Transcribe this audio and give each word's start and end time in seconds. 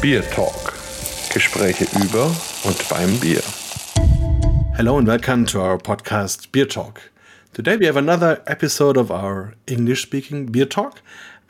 Beer 0.00 0.22
Talk. 0.30 0.72
Gespräche 1.30 1.84
über 2.02 2.34
und 2.64 2.88
beim 2.88 3.20
Bier. 3.20 3.42
Hello 4.74 4.96
and 4.96 5.06
welcome 5.06 5.44
to 5.44 5.60
our 5.60 5.76
podcast 5.76 6.50
Beer 6.52 6.66
Talk. 6.66 7.10
Today 7.52 7.76
we 7.76 7.84
have 7.84 7.98
another 7.98 8.42
episode 8.46 8.96
of 8.96 9.10
our 9.10 9.52
English 9.66 10.00
speaking 10.00 10.46
Beer 10.46 10.64
Talk, 10.64 11.02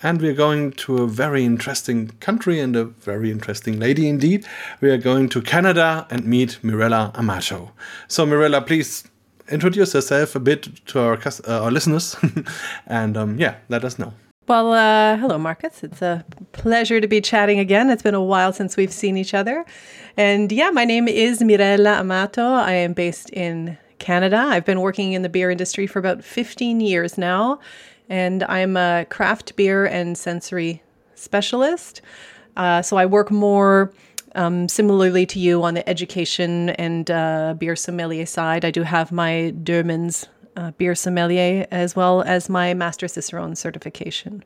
and 0.03 0.21
we're 0.21 0.35
going 0.35 0.73
to 0.73 1.05
a 1.05 1.07
very 1.07 1.45
interesting 1.45 2.11
country 2.19 2.59
and 2.59 2.75
a 2.75 2.87
very 2.87 3.31
interesting 3.31 3.79
lady 3.79 4.09
indeed. 4.09 4.45
We 4.81 4.91
are 4.91 4.99
going 4.99 5.29
to 5.29 5.43
Canada 5.43 6.09
and 6.11 6.25
meet 6.25 6.59
Mirella 6.65 7.13
Amato. 7.15 7.71
So, 8.09 8.27
Mirella, 8.27 8.63
please 8.63 9.05
introduce 9.49 9.95
yourself 9.95 10.35
a 10.35 10.41
bit 10.41 10.85
to 10.87 10.99
our, 10.99 11.19
uh, 11.47 11.63
our 11.63 11.71
listeners 11.71 12.17
and 12.89 13.17
um, 13.17 13.39
yeah, 13.39 13.59
let 13.69 13.85
us 13.85 13.97
know. 13.97 14.13
Well, 14.51 14.73
uh, 14.73 15.17
hello, 15.17 15.39
Marcus. 15.39 15.85
It's 15.85 16.03
a 16.03 16.25
pleasure 16.51 17.01
to 17.01 17.07
be 17.07 17.21
chatting 17.21 17.61
again. 17.61 17.89
It's 17.89 18.03
been 18.03 18.17
a 18.17 18.21
while 18.21 18.53
since 18.53 18.77
we've 18.77 18.93
seen 18.93 19.17
each 19.17 19.33
other. 19.33 19.65
And 20.17 20.51
yeah, 20.51 20.71
my 20.71 20.85
name 20.85 21.07
is 21.07 21.41
Mirella 21.41 22.01
Amato. 22.01 22.43
I 22.43 22.73
am 22.73 22.93
based 22.93 23.31
in 23.31 23.79
Canada. 24.01 24.39
I've 24.39 24.65
been 24.65 24.81
working 24.81 25.13
in 25.13 25.23
the 25.23 25.29
beer 25.29 25.53
industry 25.53 25.87
for 25.87 26.01
about 26.01 26.25
15 26.25 26.81
years 26.81 27.17
now, 27.17 27.61
and 28.09 28.43
I'm 28.43 28.77
a 28.77 29.07
craft 29.09 29.55
beer 29.55 29.87
and 29.87 30.19
sensory 30.19 30.83
specialist. 31.15 32.01
Uh, 32.57 32.83
so 32.83 32.97
I 32.97 33.07
work 33.07 33.31
more 33.31 33.93
um, 34.35 34.67
similarly 34.67 35.27
to 35.27 35.39
you 35.39 35.63
on 35.63 35.75
the 35.75 35.89
education 35.89 36.71
and 36.71 37.09
uh, 37.09 37.55
beer 37.57 37.77
sommelier 37.77 38.27
side. 38.27 38.65
I 38.65 38.73
do 38.73 38.83
have 38.83 39.13
my 39.13 39.55
Doemens 39.63 40.27
uh, 40.57 40.71
beer 40.73 40.95
sommelier, 40.95 41.67
as 41.71 41.97
well 41.97 42.23
as 42.23 42.49
my 42.49 42.75
Master 42.75 43.07
Cicerone 43.07 43.57
certification. 43.57 44.45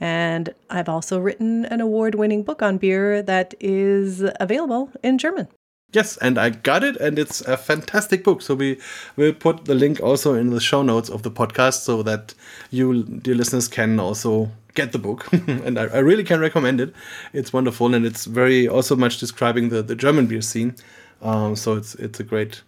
And 0.00 0.54
I've 0.70 0.88
also 0.88 1.18
written 1.18 1.64
an 1.66 1.80
award 1.80 2.14
winning 2.14 2.42
book 2.42 2.62
on 2.62 2.78
beer 2.78 3.22
that 3.22 3.54
is 3.60 4.24
available 4.40 4.90
in 5.02 5.18
German. 5.18 5.48
Yes, 5.92 6.16
and 6.18 6.38
I 6.38 6.50
got 6.50 6.84
it, 6.84 6.96
and 6.98 7.18
it's 7.18 7.40
a 7.40 7.56
fantastic 7.56 8.22
book. 8.22 8.42
So 8.42 8.54
we 8.54 8.78
will 9.16 9.32
put 9.32 9.64
the 9.64 9.74
link 9.74 10.00
also 10.00 10.34
in 10.34 10.50
the 10.50 10.60
show 10.60 10.82
notes 10.82 11.08
of 11.08 11.24
the 11.24 11.30
podcast 11.30 11.80
so 11.80 12.02
that 12.04 12.32
you, 12.70 13.02
dear 13.02 13.34
listeners, 13.34 13.66
can 13.66 13.98
also 13.98 14.50
get 14.74 14.92
the 14.92 14.98
book. 14.98 15.30
and 15.32 15.78
I, 15.78 15.86
I, 15.86 15.98
really 15.98 16.22
can 16.22 16.38
recommend 16.38 16.80
it. 16.80 16.94
It's 17.32 17.52
wonderful, 17.52 17.92
and 17.92 18.06
it's 18.06 18.26
very 18.26 18.68
also 18.68 18.94
much 18.94 19.18
describing 19.18 19.70
the, 19.70 19.82
the 19.82 19.96
German 19.96 20.26
beer 20.26 20.42
scene. 20.42 20.76
Um, 21.22 21.56
so 21.56 21.74
it's 21.74 21.96
it's 21.96 22.20
a 22.20 22.24
great 22.24 22.62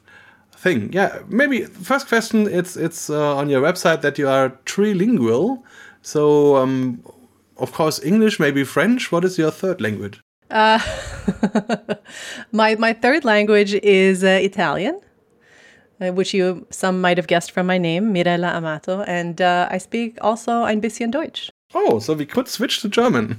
thing. 0.63 0.93
Yeah, 0.93 1.19
maybe 1.29 1.65
first 1.65 2.09
question. 2.09 2.47
It's 2.47 2.77
it's 2.77 3.11
uh, 3.11 3.37
on 3.37 3.51
your 3.51 3.61
website 3.61 4.01
that 4.03 4.19
you 4.19 4.29
are 4.29 4.51
trilingual. 4.65 5.63
So 6.03 6.57
um, 6.57 7.03
of 7.57 7.73
course 7.73 8.03
English, 8.05 8.39
maybe 8.39 8.65
French. 8.65 9.13
What 9.13 9.25
is 9.25 9.39
your 9.39 9.51
third 9.51 9.81
language? 9.81 10.21
Uh, 10.51 10.79
my 12.53 12.77
my 12.77 12.93
third 12.93 13.25
language 13.25 13.75
is 13.83 14.23
uh, 14.23 14.39
Italian, 14.43 15.01
uh, 16.01 16.13
which 16.13 16.35
you 16.35 16.67
some 16.71 17.01
might 17.01 17.17
have 17.17 17.27
guessed 17.27 17.51
from 17.51 17.67
my 17.67 17.79
name, 17.79 18.13
Mirella 18.13 18.49
Amato, 18.49 19.03
and 19.03 19.41
uh, 19.41 19.69
I 19.71 19.79
speak 19.79 20.19
also 20.21 20.65
ein 20.65 20.81
bisschen 20.81 21.11
Deutsch. 21.11 21.51
Oh, 21.75 21.99
so 21.99 22.15
we 22.15 22.27
could 22.27 22.49
switch 22.49 22.81
to 22.83 22.89
German. 22.89 23.39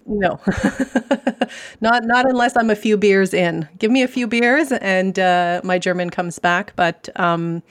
no, 0.06 0.40
not 1.80 2.04
not 2.04 2.28
unless 2.28 2.56
I'm 2.56 2.70
a 2.70 2.76
few 2.76 2.96
beers 2.96 3.34
in. 3.34 3.68
Give 3.78 3.90
me 3.90 4.02
a 4.02 4.08
few 4.08 4.26
beers, 4.26 4.72
and 4.72 5.18
uh, 5.18 5.60
my 5.64 5.78
German 5.78 6.10
comes 6.10 6.38
back. 6.38 6.74
But 6.76 7.08
um, 7.16 7.62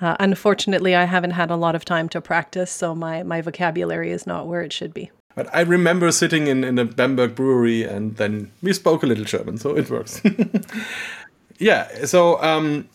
uh, 0.00 0.16
unfortunately, 0.20 0.94
I 0.94 1.04
haven't 1.04 1.32
had 1.32 1.50
a 1.50 1.56
lot 1.56 1.74
of 1.74 1.84
time 1.84 2.08
to 2.10 2.20
practice, 2.20 2.70
so 2.70 2.94
my 2.94 3.22
my 3.22 3.40
vocabulary 3.40 4.12
is 4.12 4.26
not 4.26 4.46
where 4.46 4.62
it 4.62 4.72
should 4.72 4.94
be. 4.94 5.10
But 5.34 5.52
I 5.54 5.60
remember 5.60 6.12
sitting 6.12 6.46
in 6.46 6.64
in 6.64 6.78
a 6.78 6.84
Bamberg 6.84 7.34
brewery, 7.34 7.82
and 7.82 8.16
then 8.16 8.50
we 8.62 8.72
spoke 8.72 9.02
a 9.02 9.06
little 9.06 9.24
German, 9.24 9.58
so 9.58 9.76
it 9.76 9.90
works. 9.90 10.22
yeah. 11.58 12.04
So. 12.06 12.40
Um, 12.42 12.88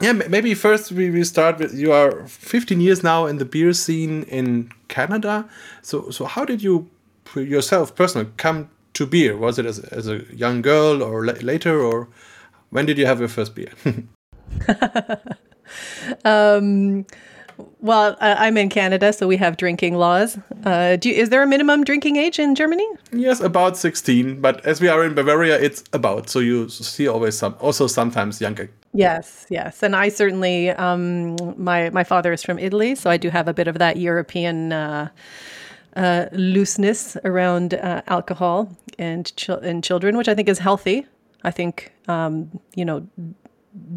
yeah, 0.00 0.12
maybe 0.12 0.54
first 0.54 0.92
we, 0.92 1.10
we 1.10 1.24
start 1.24 1.58
with 1.58 1.74
you 1.74 1.92
are 1.92 2.26
15 2.26 2.80
years 2.80 3.02
now 3.02 3.26
in 3.26 3.38
the 3.38 3.44
beer 3.44 3.72
scene 3.72 4.24
in 4.24 4.70
Canada. 4.88 5.48
So 5.82 6.10
so 6.10 6.24
how 6.24 6.44
did 6.44 6.62
you 6.62 6.90
yourself 7.34 7.94
personally 7.94 8.30
come 8.36 8.70
to 8.94 9.06
beer? 9.06 9.36
Was 9.36 9.58
it 9.58 9.66
as, 9.66 9.78
as 9.80 10.08
a 10.08 10.24
young 10.34 10.62
girl 10.62 11.02
or 11.02 11.24
later, 11.24 11.80
or 11.80 12.08
when 12.70 12.86
did 12.86 12.98
you 12.98 13.06
have 13.06 13.18
your 13.18 13.28
first 13.28 13.54
beer? 13.54 13.72
um, 16.24 17.06
well, 17.80 18.16
uh, 18.20 18.36
I'm 18.38 18.56
in 18.56 18.68
Canada, 18.68 19.12
so 19.12 19.26
we 19.26 19.36
have 19.36 19.56
drinking 19.56 19.94
laws. 19.94 20.38
Uh, 20.64 20.96
you, 21.02 21.12
is 21.12 21.28
there 21.28 21.42
a 21.42 21.46
minimum 21.46 21.84
drinking 21.84 22.16
age 22.16 22.38
in 22.38 22.54
Germany? 22.54 22.86
Yes, 23.12 23.40
about 23.40 23.76
16. 23.76 24.40
But 24.40 24.64
as 24.64 24.80
we 24.80 24.88
are 24.88 25.04
in 25.04 25.14
Bavaria, 25.14 25.60
it's 25.60 25.84
about. 25.92 26.28
So 26.28 26.38
you 26.38 26.68
see 26.68 27.06
always 27.06 27.36
some, 27.36 27.54
also 27.60 27.86
sometimes 27.86 28.40
younger. 28.40 28.70
Yes, 28.92 29.46
yes, 29.50 29.82
and 29.82 29.96
I 29.96 30.08
certainly, 30.08 30.70
um, 30.70 31.36
my 31.62 31.90
my 31.90 32.04
father 32.04 32.32
is 32.32 32.44
from 32.44 32.60
Italy, 32.60 32.94
so 32.94 33.10
I 33.10 33.16
do 33.16 33.28
have 33.28 33.48
a 33.48 33.54
bit 33.54 33.68
of 33.68 33.78
that 33.78 33.96
European. 33.96 34.72
Uh, 34.72 35.08
uh, 35.96 36.26
looseness 36.32 37.16
around 37.24 37.74
uh, 37.74 38.02
alcohol 38.08 38.68
and 38.98 39.34
ch- 39.36 39.48
and 39.48 39.84
children, 39.84 40.16
which 40.16 40.26
I 40.26 40.34
think 40.34 40.48
is 40.48 40.58
healthy. 40.58 41.06
I 41.44 41.52
think 41.52 41.92
um, 42.08 42.50
you 42.74 42.84
know 42.84 43.06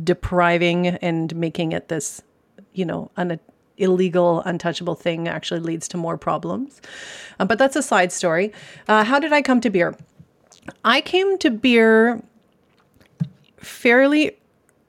depriving 0.04 0.88
and 0.88 1.36
making 1.36 1.72
it 1.72 1.88
this 1.88 2.22
you 2.78 2.86
know 2.86 3.12
an 3.18 3.40
illegal 3.78 4.42
untouchable 4.42 4.96
thing 4.96 5.28
actually 5.28 5.60
leads 5.60 5.88
to 5.88 5.98
more 5.98 6.18
problems. 6.18 6.82
Uh, 7.40 7.46
but 7.46 7.60
that's 7.60 7.76
a 7.76 7.84
side 7.84 8.12
story. 8.12 8.52
Uh, 8.88 9.04
how 9.04 9.20
did 9.20 9.32
I 9.32 9.42
come 9.42 9.62
to 9.62 9.70
beer? 9.70 9.96
I 10.84 11.02
came 11.02 11.38
to 11.40 11.50
beer 11.52 12.22
fairly 13.58 14.38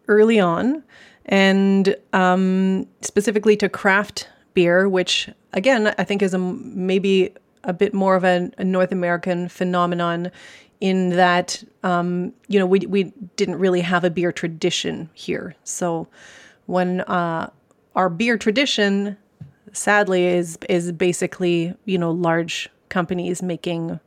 early 0.09 0.41
on, 0.41 0.83
and 1.27 1.95
um, 2.13 2.87
specifically 3.03 3.57
to 3.57 3.69
craft 3.69 4.29
beer, 4.55 4.89
which 4.89 5.29
again 5.53 5.95
I 5.99 6.05
think 6.05 6.23
is 6.23 6.35
a 6.35 6.39
maybe 6.39 7.35
a 7.65 7.73
bit 7.73 7.93
more 7.93 8.17
of 8.17 8.25
a, 8.25 8.51
a 8.59 8.65
North 8.65 8.93
American 8.93 9.49
phenomenon 9.49 10.31
in 10.81 11.11
that 11.11 11.63
um, 11.83 12.33
you 12.49 12.59
know 12.59 12.67
we 12.67 12.81
we 12.81 13.05
didn't 13.37 13.57
really 13.57 13.83
have 13.83 14.05
a 14.05 14.11
beer 14.11 14.33
tradition 14.33 15.11
here. 15.15 15.55
So 15.65 16.09
when 16.67 17.01
uh, 17.03 17.51
our 17.99 18.09
beer 18.09 18.39
tradition, 18.39 19.17
sadly, 19.73 20.25
is 20.25 20.57
is 20.69 20.93
basically 20.93 21.75
you 21.85 21.99
know 21.99 22.13
large 22.13 22.71
companies 22.89 23.43
making 23.43 24.01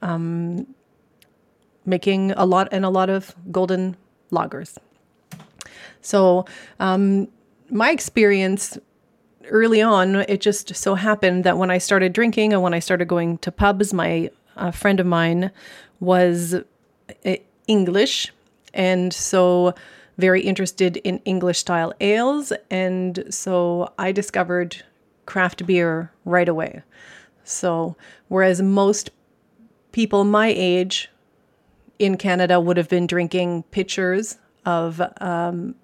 um, 0.00 0.66
making 1.84 2.30
a 2.32 2.46
lot 2.46 2.68
and 2.70 2.84
a 2.84 2.88
lot 2.88 3.10
of 3.10 3.34
golden 3.50 3.96
lagers. 4.30 4.78
So 6.00 6.46
um, 6.78 7.28
my 7.68 7.90
experience 7.90 8.78
early 9.46 9.82
on, 9.82 10.16
it 10.28 10.40
just 10.40 10.74
so 10.76 10.94
happened 10.94 11.42
that 11.42 11.58
when 11.58 11.70
I 11.70 11.78
started 11.78 12.12
drinking 12.12 12.52
and 12.52 12.62
when 12.62 12.74
I 12.74 12.78
started 12.78 13.08
going 13.08 13.38
to 13.38 13.50
pubs, 13.50 13.92
my 13.92 14.30
a 14.56 14.70
friend 14.70 15.00
of 15.00 15.06
mine 15.06 15.50
was 15.98 16.54
uh, 16.54 17.36
English, 17.66 18.32
and 18.72 19.12
so 19.12 19.74
very 20.18 20.42
interested 20.42 20.98
in 20.98 21.18
English 21.24 21.58
style 21.58 21.92
ales. 22.00 22.52
And 22.70 23.24
so 23.30 23.92
I 23.98 24.12
discovered 24.12 24.82
craft 25.26 25.66
beer 25.66 26.12
right 26.24 26.48
away. 26.48 26.82
So, 27.44 27.96
whereas 28.28 28.62
most 28.62 29.10
people 29.92 30.24
my 30.24 30.52
age 30.56 31.10
in 31.98 32.16
Canada 32.16 32.60
would 32.60 32.76
have 32.76 32.88
been 32.88 33.06
drinking 33.06 33.64
pitchers 33.70 34.38
of 34.64 35.00
um, 35.20 35.74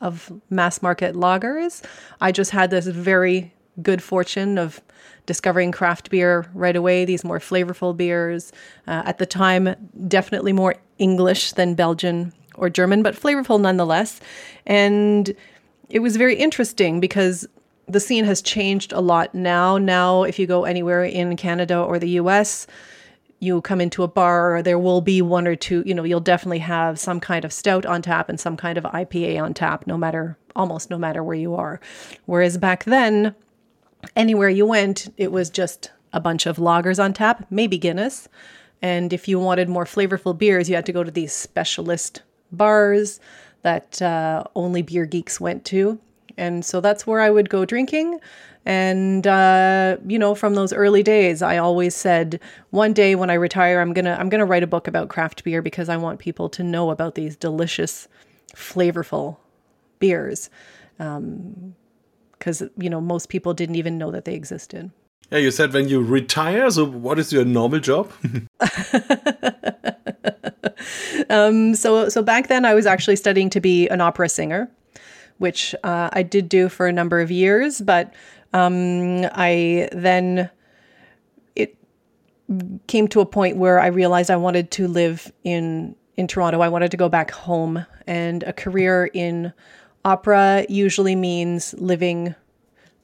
of 0.00 0.32
mass 0.48 0.82
market 0.82 1.14
lagers. 1.14 1.84
I 2.20 2.32
just 2.32 2.50
had 2.50 2.70
this 2.70 2.86
very 2.86 3.52
good 3.82 4.02
fortune 4.02 4.58
of 4.58 4.80
discovering 5.26 5.72
craft 5.72 6.10
beer 6.10 6.50
right 6.54 6.76
away, 6.76 7.04
these 7.04 7.24
more 7.24 7.38
flavorful 7.38 7.96
beers. 7.96 8.52
Uh, 8.86 9.02
at 9.04 9.18
the 9.18 9.26
time, 9.26 9.74
definitely 10.08 10.52
more 10.52 10.76
English 10.98 11.52
than 11.52 11.74
Belgian 11.74 12.32
or 12.60 12.70
German, 12.70 13.02
but 13.02 13.16
flavorful 13.16 13.60
nonetheless. 13.60 14.20
And 14.66 15.34
it 15.88 16.00
was 16.00 16.16
very 16.16 16.36
interesting 16.36 17.00
because 17.00 17.48
the 17.88 18.00
scene 18.00 18.24
has 18.24 18.40
changed 18.40 18.92
a 18.92 19.00
lot 19.00 19.34
now. 19.34 19.78
Now, 19.78 20.22
if 20.22 20.38
you 20.38 20.46
go 20.46 20.64
anywhere 20.64 21.04
in 21.04 21.36
Canada 21.36 21.80
or 21.80 21.98
the 21.98 22.10
US, 22.10 22.66
you 23.40 23.60
come 23.62 23.80
into 23.80 24.02
a 24.02 24.08
bar, 24.08 24.62
there 24.62 24.78
will 24.78 25.00
be 25.00 25.22
one 25.22 25.46
or 25.46 25.56
two, 25.56 25.82
you 25.86 25.94
know, 25.94 26.04
you'll 26.04 26.20
definitely 26.20 26.58
have 26.58 27.00
some 27.00 27.18
kind 27.18 27.44
of 27.44 27.52
stout 27.52 27.86
on 27.86 28.02
tap 28.02 28.28
and 28.28 28.38
some 28.38 28.56
kind 28.56 28.76
of 28.76 28.84
IPA 28.84 29.42
on 29.42 29.54
tap, 29.54 29.86
no 29.86 29.96
matter, 29.96 30.36
almost 30.54 30.90
no 30.90 30.98
matter 30.98 31.24
where 31.24 31.36
you 31.36 31.54
are. 31.54 31.80
Whereas 32.26 32.58
back 32.58 32.84
then, 32.84 33.34
anywhere 34.14 34.50
you 34.50 34.66
went, 34.66 35.12
it 35.16 35.32
was 35.32 35.48
just 35.48 35.90
a 36.12 36.20
bunch 36.20 36.44
of 36.44 36.58
lagers 36.58 37.02
on 37.02 37.14
tap, 37.14 37.46
maybe 37.50 37.78
Guinness. 37.78 38.28
And 38.82 39.12
if 39.12 39.26
you 39.26 39.38
wanted 39.38 39.68
more 39.68 39.84
flavorful 39.84 40.36
beers, 40.36 40.68
you 40.68 40.74
had 40.74 40.86
to 40.86 40.92
go 40.92 41.02
to 41.02 41.10
these 41.10 41.32
specialist 41.32 42.22
bars 42.52 43.20
that 43.62 44.00
uh, 44.00 44.44
only 44.54 44.82
beer 44.82 45.06
geeks 45.06 45.40
went 45.40 45.64
to. 45.66 45.98
And 46.36 46.64
so 46.64 46.80
that's 46.80 47.06
where 47.06 47.20
I 47.20 47.30
would 47.30 47.50
go 47.50 47.64
drinking. 47.64 48.18
And 48.66 49.26
uh, 49.26 49.96
you 50.06 50.18
know, 50.18 50.34
from 50.34 50.54
those 50.54 50.72
early 50.72 51.02
days, 51.02 51.42
I 51.42 51.56
always 51.58 51.94
said, 51.94 52.40
one 52.70 52.92
day 52.92 53.14
when 53.14 53.30
I 53.30 53.34
retire, 53.34 53.80
I'm 53.80 53.92
gonna 53.92 54.16
I'm 54.18 54.28
gonna 54.28 54.44
write 54.44 54.62
a 54.62 54.66
book 54.66 54.86
about 54.86 55.08
craft 55.08 55.44
beer 55.44 55.62
because 55.62 55.88
I 55.88 55.96
want 55.96 56.18
people 56.18 56.48
to 56.50 56.62
know 56.62 56.90
about 56.90 57.14
these 57.14 57.36
delicious, 57.36 58.06
flavorful 58.54 59.38
beers. 59.98 60.50
Because 60.98 62.62
you 62.76 62.90
know, 62.90 63.00
most 63.00 63.30
people 63.30 63.54
didn't 63.54 63.76
even 63.76 63.96
know 63.96 64.10
that 64.10 64.26
they 64.26 64.34
existed. 64.34 64.90
Yeah, 65.30 65.38
you 65.38 65.50
said 65.50 65.72
when 65.72 65.88
you 65.88 66.02
retire. 66.02 66.70
So, 66.70 66.84
what 66.84 67.18
is 67.18 67.32
your 67.32 67.44
normal 67.44 67.80
job? 67.80 68.12
so 71.74 72.08
so 72.08 72.22
back 72.22 72.48
then 72.48 72.64
I 72.64 72.74
was 72.74 72.86
actually 72.86 73.16
studying 73.16 73.50
to 73.50 73.60
be 73.60 73.88
an 73.88 74.00
opera 74.00 74.28
singer, 74.28 74.70
which 75.38 75.74
uh, 75.84 76.10
I 76.12 76.22
did 76.22 76.48
do 76.48 76.68
for 76.68 76.86
a 76.86 76.92
number 76.92 77.20
of 77.20 77.30
years, 77.30 77.80
but 77.80 78.12
um, 78.52 79.24
I 79.32 79.88
then 79.92 80.50
it 81.54 81.76
came 82.86 83.08
to 83.08 83.20
a 83.20 83.26
point 83.26 83.56
where 83.56 83.80
I 83.80 83.86
realized 83.88 84.30
I 84.30 84.36
wanted 84.36 84.70
to 84.72 84.88
live 84.88 85.32
in 85.44 85.94
in 86.16 86.26
Toronto. 86.26 86.60
I 86.60 86.68
wanted 86.68 86.90
to 86.90 86.96
go 86.96 87.08
back 87.08 87.30
home, 87.30 87.84
and 88.06 88.42
a 88.42 88.52
career 88.52 89.10
in 89.12 89.52
opera 90.04 90.66
usually 90.68 91.16
means 91.16 91.74
living 91.74 92.34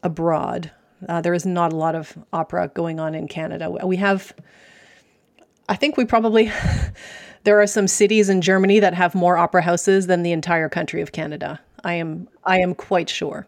abroad. 0.02 0.70
Uh, 1.08 1.20
there 1.20 1.34
is 1.34 1.44
not 1.44 1.72
a 1.72 1.76
lot 1.76 1.94
of 1.94 2.16
opera 2.32 2.70
going 2.74 2.98
on 2.98 3.14
in 3.14 3.28
Canada. 3.28 3.70
We 3.70 3.96
have, 3.96 4.32
I 5.68 5.76
think 5.76 5.96
we 5.96 6.04
probably, 6.04 6.50
there 7.46 7.60
are 7.60 7.66
some 7.66 7.86
cities 7.86 8.28
in 8.28 8.40
Germany 8.40 8.80
that 8.80 8.92
have 8.92 9.14
more 9.14 9.38
opera 9.38 9.62
houses 9.62 10.06
than 10.08 10.22
the 10.22 10.32
entire 10.32 10.68
country 10.68 11.00
of 11.00 11.12
Canada. 11.12 11.60
I 11.84 11.94
am, 11.94 12.26
I 12.44 12.58
am 12.58 12.74
quite 12.74 13.08
sure. 13.08 13.46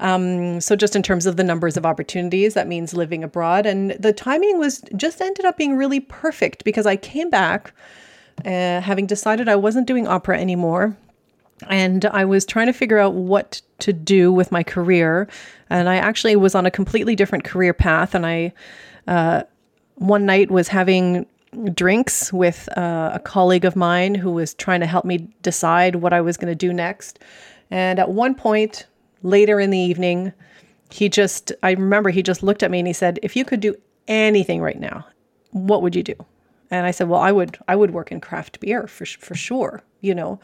Um, 0.00 0.60
so 0.60 0.74
just 0.74 0.96
in 0.96 1.02
terms 1.02 1.24
of 1.24 1.36
the 1.36 1.44
numbers 1.44 1.76
of 1.76 1.86
opportunities, 1.86 2.54
that 2.54 2.66
means 2.66 2.94
living 2.94 3.22
abroad, 3.22 3.64
and 3.64 3.92
the 3.92 4.12
timing 4.12 4.58
was 4.58 4.82
just 4.96 5.20
ended 5.20 5.44
up 5.44 5.56
being 5.56 5.76
really 5.76 6.00
perfect 6.00 6.64
because 6.64 6.86
I 6.86 6.96
came 6.96 7.30
back, 7.30 7.72
uh, 8.44 8.80
having 8.80 9.06
decided 9.06 9.48
I 9.48 9.56
wasn't 9.56 9.86
doing 9.86 10.08
opera 10.08 10.40
anymore 10.40 10.96
and 11.68 12.04
I 12.06 12.24
was 12.24 12.44
trying 12.44 12.66
to 12.66 12.72
figure 12.72 12.98
out 12.98 13.14
what 13.14 13.60
to 13.80 13.92
do 13.92 14.32
with 14.32 14.52
my 14.52 14.62
career. 14.62 15.28
And 15.70 15.88
I 15.88 15.96
actually 15.96 16.36
was 16.36 16.54
on 16.54 16.66
a 16.66 16.70
completely 16.70 17.16
different 17.16 17.44
career 17.44 17.72
path. 17.72 18.14
And 18.14 18.24
I, 18.24 18.52
uh, 19.06 19.42
one 19.96 20.26
night, 20.26 20.50
was 20.50 20.68
having 20.68 21.26
drinks 21.74 22.32
with 22.32 22.68
uh, 22.76 23.10
a 23.14 23.18
colleague 23.18 23.64
of 23.64 23.76
mine 23.76 24.14
who 24.14 24.30
was 24.30 24.54
trying 24.54 24.80
to 24.80 24.86
help 24.86 25.04
me 25.04 25.28
decide 25.42 25.96
what 25.96 26.12
I 26.12 26.20
was 26.20 26.36
going 26.36 26.50
to 26.50 26.54
do 26.54 26.72
next. 26.72 27.18
And 27.70 27.98
at 27.98 28.10
one 28.10 28.34
point, 28.34 28.86
later 29.22 29.60
in 29.60 29.70
the 29.70 29.78
evening, 29.78 30.32
he 30.90 31.08
just, 31.08 31.52
I 31.62 31.72
remember 31.72 32.10
he 32.10 32.22
just 32.22 32.42
looked 32.42 32.62
at 32.62 32.70
me 32.70 32.78
and 32.78 32.86
he 32.86 32.92
said, 32.92 33.18
If 33.22 33.36
you 33.36 33.44
could 33.44 33.60
do 33.60 33.74
anything 34.06 34.60
right 34.60 34.78
now, 34.78 35.06
what 35.50 35.82
would 35.82 35.94
you 35.94 36.02
do? 36.02 36.14
And 36.70 36.86
I 36.86 36.90
said, 36.90 37.08
Well, 37.08 37.20
I 37.20 37.32
would, 37.32 37.58
I 37.68 37.76
would 37.76 37.92
work 37.92 38.12
in 38.12 38.20
craft 38.20 38.60
beer 38.60 38.86
for, 38.86 39.06
for 39.06 39.34
sure, 39.34 39.82
you 40.00 40.14
know. 40.14 40.40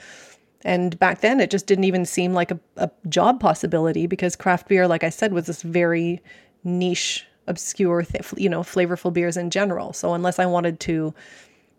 And 0.64 0.98
back 0.98 1.20
then, 1.20 1.40
it 1.40 1.50
just 1.50 1.66
didn't 1.66 1.84
even 1.84 2.06
seem 2.06 2.32
like 2.32 2.50
a, 2.50 2.58
a 2.76 2.90
job 3.08 3.38
possibility 3.38 4.06
because 4.06 4.34
craft 4.34 4.68
beer, 4.68 4.88
like 4.88 5.04
I 5.04 5.10
said, 5.10 5.32
was 5.34 5.46
this 5.46 5.60
very 5.62 6.22
niche, 6.64 7.26
obscure, 7.46 8.02
th- 8.02 8.32
you 8.36 8.48
know, 8.48 8.60
flavorful 8.60 9.12
beers 9.12 9.36
in 9.36 9.50
general. 9.50 9.92
So 9.92 10.14
unless 10.14 10.38
I 10.38 10.46
wanted 10.46 10.80
to, 10.80 11.14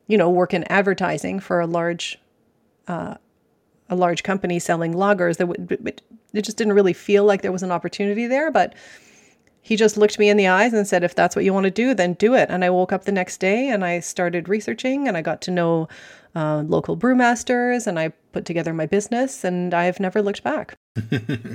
you 0.08 0.18
know, 0.18 0.30
work 0.30 0.54
in 0.54 0.64
advertising 0.72 1.40
for 1.40 1.60
a 1.60 1.68
large, 1.68 2.18
uh, 2.88 3.16
a 3.90 3.96
large 3.96 4.24
company 4.24 4.60
selling 4.60 4.94
lagers, 4.94 5.38
that 5.38 5.48
would 5.48 5.72
it, 5.72 6.02
just 6.42 6.58
didn't 6.58 6.74
really 6.74 6.94
feel 6.94 7.24
like 7.24 7.42
there 7.42 7.52
was 7.52 7.64
an 7.64 7.72
opportunity 7.72 8.28
there. 8.28 8.52
But 8.52 8.76
he 9.62 9.76
just 9.76 9.98
looked 9.98 10.20
me 10.20 10.30
in 10.30 10.38
the 10.38 10.48
eyes 10.48 10.74
and 10.74 10.88
said, 10.88 11.04
"If 11.04 11.16
that's 11.16 11.36
what 11.36 11.46
you 11.46 11.54
want 11.54 11.64
to 11.66 11.72
do, 11.72 11.94
then 11.94 12.14
do 12.14 12.36
it." 12.36 12.50
And 12.50 12.64
I 12.64 12.70
woke 12.70 12.94
up 12.94 13.06
the 13.06 13.12
next 13.12 13.38
day 13.40 13.70
and 13.70 13.84
I 13.84 14.00
started 14.00 14.48
researching 14.48 15.08
and 15.08 15.18
I 15.18 15.22
got 15.22 15.42
to 15.42 15.52
know 15.52 15.88
uh, 16.36 16.64
local 16.68 16.98
brewmasters 16.98 17.88
and 17.88 17.98
I 17.98 18.10
put 18.32 18.46
together 18.46 18.74
my 18.74 18.86
business 18.86 19.44
and 19.44 19.74
I've 19.74 20.00
never 20.00 20.22
looked 20.22 20.44
back. 20.44 20.76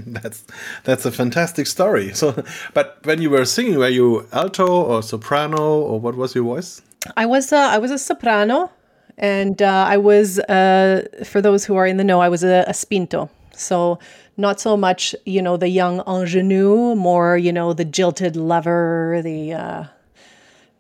that's 0.07 0.45
that's 0.85 1.07
a 1.07 1.11
fantastic 1.11 1.67
story. 1.67 2.13
So, 2.13 2.45
but 2.75 2.99
when 3.05 3.23
you 3.23 3.31
were 3.31 3.47
singing, 3.47 3.79
were 3.79 3.89
you 3.89 4.27
alto 4.33 4.67
or 4.67 5.03
soprano 5.03 5.81
or 5.81 5.99
what 5.99 6.15
was 6.15 6.35
your 6.35 6.45
voice? 6.45 6.83
I 7.17 7.25
was 7.25 7.51
uh, 7.51 7.57
I 7.57 7.79
was 7.79 7.91
a 7.91 7.99
soprano, 7.99 8.71
and 9.17 9.63
uh, 9.63 9.87
I 9.89 9.97
was 9.97 10.39
uh, 10.41 11.07
for 11.25 11.41
those 11.41 11.65
who 11.65 11.77
are 11.77 11.87
in 11.87 11.97
the 11.97 12.05
know, 12.05 12.21
I 12.21 12.29
was 12.29 12.45
a, 12.45 12.65
a 12.69 12.75
spinto. 12.75 13.31
So 13.55 13.99
not 14.37 14.61
so 14.61 14.77
much 14.77 15.15
you 15.25 15.41
know 15.41 15.57
the 15.57 15.69
young 15.69 16.03
ingenue, 16.07 16.95
more 16.95 17.39
you 17.39 17.53
know 17.53 17.73
the 17.73 17.87
jilted 17.87 18.37
lover, 18.37 19.23
the 19.25 19.55
uh, 19.55 19.85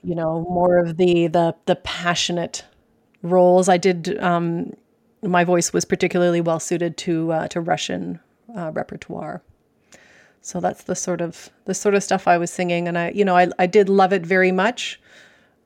you 0.04 0.14
know 0.14 0.42
more 0.50 0.76
of 0.76 0.98
the 0.98 1.28
the 1.28 1.54
the 1.64 1.76
passionate 1.76 2.64
roles. 3.22 3.70
I 3.70 3.78
did. 3.78 4.18
Um, 4.22 4.74
my 5.22 5.44
voice 5.44 5.72
was 5.72 5.86
particularly 5.86 6.42
well 6.42 6.60
suited 6.60 6.98
to 6.98 7.32
uh, 7.32 7.48
to 7.48 7.62
Russian 7.62 8.20
uh, 8.56 8.70
repertoire. 8.72 9.42
So 10.42 10.60
that's 10.60 10.84
the 10.84 10.94
sort 10.94 11.20
of 11.20 11.50
the 11.66 11.74
sort 11.74 11.94
of 11.94 12.02
stuff 12.02 12.26
I 12.26 12.38
was 12.38 12.50
singing, 12.50 12.88
and 12.88 12.96
I, 12.96 13.10
you 13.10 13.24
know, 13.24 13.36
I, 13.36 13.48
I 13.58 13.66
did 13.66 13.88
love 13.88 14.12
it 14.12 14.24
very 14.24 14.52
much. 14.52 14.98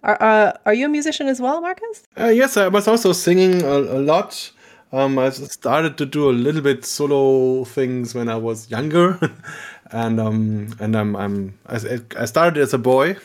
Are 0.02 0.20
uh, 0.20 0.52
are 0.66 0.74
you 0.74 0.86
a 0.86 0.88
musician 0.88 1.28
as 1.28 1.40
well, 1.40 1.60
Marcus? 1.60 2.02
Uh, 2.18 2.26
yes, 2.26 2.56
I 2.56 2.68
was 2.68 2.88
also 2.88 3.12
singing 3.12 3.62
a, 3.62 3.76
a 3.98 4.00
lot. 4.00 4.50
Um, 4.92 5.18
I 5.18 5.30
started 5.30 5.96
to 5.98 6.06
do 6.06 6.30
a 6.30 6.32
little 6.32 6.60
bit 6.60 6.84
solo 6.84 7.64
things 7.64 8.14
when 8.14 8.28
I 8.28 8.36
was 8.36 8.70
younger, 8.70 9.18
and 9.90 10.20
um, 10.20 10.74
and 10.80 10.96
I'm, 10.96 11.16
I'm 11.16 11.58
I, 11.66 12.00
I 12.18 12.24
started 12.26 12.60
as 12.60 12.74
a 12.74 12.78
boy, 12.78 13.16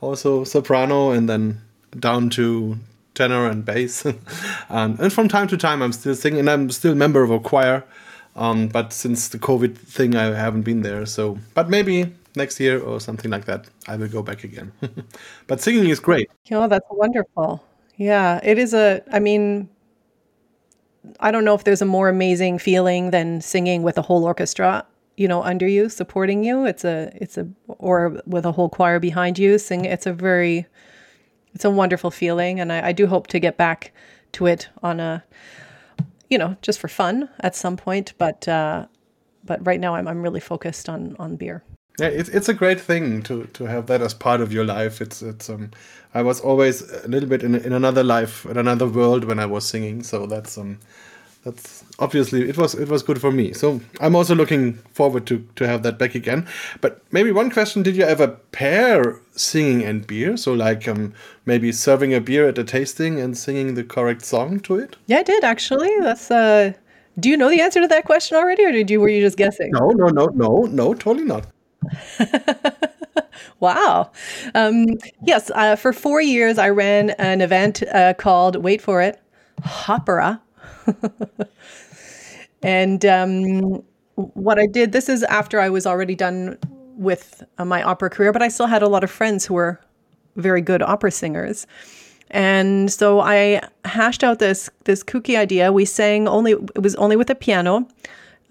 also 0.00 0.44
soprano, 0.44 1.10
and 1.10 1.28
then 1.28 1.60
down 1.98 2.30
to 2.30 2.78
tenor 3.14 3.46
and 3.46 3.64
bass. 3.64 4.04
and, 4.68 4.98
and 4.98 5.12
from 5.12 5.28
time 5.28 5.48
to 5.48 5.56
time, 5.56 5.82
I'm 5.82 5.92
still 5.92 6.14
singing, 6.14 6.40
and 6.40 6.50
I'm 6.50 6.70
still 6.70 6.94
member 6.94 7.22
of 7.22 7.30
a 7.30 7.40
choir. 7.40 7.84
Um, 8.36 8.68
but 8.68 8.92
since 8.92 9.28
the 9.28 9.38
COVID 9.38 9.76
thing, 9.76 10.16
I 10.16 10.34
haven't 10.34 10.62
been 10.62 10.82
there. 10.82 11.06
So, 11.06 11.38
but 11.54 11.70
maybe 11.70 12.12
next 12.36 12.58
year 12.58 12.80
or 12.80 13.00
something 13.00 13.30
like 13.30 13.44
that, 13.44 13.66
I 13.86 13.96
will 13.96 14.08
go 14.08 14.22
back 14.22 14.44
again. 14.44 14.72
but 15.46 15.60
singing 15.60 15.88
is 15.88 16.00
great. 16.00 16.30
Oh, 16.50 16.68
that's 16.68 16.86
wonderful. 16.90 17.64
Yeah, 17.96 18.40
it 18.42 18.58
is 18.58 18.74
a. 18.74 19.02
I 19.12 19.20
mean, 19.20 19.68
I 21.20 21.30
don't 21.30 21.44
know 21.44 21.54
if 21.54 21.64
there's 21.64 21.82
a 21.82 21.86
more 21.86 22.08
amazing 22.08 22.58
feeling 22.58 23.10
than 23.10 23.40
singing 23.40 23.82
with 23.82 23.98
a 23.98 24.02
whole 24.02 24.24
orchestra, 24.24 24.84
you 25.16 25.28
know, 25.28 25.42
under 25.42 25.68
you, 25.68 25.88
supporting 25.88 26.42
you. 26.42 26.66
It's 26.66 26.84
a, 26.84 27.12
it's 27.14 27.38
a, 27.38 27.46
or 27.68 28.20
with 28.26 28.44
a 28.44 28.52
whole 28.52 28.68
choir 28.68 28.98
behind 28.98 29.38
you. 29.38 29.58
Sing. 29.58 29.84
It's 29.84 30.06
a 30.06 30.12
very 30.12 30.66
it's 31.54 31.64
a 31.64 31.70
wonderful 31.70 32.10
feeling, 32.10 32.58
and 32.58 32.72
I, 32.72 32.88
I 32.88 32.92
do 32.92 33.06
hope 33.06 33.28
to 33.28 33.38
get 33.38 33.56
back 33.56 33.92
to 34.32 34.46
it 34.46 34.68
on 34.82 34.98
a, 34.98 35.22
you 36.34 36.38
know, 36.38 36.56
just 36.62 36.80
for 36.80 36.88
fun 36.88 37.28
at 37.38 37.54
some 37.54 37.76
point. 37.76 38.12
But 38.18 38.48
uh, 38.48 38.86
but 39.44 39.64
right 39.64 39.78
now, 39.78 39.94
I'm 39.94 40.08
I'm 40.08 40.20
really 40.20 40.40
focused 40.40 40.88
on 40.88 41.14
on 41.20 41.36
beer. 41.36 41.62
Yeah, 42.00 42.08
it's 42.08 42.28
it's 42.28 42.48
a 42.48 42.54
great 42.54 42.80
thing 42.80 43.22
to 43.22 43.44
to 43.52 43.64
have 43.66 43.86
that 43.86 44.02
as 44.02 44.14
part 44.14 44.40
of 44.40 44.52
your 44.52 44.64
life. 44.64 45.00
It's 45.00 45.22
it's 45.22 45.48
um, 45.48 45.70
I 46.12 46.22
was 46.22 46.40
always 46.40 46.82
a 47.04 47.06
little 47.06 47.28
bit 47.28 47.44
in 47.44 47.54
in 47.54 47.72
another 47.72 48.02
life, 48.02 48.44
in 48.46 48.56
another 48.56 48.88
world 48.88 49.24
when 49.24 49.38
I 49.38 49.46
was 49.46 49.64
singing. 49.64 50.02
So 50.02 50.26
that's 50.26 50.58
um, 50.58 50.80
that's 51.44 51.84
obviously 51.98 52.48
it 52.48 52.56
was 52.56 52.74
it 52.74 52.88
was 52.88 53.02
good 53.02 53.20
for 53.20 53.30
me. 53.30 53.52
So 53.52 53.80
I'm 54.00 54.16
also 54.16 54.34
looking 54.34 54.74
forward 54.92 55.26
to 55.26 55.46
to 55.56 55.66
have 55.66 55.82
that 55.82 55.98
back 55.98 56.14
again. 56.14 56.46
But 56.80 57.02
maybe 57.12 57.32
one 57.32 57.50
question: 57.50 57.82
Did 57.82 57.96
you 57.96 58.04
ever 58.04 58.28
pair 58.52 59.20
singing 59.36 59.82
and 59.84 60.06
beer? 60.06 60.36
So 60.36 60.54
like 60.54 60.88
um, 60.88 61.12
maybe 61.44 61.70
serving 61.70 62.14
a 62.14 62.20
beer 62.20 62.48
at 62.48 62.58
a 62.58 62.64
tasting 62.64 63.20
and 63.20 63.36
singing 63.36 63.74
the 63.74 63.84
correct 63.84 64.24
song 64.24 64.60
to 64.60 64.76
it? 64.76 64.96
Yeah, 65.06 65.18
I 65.18 65.22
did 65.22 65.44
actually. 65.44 65.90
That's 66.00 66.30
uh. 66.30 66.72
Do 67.16 67.28
you 67.28 67.36
know 67.36 67.48
the 67.48 67.60
answer 67.60 67.80
to 67.80 67.86
that 67.86 68.06
question 68.06 68.36
already, 68.36 68.64
or 68.64 68.72
did 68.72 68.90
you 68.90 69.00
were 69.00 69.08
you 69.08 69.20
just 69.20 69.36
guessing? 69.36 69.70
No, 69.70 69.90
no, 69.90 70.08
no, 70.08 70.26
no, 70.34 70.62
no, 70.62 70.94
totally 70.94 71.24
not. 71.24 71.46
wow. 73.60 74.10
Um, 74.56 74.86
yes, 75.22 75.48
uh, 75.54 75.76
for 75.76 75.92
four 75.92 76.20
years 76.20 76.58
I 76.58 76.70
ran 76.70 77.10
an 77.10 77.40
event 77.40 77.84
uh, 77.92 78.14
called 78.14 78.56
Wait 78.56 78.82
for 78.82 79.00
it, 79.00 79.20
Hopera 79.60 80.40
and 82.62 83.04
um, 83.04 83.82
what 84.14 84.58
I 84.58 84.66
did, 84.66 84.92
this 84.92 85.08
is 85.08 85.22
after 85.24 85.60
I 85.60 85.68
was 85.68 85.86
already 85.86 86.14
done 86.14 86.58
with 86.96 87.42
uh, 87.58 87.64
my 87.64 87.82
opera 87.82 88.10
career, 88.10 88.32
but 88.32 88.42
I 88.42 88.48
still 88.48 88.66
had 88.66 88.82
a 88.82 88.88
lot 88.88 89.04
of 89.04 89.10
friends 89.10 89.44
who 89.46 89.54
were 89.54 89.80
very 90.36 90.60
good 90.60 90.82
opera 90.82 91.10
singers. 91.10 91.66
And 92.30 92.90
so 92.90 93.20
I 93.20 93.60
hashed 93.84 94.24
out 94.24 94.38
this 94.38 94.70
this 94.84 95.04
kooky 95.04 95.36
idea. 95.36 95.72
We 95.72 95.84
sang 95.84 96.26
only 96.26 96.52
it 96.52 96.82
was 96.82 96.94
only 96.96 97.16
with 97.16 97.30
a 97.30 97.34
piano, 97.34 97.86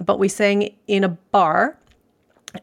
but 0.05 0.19
we 0.19 0.27
sang 0.29 0.73
in 0.87 1.03
a 1.03 1.09
bar. 1.09 1.77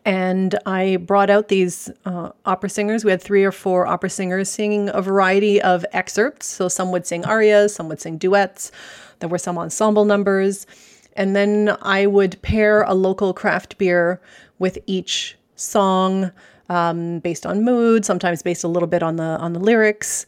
And 0.05 0.57
I 0.67 0.97
brought 0.97 1.31
out 1.31 1.49
these 1.49 1.91
uh, 2.05 2.31
opera 2.45 2.71
singers. 2.71 3.05
We 3.05 3.11
had 3.11 3.21
three 3.21 3.45
or 3.45 3.53
four 3.53 3.87
opera 3.87 4.11
singers 4.11 4.49
singing 4.49 4.91
a 4.93 5.03
variety 5.03 5.61
of 5.61 5.85
excerpts. 5.93 6.47
So 6.47 6.69
some 6.69 6.93
would 6.93 7.07
sing 7.07 7.25
arias, 7.25 7.75
some 7.75 7.89
would 7.89 8.01
sing 8.01 8.17
duets, 8.17 8.71
there 9.19 9.29
were 9.29 9.39
some 9.39 9.59
ensemble 9.59 10.05
numbers. 10.05 10.67
And 11.15 11.35
then 11.35 11.77
I 11.83 12.07
would 12.07 12.41
pair 12.43 12.83
a 12.83 12.95
local 12.95 13.35
craft 13.35 13.79
beer 13.79 14.21
with 14.59 14.79
each 14.87 15.37
song 15.57 16.31
um, 16.71 17.19
based 17.19 17.45
on 17.45 17.65
mood, 17.65 18.05
sometimes 18.05 18.43
based 18.43 18.65
a 18.65 18.69
little 18.69 18.87
bit 18.87 19.03
on 19.03 19.17
the 19.17 19.25
on 19.25 19.53
the 19.53 19.59
lyrics, 19.59 20.25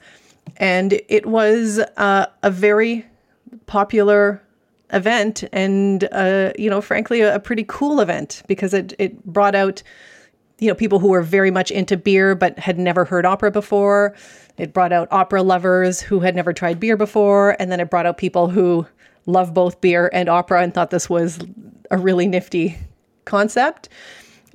and 0.57 1.01
it 1.09 1.25
was 1.25 1.79
uh, 1.97 2.27
a 2.43 2.51
very 2.51 3.07
popular 3.67 4.43
event 4.93 5.45
and 5.53 6.09
uh, 6.13 6.53
you 6.59 6.69
know 6.69 6.81
frankly 6.81 7.21
a, 7.21 7.37
a, 7.37 7.41
pretty 7.41 7.65
cool 7.67 8.01
event 8.01 8.43
because 8.47 8.75
it 8.75 8.93
it 8.99 9.25
brought 9.25 9.55
out 9.55 9.83
you 10.59 10.69
know 10.69 10.75
people 10.75 10.99
who 10.99 11.09
were 11.09 11.23
very 11.23 11.51
much 11.51 11.71
into 11.71 11.97
beer 11.97 12.35
but 12.35 12.59
had 12.59 12.79
never 12.79 13.05
heard 13.05 13.27
opera 13.27 13.51
before. 13.51 14.15
It 14.59 14.75
brought 14.75 14.93
out 14.93 15.09
opera 15.11 15.43
lovers 15.43 16.01
who 16.01 16.21
had 16.21 16.37
never 16.37 16.53
tried 16.53 16.79
beer 16.79 16.97
before 16.97 17.57
and 17.59 17.73
then 17.73 17.81
it 17.81 17.91
brought 17.91 18.07
out 18.07 18.19
people 18.19 18.49
who 18.49 18.87
love 19.27 19.55
both 19.55 19.81
beer 19.81 20.11
and 20.13 20.29
opera 20.29 20.63
and 20.63 20.75
thought 20.75 20.91
this 20.91 21.09
was 21.09 21.39
a 21.91 21.97
really 21.97 22.27
nifty 22.27 22.77
concept. 23.25 23.89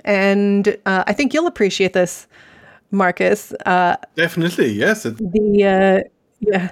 And 0.04 0.68
uh, 0.86 1.04
i 1.06 1.12
think 1.12 1.34
you'll 1.34 1.48
appreciate 1.48 1.92
this 1.92 2.26
marcus 2.90 3.52
uh, 3.66 3.96
definitely 4.14 4.72
yes. 4.72 5.02
the 5.02 6.04
uh, 6.04 6.08
yeah 6.40 6.70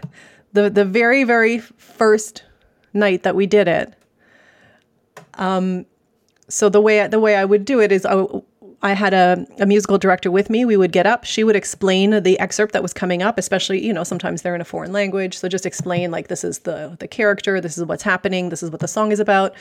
the 0.53 0.71
the 0.71 0.85
very 0.85 1.25
very 1.25 1.59
first 1.59 2.43
night 2.97 3.23
that 3.23 3.37
we 3.37 3.47
did 3.47 3.69
it. 3.69 3.95
Um, 5.35 5.87
so 6.49 6.69
the 6.69 6.81
way 6.81 7.07
the 7.09 7.21
way 7.21 7.37
I 7.37 7.45
would 7.45 7.65
do 7.65 7.81
it 7.81 7.93
is 7.93 8.07
I, 8.07 8.25
I 8.83 8.93
had 8.93 9.15
a, 9.15 9.47
a 9.59 9.67
musical 9.67 9.99
director 9.99 10.31
with 10.31 10.51
me. 10.51 10.65
We 10.65 10.77
would 10.77 10.93
get 10.93 11.07
up. 11.07 11.25
She 11.25 11.45
would 11.45 11.57
explain 11.57 12.23
the 12.23 12.39
excerpt 12.39 12.73
that 12.75 12.83
was 12.83 12.93
coming 12.93 13.23
up, 13.23 13.39
especially 13.39 13.85
you 13.85 13.93
know 13.93 14.05
sometimes 14.05 14.43
they're 14.43 14.55
in 14.55 14.61
a 14.61 14.67
foreign 14.67 14.93
language. 14.93 15.39
So 15.39 15.49
just 15.49 15.67
explain 15.67 16.11
like 16.11 16.29
this 16.29 16.45
is 16.45 16.61
the 16.61 16.97
the 17.01 17.09
character, 17.09 17.61
this 17.61 17.79
is 17.79 17.85
what's 17.85 18.03
happening, 18.03 18.51
this 18.51 18.63
is 18.63 18.71
what 18.71 18.81
the 18.81 18.89
song 18.89 19.13
is 19.13 19.21
about, 19.21 19.55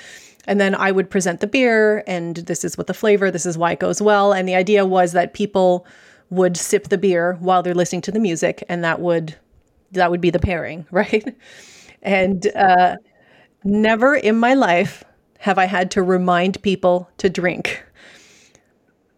and 0.48 0.60
then 0.62 0.76
I 0.76 0.92
would 0.92 1.10
present 1.10 1.40
the 1.42 1.48
beer 1.48 2.04
and 2.08 2.38
this 2.38 2.64
is 2.66 2.78
what 2.78 2.88
the 2.88 2.94
flavor, 2.94 3.32
this 3.32 3.46
is 3.46 3.58
why 3.58 3.72
it 3.74 3.80
goes 3.80 4.02
well. 4.02 4.34
And 4.34 4.48
the 4.48 4.56
idea 4.56 4.86
was 4.86 5.14
that 5.14 5.34
people 5.34 5.86
would 6.32 6.58
sip 6.58 6.90
the 6.90 6.98
beer 6.98 7.38
while 7.40 7.64
they're 7.64 7.76
listening 7.76 8.02
to 8.04 8.12
the 8.12 8.20
music, 8.20 8.64
and 8.70 8.84
that 8.84 9.00
would 9.02 9.36
that 9.94 10.12
would 10.12 10.22
be 10.22 10.30
the 10.30 10.40
pairing, 10.40 10.86
right? 10.92 11.36
And 12.04 12.48
uh, 12.56 12.98
Never 13.68 14.14
in 14.14 14.38
my 14.38 14.54
life 14.54 15.04
have 15.40 15.58
I 15.58 15.66
had 15.66 15.90
to 15.92 16.04
remind 16.04 16.62
people 16.62 17.10
to 17.18 17.32
drink. 17.32 17.84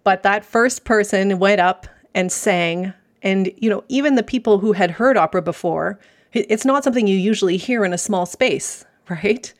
But 0.06 0.24
that 0.24 0.46
first 0.46 0.86
person 0.86 1.38
went 1.38 1.60
up 1.60 1.86
and 2.16 2.32
sang. 2.32 2.94
And, 3.22 3.52
you 3.58 3.70
know, 3.70 3.84
even 3.90 4.16
the 4.16 4.24
people 4.24 4.60
who 4.60 4.72
had 4.72 4.92
heard 4.92 5.18
opera 5.18 5.42
before, 5.42 6.00
it's 6.32 6.64
not 6.64 6.86
something 6.86 7.08
you 7.08 7.18
usually 7.18 7.58
hear 7.58 7.84
in 7.84 7.92
a 7.92 7.98
small 7.98 8.26
space, 8.26 8.86
right? 9.10 9.54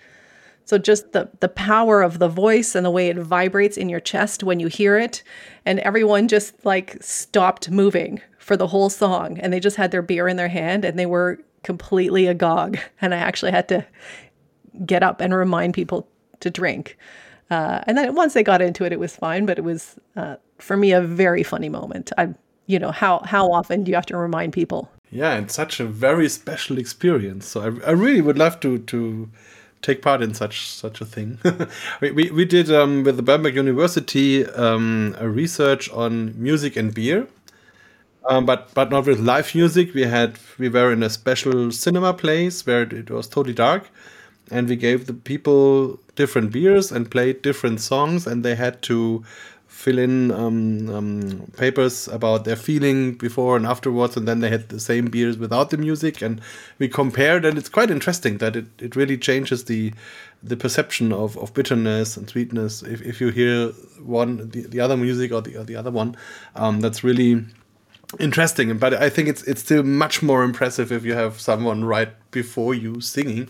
So 0.64 0.78
just 0.78 1.12
the 1.12 1.30
the 1.40 1.50
power 1.50 2.02
of 2.02 2.20
the 2.20 2.28
voice 2.28 2.76
and 2.76 2.86
the 2.86 2.92
way 2.92 3.10
it 3.10 3.18
vibrates 3.18 3.78
in 3.78 3.90
your 3.90 4.02
chest 4.02 4.44
when 4.44 4.60
you 4.60 4.68
hear 4.68 4.98
it, 4.98 5.24
and 5.66 5.80
everyone 5.80 6.28
just 6.28 6.66
like 6.66 6.98
stopped 7.02 7.72
moving 7.72 8.22
for 8.38 8.58
the 8.58 8.68
whole 8.68 8.90
song, 8.90 9.40
and 9.40 9.52
they 9.52 9.62
just 9.62 9.78
had 9.78 9.92
their 9.92 10.02
beer 10.02 10.28
in 10.28 10.36
their 10.36 10.50
hand 10.50 10.84
and 10.84 11.00
they 11.00 11.06
were 11.06 11.40
completely 11.64 12.28
agog. 12.28 12.78
And 13.02 13.14
I 13.14 13.18
actually 13.18 13.52
had 13.52 13.70
to 13.70 13.86
get 14.86 15.04
up 15.04 15.22
and 15.22 15.34
remind 15.34 15.74
people 15.74 16.08
to 16.40 16.50
drink. 16.50 16.98
Uh, 17.50 17.82
and 17.88 17.98
then 17.98 18.14
once 18.16 18.34
they 18.34 18.44
got 18.44 18.62
into 18.62 18.84
it, 18.84 18.92
it 18.92 19.00
was 19.00 19.16
fine. 19.16 19.46
But 19.46 19.58
it 19.58 19.64
was 19.64 19.96
uh, 20.16 20.36
for 20.60 20.78
me 20.78 20.92
a 20.92 21.02
very 21.02 21.44
funny 21.44 21.70
moment. 21.70 22.12
I, 22.18 22.34
you 22.66 22.80
know, 22.80 22.92
how 22.92 23.20
how 23.20 23.52
often 23.52 23.84
do 23.84 23.90
you 23.92 23.96
have 23.96 24.06
to 24.08 24.18
remind 24.18 24.54
people? 24.54 24.92
Yeah, 25.10 25.34
and 25.34 25.50
such 25.50 25.80
a 25.80 25.86
very 25.86 26.28
special 26.30 26.78
experience. 26.78 27.48
So 27.48 27.62
I, 27.62 27.90
I 27.90 27.92
really 27.92 28.22
would 28.22 28.38
love 28.38 28.60
to 28.62 28.80
to 28.80 29.30
take 29.82 30.02
part 30.02 30.22
in 30.22 30.34
such 30.34 30.68
such 30.68 31.02
a 31.02 31.06
thing. 31.06 31.40
we, 32.02 32.12
we, 32.12 32.32
we 32.32 32.46
did 32.46 32.72
um, 32.72 33.04
with 33.04 33.16
the 33.16 33.24
Bamberg 33.24 33.56
University 33.56 34.46
um, 34.46 35.16
a 35.20 35.30
research 35.30 35.90
on 35.92 36.34
music 36.42 36.76
and 36.76 36.94
beer. 36.94 37.28
Um, 38.30 38.46
but 38.46 38.74
but 38.74 38.90
not 38.90 39.06
with 39.06 39.20
live 39.20 39.56
music. 39.56 39.94
We 39.94 40.04
had 40.04 40.38
we 40.60 40.68
were 40.68 40.92
in 40.92 41.02
a 41.04 41.10
special 41.10 41.72
cinema 41.72 42.14
place 42.14 42.66
where 42.66 42.82
it 42.82 43.10
was 43.10 43.28
totally 43.28 43.54
dark, 43.54 43.90
and 44.52 44.68
we 44.70 44.76
gave 44.76 45.08
the 45.08 45.14
people 45.14 46.00
different 46.16 46.52
beers 46.52 46.92
and 46.92 47.10
played 47.10 47.42
different 47.42 47.80
songs 47.80 48.26
and 48.28 48.44
they 48.44 48.56
had 48.56 48.82
to 48.82 49.24
fill 49.68 50.00
in 50.00 50.32
um, 50.32 50.90
um, 50.90 51.52
papers 51.56 52.08
about 52.08 52.46
their 52.46 52.56
feeling 52.56 53.14
before 53.14 53.56
and 53.56 53.66
afterwards 53.66 54.18
and 54.18 54.28
then 54.28 54.40
they 54.40 54.50
had 54.50 54.70
the 54.70 54.80
same 54.80 55.06
beers 55.06 55.38
without 55.38 55.70
the 55.70 55.78
music 55.78 56.22
and 56.22 56.42
we 56.80 56.88
compared 56.88 57.46
and 57.46 57.60
it's 57.60 57.70
quite 57.70 57.92
interesting 57.92 58.40
that 58.40 58.56
it, 58.56 58.66
it 58.80 58.96
really 58.96 59.18
changes 59.18 59.66
the 59.66 59.94
the 60.42 60.58
perception 60.58 61.12
of, 61.12 61.38
of 61.38 61.54
bitterness 61.54 62.16
and 62.16 62.30
sweetness. 62.30 62.84
If, 62.84 63.02
if 63.02 63.20
you 63.20 63.30
hear 63.30 63.70
one 64.00 64.50
the, 64.50 64.62
the 64.62 64.80
other 64.80 64.98
music 64.98 65.32
or 65.32 65.42
the, 65.42 65.58
or 65.58 65.64
the 65.64 65.76
other 65.76 65.92
one 65.92 66.16
um, 66.56 66.80
that's 66.82 67.04
really 67.04 67.46
interesting. 68.20 68.76
But 68.80 68.96
i 68.96 69.10
think 69.10 69.28
it's 69.28 69.44
it's 69.44 69.62
still 69.62 69.84
much 69.84 70.24
more 70.24 70.44
impressive 70.44 70.92
if 70.92 71.06
you 71.06 71.14
have 71.14 71.40
someone 71.40 71.86
right 71.86 72.14
before 72.32 72.74
you 72.74 73.00
singing 73.00 73.48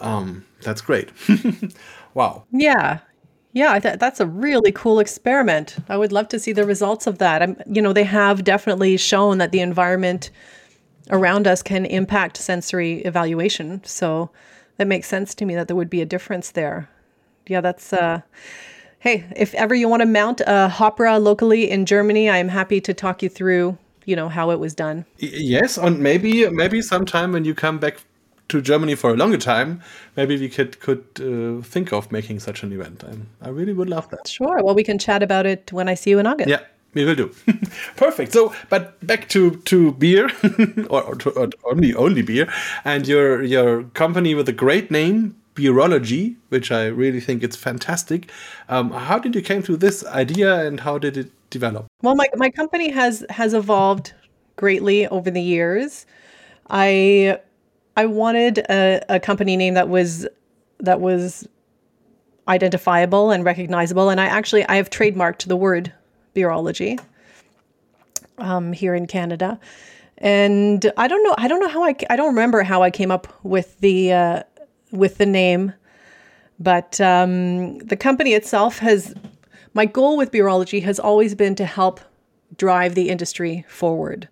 um, 0.00 0.44
that's 0.62 0.80
great. 0.80 1.10
wow. 2.14 2.44
Yeah. 2.50 2.98
Yeah, 3.52 3.78
th- 3.78 3.98
that's 3.98 4.20
a 4.20 4.26
really 4.26 4.72
cool 4.72 5.00
experiment. 5.00 5.76
I 5.88 5.96
would 5.96 6.12
love 6.12 6.28
to 6.28 6.38
see 6.38 6.52
the 6.52 6.64
results 6.66 7.06
of 7.06 7.18
that. 7.18 7.42
I'm, 7.42 7.60
you 7.66 7.80
know, 7.80 7.92
they 7.92 8.04
have 8.04 8.44
definitely 8.44 8.96
shown 8.96 9.38
that 9.38 9.52
the 9.52 9.60
environment 9.60 10.30
around 11.10 11.46
us 11.46 11.62
can 11.62 11.86
impact 11.86 12.36
sensory 12.36 13.00
evaluation. 13.02 13.82
So 13.84 14.30
that 14.76 14.86
makes 14.86 15.08
sense 15.08 15.34
to 15.36 15.44
me 15.44 15.54
that 15.54 15.66
there 15.66 15.76
would 15.76 15.90
be 15.90 16.02
a 16.02 16.06
difference 16.06 16.50
there. 16.50 16.88
Yeah, 17.46 17.60
that's 17.60 17.92
uh 17.92 18.20
hey, 19.00 19.24
if 19.36 19.54
ever 19.54 19.74
you 19.74 19.88
want 19.88 20.00
to 20.00 20.06
mount 20.06 20.40
a 20.40 20.68
Hopera 20.72 21.22
locally 21.22 21.70
in 21.70 21.86
Germany, 21.86 22.28
I 22.28 22.38
am 22.38 22.48
happy 22.48 22.80
to 22.80 22.92
talk 22.92 23.22
you 23.22 23.28
through, 23.28 23.78
you 24.04 24.16
know, 24.16 24.28
how 24.28 24.50
it 24.50 24.58
was 24.58 24.74
done. 24.74 25.04
Yes, 25.18 25.78
and 25.78 25.98
maybe 26.00 26.48
maybe 26.50 26.82
sometime 26.82 27.32
when 27.32 27.44
you 27.44 27.54
come 27.54 27.78
back 27.78 27.98
to 28.48 28.60
Germany 28.60 28.94
for 28.94 29.10
a 29.10 29.16
longer 29.16 29.36
time, 29.36 29.82
maybe 30.16 30.38
we 30.38 30.48
could 30.48 30.80
could 30.80 31.04
uh, 31.20 31.62
think 31.62 31.92
of 31.92 32.10
making 32.10 32.40
such 32.40 32.62
an 32.62 32.72
event. 32.72 33.04
I, 33.04 33.46
I 33.46 33.50
really 33.50 33.72
would 33.72 33.90
love 33.90 34.08
that. 34.10 34.28
Sure. 34.28 34.62
Well, 34.62 34.74
we 34.74 34.84
can 34.84 34.98
chat 34.98 35.22
about 35.22 35.46
it 35.46 35.72
when 35.72 35.88
I 35.88 35.94
see 35.94 36.10
you 36.10 36.18
in 36.18 36.26
August. 36.26 36.48
Yeah, 36.48 36.60
we 36.94 37.04
will 37.04 37.14
do. 37.14 37.28
Perfect. 37.96 38.32
So, 38.32 38.54
but 38.70 39.06
back 39.06 39.28
to 39.30 39.56
to 39.56 39.92
beer, 39.92 40.30
or, 40.90 41.02
or, 41.02 41.14
to, 41.16 41.30
or, 41.30 41.48
only 41.64 41.94
only 41.94 42.22
beer, 42.22 42.52
and 42.84 43.06
your 43.06 43.42
your 43.42 43.84
company 43.94 44.34
with 44.34 44.48
a 44.48 44.52
great 44.52 44.90
name, 44.90 45.36
Beerology, 45.54 46.36
which 46.48 46.72
I 46.72 46.86
really 46.86 47.20
think 47.20 47.42
it's 47.42 47.56
fantastic. 47.56 48.30
Um, 48.68 48.90
how 48.92 49.18
did 49.18 49.34
you 49.34 49.42
came 49.42 49.62
to 49.64 49.76
this 49.76 50.06
idea, 50.06 50.66
and 50.66 50.80
how 50.80 50.98
did 50.98 51.16
it 51.16 51.30
develop? 51.50 51.86
Well, 52.02 52.14
my 52.14 52.28
my 52.36 52.50
company 52.50 52.90
has 52.90 53.26
has 53.28 53.52
evolved 53.52 54.14
greatly 54.56 55.06
over 55.08 55.30
the 55.30 55.42
years. 55.42 56.06
I 56.70 57.40
I 57.98 58.06
wanted 58.06 58.58
a, 58.58 59.02
a 59.08 59.18
company 59.18 59.56
name 59.56 59.74
that 59.74 59.88
was 59.88 60.24
that 60.78 61.00
was 61.00 61.48
identifiable 62.46 63.32
and 63.32 63.44
recognizable. 63.44 64.08
And 64.08 64.20
I 64.20 64.26
actually 64.26 64.64
I 64.68 64.76
have 64.76 64.88
trademarked 64.88 65.48
the 65.48 65.56
word 65.56 65.92
beerology 66.32 67.00
um, 68.38 68.72
here 68.72 68.94
in 68.94 69.08
Canada. 69.08 69.58
And 70.18 70.92
I 70.96 71.08
don't 71.08 71.24
know 71.24 71.34
I 71.38 71.48
don't 71.48 71.58
know 71.58 71.66
how 71.66 71.82
I 71.82 71.96
I 72.08 72.14
don't 72.14 72.28
remember 72.28 72.62
how 72.62 72.84
I 72.84 72.92
came 72.92 73.10
up 73.10 73.26
with 73.42 73.76
the 73.80 74.12
uh, 74.12 74.42
with 74.92 75.18
the 75.18 75.26
name, 75.26 75.72
but 76.60 77.00
um, 77.00 77.78
the 77.78 77.96
company 77.96 78.32
itself 78.34 78.78
has 78.78 79.12
my 79.74 79.86
goal 79.86 80.16
with 80.16 80.30
beerology 80.30 80.84
has 80.84 81.00
always 81.00 81.34
been 81.34 81.56
to 81.56 81.64
help 81.64 81.98
drive 82.56 82.94
the 82.94 83.08
industry 83.08 83.64
forward. 83.66 84.28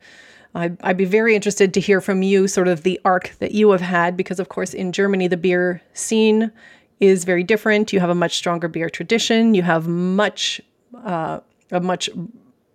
I'd, 0.56 0.82
I'd, 0.82 0.96
be 0.96 1.04
very 1.04 1.34
interested 1.34 1.74
to 1.74 1.80
hear 1.80 2.00
from 2.00 2.22
you 2.22 2.48
sort 2.48 2.68
of 2.68 2.82
the 2.82 3.00
arc 3.04 3.32
that 3.38 3.52
you 3.52 3.70
have 3.70 3.80
had, 3.80 4.16
because 4.16 4.40
of 4.40 4.48
course, 4.48 4.72
in 4.72 4.92
Germany, 4.92 5.28
the 5.28 5.36
beer 5.36 5.82
scene 5.92 6.50
is 6.98 7.24
very 7.24 7.42
different. 7.42 7.92
You 7.92 8.00
have 8.00 8.10
a 8.10 8.14
much 8.14 8.36
stronger 8.36 8.68
beer 8.68 8.88
tradition. 8.88 9.54
You 9.54 9.62
have 9.62 9.86
much, 9.86 10.60
uh, 11.04 11.40
a 11.70 11.80
much 11.80 12.08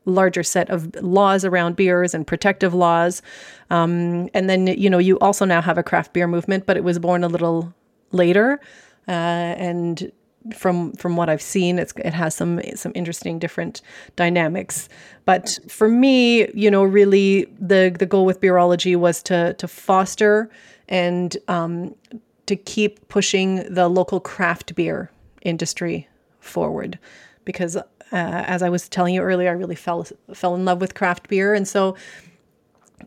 larger 0.06 0.44
set 0.44 0.70
of 0.70 0.94
laws 1.02 1.44
around 1.44 1.76
beers 1.76 2.14
and 2.14 2.26
protective 2.26 2.74
laws. 2.74 3.22
Um, 3.70 4.30
and 4.34 4.50
then, 4.50 4.68
you 4.68 4.90
know, 4.90 4.98
you 4.98 5.18
also 5.20 5.46
now 5.46 5.62
have 5.62 5.78
a 5.78 5.84
craft 5.84 6.14
beer 6.14 6.28
movement, 6.28 6.66
but 6.66 6.78
it 6.78 6.84
was 6.84 7.00
born 7.00 7.24
a 7.24 7.28
little 7.28 7.74
later. 8.12 8.60
Uh, 9.08 9.12
and 9.12 10.12
from 10.56 10.94
from 10.94 11.16
what 11.16 11.30
I've 11.30 11.42
seen, 11.42 11.80
it's 11.80 11.94
it 11.98 12.14
has 12.14 12.36
some 12.36 12.62
some 12.76 12.92
interesting 12.96 13.40
different 13.40 13.82
dynamics. 14.16 14.90
But 15.26 15.60
for 15.68 15.88
me, 15.88 16.50
you 16.54 16.72
know, 16.72 16.84
really 16.84 17.46
the 17.60 17.96
the 17.98 18.06
goal 18.06 18.26
with 18.26 18.42
beerology 18.42 18.96
was 18.96 19.22
to 19.24 19.54
to 19.54 19.68
foster 19.68 20.50
and 20.90 21.38
um, 21.48 21.96
to 22.48 22.56
keep 22.56 23.08
pushing 23.08 23.74
the 23.74 23.88
local 23.88 24.20
craft 24.20 24.76
beer 24.76 25.12
industry 25.42 26.08
forward, 26.40 26.98
because 27.46 27.76
uh, 27.78 27.84
as 28.12 28.62
I 28.62 28.70
was 28.70 28.90
telling 28.90 29.14
you 29.14 29.22
earlier, 29.22 29.50
I 29.50 29.54
really 29.54 29.76
fell 29.76 30.08
fell 30.34 30.56
in 30.56 30.66
love 30.66 30.82
with 30.82 30.96
craft 30.96 31.30
beer, 31.30 31.54
and 31.54 31.68
so 31.68 31.96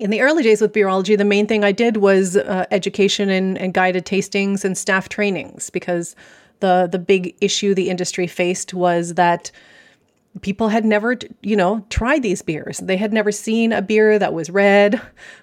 in 0.00 0.10
the 0.10 0.20
early 0.20 0.42
days 0.42 0.60
with 0.60 0.72
beerology, 0.72 1.16
the 1.16 1.24
main 1.24 1.46
thing 1.46 1.64
I 1.64 1.72
did 1.72 1.98
was 1.98 2.36
uh, 2.36 2.64
education 2.70 3.30
and, 3.30 3.58
and 3.58 3.72
guided 3.74 4.04
tastings 4.04 4.64
and 4.64 4.76
staff 4.76 5.08
trainings. 5.08 5.70
Because 5.70 6.16
the 6.60 6.88
the 6.90 6.98
big 6.98 7.36
issue 7.40 7.74
the 7.74 7.90
industry 7.90 8.26
faced 8.26 8.74
was 8.74 9.14
that 9.14 9.50
people 10.40 10.68
had 10.68 10.84
never, 10.84 11.16
you 11.42 11.56
know, 11.56 11.84
tried 11.90 12.22
these 12.22 12.42
beers. 12.42 12.78
They 12.78 12.96
had 12.96 13.12
never 13.12 13.30
seen 13.30 13.72
a 13.72 13.82
beer 13.82 14.18
that 14.18 14.34
was 14.34 14.50
red 14.50 15.00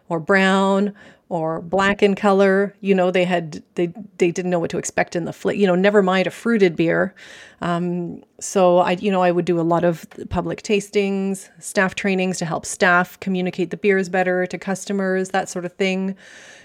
or 0.10 0.20
brown 0.20 0.94
or 1.30 1.62
black 1.62 2.04
in 2.04 2.14
color. 2.14 2.76
You 2.82 2.94
know, 2.94 3.10
they 3.10 3.24
had 3.24 3.64
they 3.76 3.94
they 4.18 4.32
didn't 4.32 4.52
know 4.52 4.60
what 4.60 4.70
to 4.72 4.78
expect 4.78 5.16
in 5.16 5.24
the 5.24 5.32
flavor. 5.32 5.58
You 5.58 5.68
know, 5.68 5.76
never 5.76 6.04
mind 6.04 6.28
a 6.28 6.32
fruited 6.32 6.76
beer. 6.76 7.16
Um, 7.62 8.22
so 8.40 8.80
I, 8.80 8.94
you 8.94 9.12
know, 9.12 9.22
I 9.22 9.32
would 9.32 9.46
do 9.46 9.60
a 9.60 9.62
lot 9.62 9.86
of 9.86 10.06
public 10.30 10.62
tastings, 10.62 11.50
staff 11.60 11.96
trainings 11.96 12.38
to 12.40 12.46
help 12.46 12.66
staff 12.66 13.18
communicate 13.22 13.70
the 13.70 13.78
beers 13.78 14.10
better 14.10 14.46
to 14.48 14.58
customers, 14.58 15.30
that 15.30 15.48
sort 15.48 15.64
of 15.64 15.72
thing. 15.74 16.18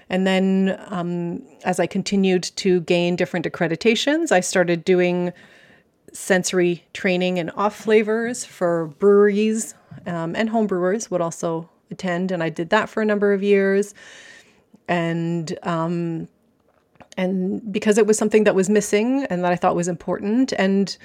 And 0.08 0.26
then 0.26 0.78
um, 0.88 1.42
as 1.64 1.80
I 1.80 1.86
continued 1.86 2.44
to 2.56 2.80
gain 2.82 3.16
different 3.16 3.46
accreditations, 3.46 4.30
I 4.30 4.40
started 4.40 4.84
doing 4.84 5.32
sensory 6.12 6.84
training 6.94 7.38
and 7.38 7.50
off 7.56 7.76
flavors 7.76 8.44
for 8.44 8.86
breweries 8.98 9.74
um, 10.06 10.36
and 10.36 10.48
home 10.48 10.66
brewers 10.66 11.10
would 11.10 11.20
also 11.20 11.68
attend, 11.90 12.30
and 12.30 12.42
I 12.42 12.48
did 12.48 12.70
that 12.70 12.88
for 12.88 13.02
a 13.02 13.04
number 13.04 13.32
of 13.32 13.42
years. 13.42 13.94
And 14.88 15.58
um, 15.62 16.28
and 17.16 17.72
because 17.72 17.98
it 17.98 18.06
was 18.06 18.18
something 18.18 18.44
that 18.44 18.54
was 18.54 18.68
missing 18.68 19.24
and 19.24 19.42
that 19.42 19.50
I 19.50 19.56
thought 19.56 19.74
was 19.74 19.88
important, 19.88 20.52
and 20.52 20.96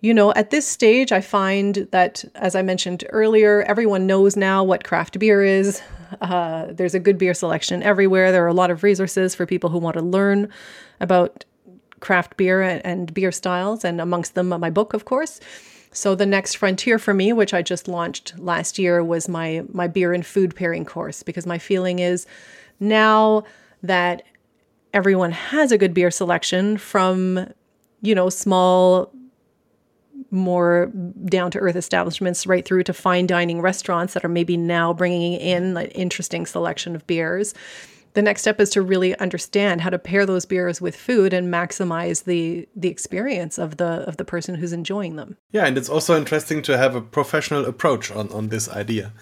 you 0.00 0.14
know, 0.14 0.32
at 0.32 0.50
this 0.50 0.66
stage, 0.66 1.12
I 1.12 1.20
find 1.20 1.88
that, 1.90 2.24
as 2.34 2.54
I 2.54 2.62
mentioned 2.62 3.04
earlier, 3.10 3.62
everyone 3.62 4.06
knows 4.06 4.34
now 4.34 4.64
what 4.64 4.84
craft 4.84 5.18
beer 5.18 5.44
is. 5.44 5.82
Uh, 6.20 6.66
there's 6.70 6.94
a 6.94 7.00
good 7.00 7.18
beer 7.18 7.34
selection 7.34 7.82
everywhere. 7.82 8.32
There 8.32 8.44
are 8.44 8.48
a 8.48 8.54
lot 8.54 8.70
of 8.70 8.82
resources 8.82 9.34
for 9.34 9.46
people 9.46 9.70
who 9.70 9.78
want 9.78 9.94
to 9.94 10.02
learn 10.02 10.48
about 11.00 11.44
craft 12.00 12.36
beer 12.36 12.62
and 12.62 13.12
beer 13.12 13.30
styles, 13.32 13.84
and 13.84 14.00
amongst 14.00 14.34
them, 14.34 14.48
my 14.48 14.70
book, 14.70 14.94
of 14.94 15.04
course. 15.04 15.40
So 15.92 16.14
the 16.14 16.26
next 16.26 16.54
frontier 16.56 16.98
for 16.98 17.12
me, 17.12 17.32
which 17.32 17.52
I 17.52 17.62
just 17.62 17.88
launched 17.88 18.38
last 18.38 18.78
year, 18.78 19.02
was 19.02 19.28
my 19.28 19.64
my 19.72 19.86
beer 19.86 20.12
and 20.12 20.24
food 20.24 20.54
pairing 20.54 20.84
course 20.84 21.22
because 21.22 21.46
my 21.46 21.58
feeling 21.58 21.98
is 21.98 22.26
now 22.78 23.44
that 23.82 24.22
everyone 24.94 25.32
has 25.32 25.72
a 25.72 25.78
good 25.78 25.94
beer 25.94 26.10
selection 26.10 26.76
from 26.76 27.52
you 28.02 28.14
know 28.14 28.28
small 28.28 29.12
more 30.30 30.90
down 31.24 31.50
to 31.50 31.58
earth 31.58 31.76
establishments 31.76 32.46
right 32.46 32.64
through 32.64 32.82
to 32.84 32.92
fine 32.92 33.26
dining 33.26 33.60
restaurants 33.60 34.14
that 34.14 34.24
are 34.24 34.28
maybe 34.28 34.56
now 34.56 34.92
bringing 34.92 35.34
in 35.34 35.76
an 35.76 35.86
interesting 35.88 36.46
selection 36.46 36.94
of 36.94 37.06
beers 37.06 37.54
the 38.14 38.22
next 38.22 38.42
step 38.42 38.60
is 38.60 38.70
to 38.70 38.82
really 38.82 39.16
understand 39.18 39.80
how 39.80 39.90
to 39.90 39.98
pair 39.98 40.26
those 40.26 40.44
beers 40.44 40.80
with 40.80 40.96
food 40.96 41.32
and 41.32 41.52
maximize 41.52 42.24
the 42.24 42.68
the 42.74 42.88
experience 42.88 43.58
of 43.58 43.76
the 43.76 44.04
of 44.08 44.16
the 44.16 44.24
person 44.24 44.56
who's 44.56 44.72
enjoying 44.72 45.16
them. 45.16 45.36
Yeah, 45.52 45.66
and 45.66 45.78
it's 45.78 45.88
also 45.88 46.16
interesting 46.16 46.62
to 46.62 46.76
have 46.76 46.94
a 46.94 47.00
professional 47.00 47.64
approach 47.66 48.10
on 48.10 48.28
on 48.32 48.48
this 48.48 48.68
idea. 48.68 49.12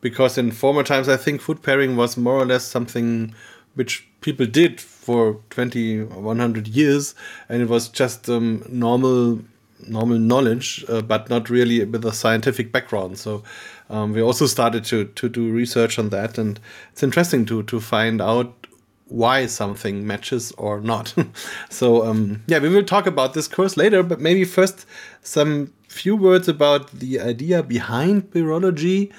Because 0.00 0.36
in 0.36 0.50
former 0.50 0.82
times 0.82 1.08
I 1.08 1.16
think 1.16 1.40
food 1.40 1.62
pairing 1.62 1.96
was 1.96 2.16
more 2.16 2.38
or 2.38 2.44
less 2.44 2.64
something 2.64 3.34
which 3.74 4.06
people 4.20 4.46
did 4.46 4.80
for 4.80 5.40
20 5.50 6.04
100 6.04 6.68
years 6.68 7.14
and 7.48 7.62
it 7.62 7.68
was 7.68 7.88
just 7.88 8.28
um, 8.28 8.62
normal 8.68 9.40
normal 9.88 10.18
knowledge 10.18 10.84
uh, 10.88 11.02
but 11.02 11.28
not 11.28 11.50
really 11.50 11.84
with 11.84 12.04
a 12.04 12.12
scientific 12.12 12.72
background 12.72 13.18
so 13.18 13.42
um, 13.90 14.12
we 14.12 14.22
also 14.22 14.46
started 14.46 14.84
to 14.86 15.06
to 15.06 15.28
do 15.28 15.50
research 15.50 15.98
on 15.98 16.08
that, 16.10 16.38
and 16.38 16.58
it's 16.92 17.02
interesting 17.02 17.44
to 17.46 17.62
to 17.64 17.80
find 17.80 18.20
out 18.20 18.66
why 19.08 19.46
something 19.46 20.06
matches 20.06 20.52
or 20.52 20.80
not. 20.80 21.14
so 21.68 22.06
um, 22.06 22.42
yeah, 22.46 22.58
we 22.58 22.68
will 22.68 22.84
talk 22.84 23.06
about 23.06 23.34
this 23.34 23.48
course 23.48 23.76
later, 23.76 24.02
but 24.02 24.20
maybe 24.20 24.44
first 24.44 24.86
some 25.22 25.72
few 25.88 26.16
words 26.16 26.48
about 26.48 26.90
the 26.90 27.20
idea 27.20 27.62
behind 27.62 28.30
Beerology. 28.30 29.12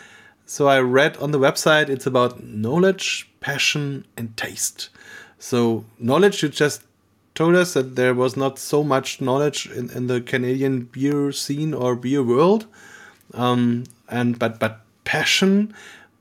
So 0.48 0.68
I 0.68 0.80
read 0.80 1.18
on 1.18 1.32
the 1.32 1.40
website 1.40 1.90
it's 1.90 2.06
about 2.08 2.44
knowledge, 2.44 3.30
passion, 3.40 4.06
and 4.18 4.36
taste. 4.36 4.90
So 5.38 5.86
knowledge, 6.00 6.42
you 6.42 6.50
just 6.50 6.82
told 7.36 7.56
us 7.56 7.74
that 7.74 7.96
there 7.96 8.14
was 8.14 8.36
not 8.36 8.58
so 8.58 8.84
much 8.84 9.22
knowledge 9.22 9.68
in, 9.68 9.92
in 9.92 10.08
the 10.08 10.22
Canadian 10.22 10.86
beer 10.86 11.32
scene 11.32 11.74
or 11.74 11.96
beer 11.96 12.24
world. 12.24 12.66
Um, 13.34 13.84
and 14.10 14.40
but 14.40 14.60
but 14.60 14.82
passion 15.04 15.74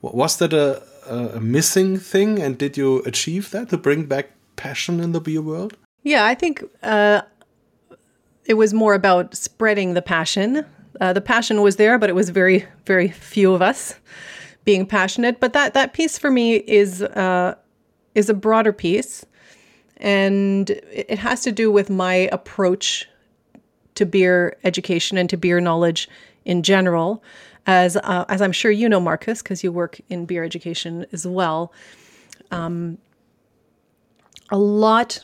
was 0.03 0.37
that 0.39 0.53
a, 0.53 0.83
a 1.09 1.41
missing 1.41 1.99
thing? 1.99 2.41
And 2.43 2.59
did 2.59 2.77
you 2.77 3.03
achieve 3.07 3.51
that 3.51 3.71
to 3.71 3.79
bring 3.79 4.05
back 4.05 4.31
passion 4.57 5.01
in 5.01 5.13
the 5.13 5.21
beer 5.21 5.43
world? 5.43 5.77
Yeah 6.03 6.25
i 6.27 6.35
think 6.35 6.63
uh, 6.83 7.23
it 8.45 8.55
was 8.55 8.75
more 8.75 8.95
about 8.95 9.35
spreading 9.35 9.95
the 9.95 10.03
passion. 10.03 10.67
Uh, 11.01 11.13
the 11.13 11.21
passion 11.21 11.63
was 11.63 11.77
there 11.77 11.99
but 11.99 12.11
it 12.11 12.15
was 12.15 12.31
very 12.31 12.67
very 12.87 13.09
few 13.09 13.55
of 13.55 13.63
us 13.63 13.95
being 14.65 14.87
passionate. 14.87 15.41
But 15.41 15.53
that 15.53 15.75
that 15.75 15.93
piece 15.93 16.19
for 16.19 16.31
me 16.31 16.57
is 16.57 17.03
uh, 17.03 17.55
is 18.15 18.29
a 18.29 18.35
broader 18.35 18.73
piece 18.73 19.25
and 20.05 20.69
it 20.93 21.19
has 21.19 21.41
to 21.41 21.51
do 21.51 21.73
with 21.73 21.89
my 21.89 22.29
approach 22.31 23.09
to 23.95 24.05
beer 24.05 24.59
education 24.63 25.17
and 25.17 25.31
to 25.31 25.39
beer 25.39 25.61
knowledge 25.61 26.11
in 26.45 26.63
general 26.63 27.25
as 27.67 27.97
uh, 27.97 28.27
as 28.29 28.43
I'm 28.43 28.53
sure 28.53 28.71
you 28.71 28.87
know, 28.87 29.01
Marcus, 29.01 29.41
because 29.43 29.65
you 29.65 29.73
work 29.73 29.99
in 30.11 30.27
beer 30.27 30.45
education 30.45 31.07
as 31.13 31.27
well. 31.27 31.73
Um, 32.51 32.99
a 34.51 34.59
lot 34.59 35.21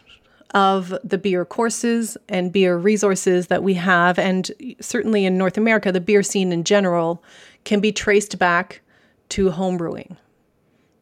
of 0.55 0.95
the 1.05 1.19
beer 1.19 1.45
courses 1.45 2.17
and 2.31 2.51
beer 2.51 2.79
resources 2.79 3.49
that 3.49 3.63
we 3.63 3.75
have, 3.75 4.19
and 4.19 4.51
certainly 4.81 5.27
in 5.27 5.37
North 5.37 5.59
America, 5.59 5.93
the 5.93 6.01
beer 6.01 6.23
scene 6.23 6.53
in 6.53 6.65
general 6.65 7.23
can 7.65 7.81
be 7.81 7.93
traced 7.93 8.39
back 8.39 8.81
to 9.29 9.51
homebrewing. 9.51 10.17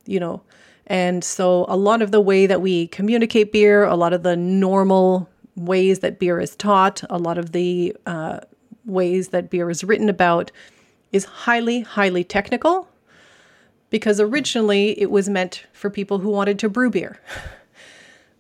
You 0.05 0.19
know, 0.19 0.43
and 0.89 1.23
so 1.23 1.67
a 1.69 1.77
lot 1.77 2.03
of 2.03 2.11
the 2.11 2.21
way 2.21 2.47
that 2.47 2.61
we 2.61 2.89
communicate 2.89 3.53
beer, 3.53 3.85
a 3.85 3.95
lot 3.95 4.13
of 4.13 4.23
the 4.23 4.37
normal 4.37 5.29
ways 5.55 5.99
that 6.01 6.19
beer 6.19 6.41
is 6.41 6.57
taught, 6.57 7.03
a 7.11 7.19
lot 7.19 7.37
of 7.37 7.53
the 7.53 7.95
uh, 8.07 8.41
ways 8.87 9.29
that 9.29 9.51
beer 9.51 9.69
is 9.69 9.85
written 9.85 10.09
about 10.09 10.51
is 11.13 11.25
highly, 11.25 11.81
highly 11.81 12.25
technical 12.25 12.89
because 13.91 14.21
originally 14.21 14.99
it 15.01 15.11
was 15.11 15.29
meant 15.29 15.67
for 15.73 15.91
people 15.91 16.19
who 16.19 16.31
wanted 16.31 16.59
to 16.59 16.69
brew 16.69 16.91
beer. 16.91 17.21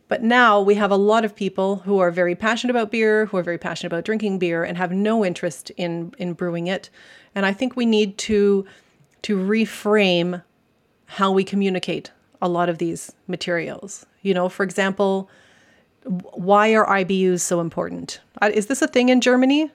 But 0.08 0.22
now 0.22 0.58
we 0.58 0.74
have 0.76 0.90
a 0.90 0.96
lot 0.96 1.26
of 1.26 1.36
people 1.36 1.76
who 1.76 1.98
are 1.98 2.10
very 2.10 2.34
passionate 2.34 2.70
about 2.70 2.90
beer, 2.90 3.26
who 3.26 3.36
are 3.36 3.42
very 3.42 3.58
passionate 3.58 3.92
about 3.92 4.06
drinking 4.06 4.38
beer 4.38 4.64
and 4.64 4.78
have 4.78 4.90
no 4.90 5.22
interest 5.22 5.70
in 5.76 6.14
in 6.16 6.32
brewing 6.32 6.66
it. 6.66 6.88
And 7.34 7.44
I 7.44 7.52
think 7.52 7.76
we 7.76 7.84
need 7.84 8.16
to 8.18 8.64
to 9.20 9.36
reframe 9.36 10.42
how 11.04 11.30
we 11.30 11.44
communicate 11.44 12.10
a 12.40 12.48
lot 12.48 12.68
of 12.68 12.78
these 12.78 13.12
materials. 13.26 14.06
You 14.22 14.34
know, 14.34 14.48
for 14.48 14.62
example, 14.62 15.30
why 16.04 16.74
are 16.74 16.86
IBUs 16.86 17.40
so 17.40 17.60
important? 17.60 18.20
Uh, 18.40 18.50
is 18.52 18.66
this 18.66 18.82
a 18.82 18.88
thing 18.88 19.08
in 19.08 19.20
Germany? 19.20 19.70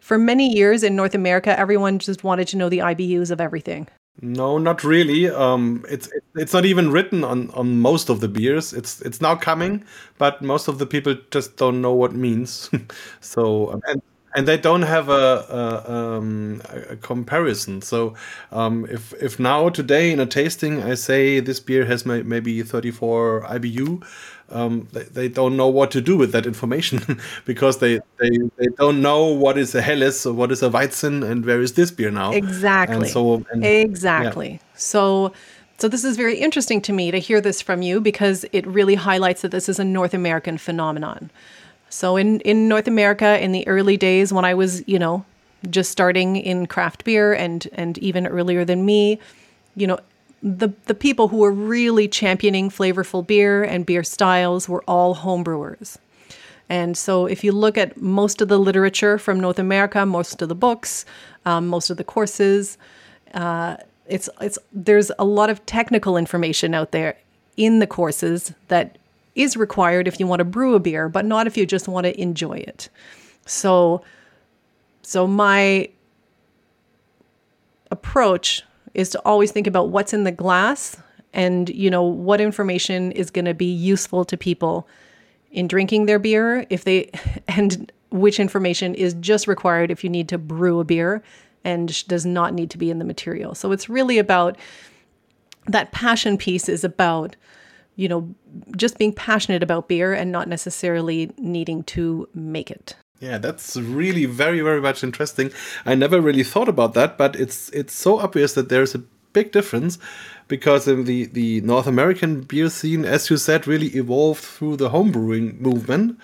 For 0.00 0.18
many 0.18 0.52
years 0.52 0.82
in 0.82 0.94
North 0.94 1.14
America, 1.14 1.58
everyone 1.58 1.98
just 1.98 2.22
wanted 2.22 2.48
to 2.48 2.56
know 2.56 2.68
the 2.68 2.78
IBUs 2.78 3.30
of 3.30 3.40
everything. 3.40 3.88
No, 4.22 4.56
not 4.56 4.82
really. 4.82 5.28
Um, 5.28 5.84
it's 5.90 6.08
it's 6.34 6.52
not 6.54 6.64
even 6.64 6.90
written 6.90 7.22
on, 7.22 7.50
on 7.50 7.80
most 7.80 8.08
of 8.08 8.20
the 8.20 8.28
beers. 8.28 8.72
It's 8.72 9.02
it's 9.02 9.20
now 9.20 9.34
coming, 9.34 9.84
but 10.16 10.40
most 10.40 10.68
of 10.68 10.78
the 10.78 10.86
people 10.86 11.16
just 11.30 11.56
don't 11.56 11.82
know 11.82 11.92
what 11.92 12.14
means. 12.14 12.70
so 13.20 13.72
um, 13.72 13.82
and 13.88 14.00
and 14.36 14.46
they 14.46 14.58
don't 14.58 14.82
have 14.82 15.08
a 15.08 15.46
a, 15.50 15.92
um, 15.92 16.62
a 16.90 16.96
comparison. 16.96 17.82
So 17.82 18.14
um, 18.52 18.86
if 18.90 19.14
if 19.14 19.40
now 19.40 19.70
today 19.70 20.12
in 20.12 20.20
a 20.20 20.26
tasting 20.26 20.82
I 20.82 20.94
say 20.94 21.40
this 21.40 21.58
beer 21.58 21.86
has 21.86 22.04
may, 22.04 22.22
maybe 22.22 22.62
34 22.62 23.42
IBU, 23.48 24.04
um, 24.50 24.88
they, 24.92 25.04
they, 25.04 25.28
don't 25.28 25.56
know 25.56 25.68
what 25.68 25.90
to 25.92 26.00
do 26.00 26.16
with 26.16 26.32
that 26.32 26.46
information 26.46 27.18
because 27.46 27.78
they, 27.78 27.98
they 28.18 28.30
they 28.58 28.68
don't 28.76 29.00
know 29.00 29.24
what 29.26 29.58
is 29.58 29.74
a 29.74 29.82
Helles 29.82 30.26
or 30.26 30.34
what 30.34 30.52
is 30.52 30.62
a 30.62 30.68
Weizen 30.68 31.28
and 31.28 31.44
where 31.44 31.60
is 31.62 31.72
this 31.72 31.90
beer 31.90 32.10
now. 32.10 32.32
Exactly. 32.32 32.96
And 32.96 33.06
so 33.08 33.44
and, 33.50 33.64
exactly. 33.64 34.50
Yeah. 34.50 34.58
So. 34.76 35.32
So 35.78 35.88
this 35.88 36.04
is 36.04 36.16
very 36.16 36.38
interesting 36.38 36.80
to 36.80 36.92
me 36.94 37.10
to 37.10 37.18
hear 37.18 37.38
this 37.38 37.60
from 37.60 37.82
you 37.82 38.00
because 38.00 38.46
it 38.50 38.66
really 38.66 38.94
highlights 38.94 39.42
that 39.42 39.50
this 39.50 39.68
is 39.68 39.78
a 39.78 39.84
North 39.84 40.14
American 40.14 40.56
phenomenon. 40.56 41.30
So 41.96 42.16
in 42.16 42.40
in 42.40 42.68
North 42.68 42.86
America 42.86 43.42
in 43.42 43.52
the 43.52 43.66
early 43.66 43.96
days 43.96 44.30
when 44.30 44.44
I 44.44 44.52
was, 44.52 44.86
you 44.86 44.98
know, 44.98 45.24
just 45.70 45.90
starting 45.90 46.36
in 46.36 46.66
craft 46.66 47.04
beer 47.04 47.32
and 47.32 47.66
and 47.72 47.96
even 47.98 48.26
earlier 48.26 48.66
than 48.66 48.84
me, 48.84 49.18
you 49.76 49.86
know, 49.86 49.98
the 50.42 50.68
the 50.84 50.94
people 50.94 51.28
who 51.28 51.38
were 51.38 51.50
really 51.52 52.06
championing 52.06 52.68
flavorful 52.68 53.26
beer 53.26 53.64
and 53.64 53.86
beer 53.86 54.04
styles 54.04 54.68
were 54.68 54.84
all 54.86 55.16
homebrewers. 55.16 55.96
And 56.68 56.98
so, 56.98 57.26
if 57.26 57.42
you 57.42 57.52
look 57.52 57.78
at 57.78 57.96
most 57.96 58.42
of 58.42 58.48
the 58.48 58.58
literature 58.58 59.16
from 59.18 59.40
North 59.40 59.58
America, 59.58 60.04
most 60.04 60.42
of 60.42 60.48
the 60.50 60.54
books, 60.54 61.06
um, 61.46 61.66
most 61.66 61.88
of 61.88 61.96
the 61.96 62.04
courses, 62.04 62.76
uh, 63.32 63.76
it's 64.06 64.28
it's 64.42 64.58
there's 64.70 65.10
a 65.18 65.24
lot 65.24 65.48
of 65.48 65.64
technical 65.64 66.18
information 66.18 66.74
out 66.74 66.90
there 66.90 67.16
in 67.56 67.78
the 67.78 67.86
courses 67.86 68.52
that 68.68 68.98
is 69.36 69.56
required 69.56 70.08
if 70.08 70.18
you 70.18 70.26
want 70.26 70.40
to 70.40 70.44
brew 70.44 70.74
a 70.74 70.80
beer, 70.80 71.08
but 71.08 71.24
not 71.24 71.46
if 71.46 71.56
you 71.56 71.64
just 71.66 71.86
want 71.86 72.04
to 72.04 72.20
enjoy 72.20 72.54
it. 72.54 72.88
So, 73.44 74.02
so 75.02 75.26
my 75.26 75.90
approach 77.90 78.64
is 78.94 79.10
to 79.10 79.20
always 79.20 79.52
think 79.52 79.66
about 79.66 79.90
what's 79.90 80.12
in 80.12 80.24
the 80.24 80.32
glass 80.32 80.96
and 81.32 81.68
you 81.68 81.90
know 81.90 82.02
what 82.02 82.40
information 82.40 83.12
is 83.12 83.30
going 83.30 83.44
to 83.44 83.54
be 83.54 83.70
useful 83.70 84.24
to 84.24 84.36
people 84.36 84.88
in 85.52 85.68
drinking 85.68 86.06
their 86.06 86.18
beer 86.18 86.66
if 86.70 86.84
they 86.84 87.10
and 87.48 87.92
which 88.10 88.40
information 88.40 88.94
is 88.94 89.14
just 89.14 89.46
required 89.46 89.90
if 89.90 90.02
you 90.02 90.10
need 90.10 90.28
to 90.28 90.38
brew 90.38 90.80
a 90.80 90.84
beer 90.84 91.22
and 91.64 92.06
does 92.08 92.24
not 92.24 92.54
need 92.54 92.70
to 92.70 92.78
be 92.78 92.90
in 92.90 92.98
the 92.98 93.04
material. 93.04 93.54
So 93.54 93.72
it's 93.72 93.88
really 93.88 94.18
about 94.18 94.56
that 95.66 95.92
passion 95.92 96.38
piece 96.38 96.68
is 96.68 96.84
about 96.84 97.36
you 97.96 98.08
know 98.08 98.34
just 98.76 98.98
being 98.98 99.12
passionate 99.12 99.62
about 99.62 99.88
beer 99.88 100.12
and 100.12 100.30
not 100.30 100.48
necessarily 100.48 101.30
needing 101.38 101.82
to 101.84 102.28
make 102.34 102.70
it. 102.70 102.94
Yeah, 103.20 103.38
that's 103.38 103.76
really 103.76 104.26
very 104.26 104.60
very 104.60 104.80
much 104.80 105.02
interesting. 105.02 105.50
I 105.84 105.94
never 105.94 106.20
really 106.20 106.44
thought 106.44 106.68
about 106.68 106.94
that, 106.94 107.18
but 107.18 107.34
it's 107.36 107.70
it's 107.70 107.94
so 107.94 108.20
obvious 108.20 108.54
that 108.54 108.68
there's 108.68 108.94
a 108.94 109.02
big 109.32 109.52
difference 109.52 109.98
because 110.48 110.86
in 110.86 111.04
the 111.04 111.26
the 111.26 111.60
North 111.62 111.86
American 111.86 112.42
beer 112.42 112.70
scene, 112.70 113.04
as 113.04 113.30
you 113.30 113.36
said, 113.36 113.66
really 113.66 113.88
evolved 113.88 114.42
through 114.42 114.76
the 114.76 114.90
homebrewing 114.90 115.60
movement. 115.60 116.18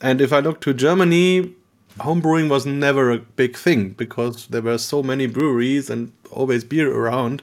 And 0.00 0.20
if 0.20 0.32
I 0.32 0.40
look 0.40 0.60
to 0.62 0.74
Germany, 0.74 1.54
homebrewing 1.98 2.48
was 2.50 2.66
never 2.66 3.10
a 3.10 3.18
big 3.18 3.56
thing 3.56 3.90
because 3.90 4.46
there 4.48 4.62
were 4.62 4.78
so 4.78 5.02
many 5.02 5.26
breweries 5.26 5.88
and 5.88 6.12
always 6.30 6.64
beer 6.64 6.92
around. 6.92 7.42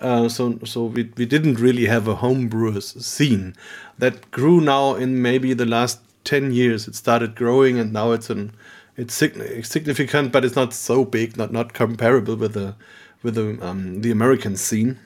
Uh, 0.00 0.28
so 0.28 0.58
so 0.64 0.84
we, 0.84 1.10
we 1.16 1.24
didn't 1.24 1.54
really 1.54 1.86
have 1.86 2.08
a 2.08 2.16
homebrewers 2.16 3.00
scene. 3.02 3.54
That 3.98 4.30
grew 4.30 4.60
now 4.60 4.94
in 4.94 5.22
maybe 5.22 5.54
the 5.54 5.66
last 5.66 6.00
10 6.24 6.52
years. 6.52 6.88
It 6.88 6.94
started 6.94 7.34
growing 7.34 7.78
and 7.78 7.92
now 7.92 8.12
it's 8.12 8.30
an 8.30 8.52
it's 8.96 9.14
significant 9.14 10.30
but 10.30 10.44
it's 10.44 10.54
not 10.54 10.72
so 10.72 11.04
big 11.04 11.36
not 11.36 11.52
not 11.52 11.72
comparable 11.72 12.36
with 12.36 12.52
the 12.54 12.74
with 13.22 13.34
the 13.34 13.58
um, 13.66 14.02
the 14.02 14.10
American 14.10 14.56
scene. 14.56 14.98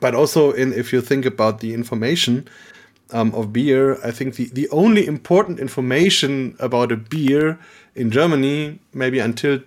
But 0.00 0.14
also 0.14 0.52
in 0.52 0.72
if 0.72 0.92
you 0.92 1.00
think 1.00 1.26
about 1.26 1.60
the 1.60 1.74
information 1.74 2.48
um, 3.12 3.34
of 3.34 3.52
beer 3.52 3.98
I 4.04 4.10
think 4.12 4.36
the 4.36 4.46
the 4.46 4.68
only 4.70 5.06
important 5.06 5.58
information 5.58 6.56
about 6.58 6.92
a 6.92 6.96
beer 6.96 7.58
in 7.94 8.10
Germany 8.10 8.78
maybe 8.94 9.18
until 9.18 9.60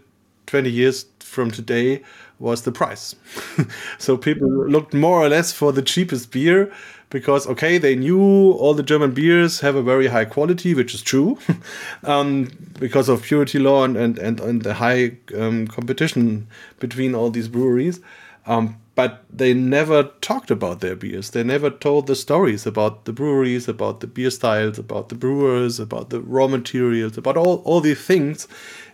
20 0.47 0.69
years 0.69 1.05
from 1.19 1.51
today 1.51 2.01
was 2.39 2.63
the 2.63 2.71
price. 2.71 3.15
so 3.97 4.17
people 4.17 4.47
looked 4.47 4.93
more 4.93 5.21
or 5.21 5.29
less 5.29 5.51
for 5.51 5.71
the 5.71 5.81
cheapest 5.81 6.31
beer 6.31 6.71
because 7.09 7.47
okay 7.47 7.77
they 7.77 7.95
knew 7.95 8.51
all 8.53 8.73
the 8.73 8.83
german 8.83 9.11
beers 9.11 9.59
have 9.61 9.75
a 9.75 9.81
very 9.81 10.07
high 10.07 10.25
quality 10.25 10.73
which 10.73 10.93
is 10.93 11.01
true 11.01 11.37
um, 12.03 12.49
because 12.79 13.09
of 13.09 13.23
purity 13.23 13.59
law 13.59 13.83
and, 13.83 13.97
and, 13.97 14.17
and, 14.19 14.39
and 14.39 14.61
the 14.61 14.75
high 14.75 15.11
um, 15.35 15.67
competition 15.67 16.47
between 16.79 17.15
all 17.15 17.29
these 17.29 17.47
breweries 17.47 17.99
um, 18.45 18.77
but 18.95 19.23
they 19.31 19.53
never 19.53 20.03
talked 20.21 20.51
about 20.51 20.81
their 20.81 20.95
beers 20.95 21.31
they 21.31 21.43
never 21.43 21.69
told 21.69 22.07
the 22.07 22.15
stories 22.15 22.65
about 22.65 23.05
the 23.05 23.13
breweries 23.13 23.67
about 23.67 23.99
the 23.99 24.07
beer 24.07 24.29
styles 24.29 24.77
about 24.77 25.09
the 25.09 25.15
brewers 25.15 25.79
about 25.79 26.09
the 26.09 26.21
raw 26.21 26.47
materials 26.47 27.17
about 27.17 27.37
all, 27.37 27.61
all 27.65 27.81
these 27.81 28.03
things 28.03 28.47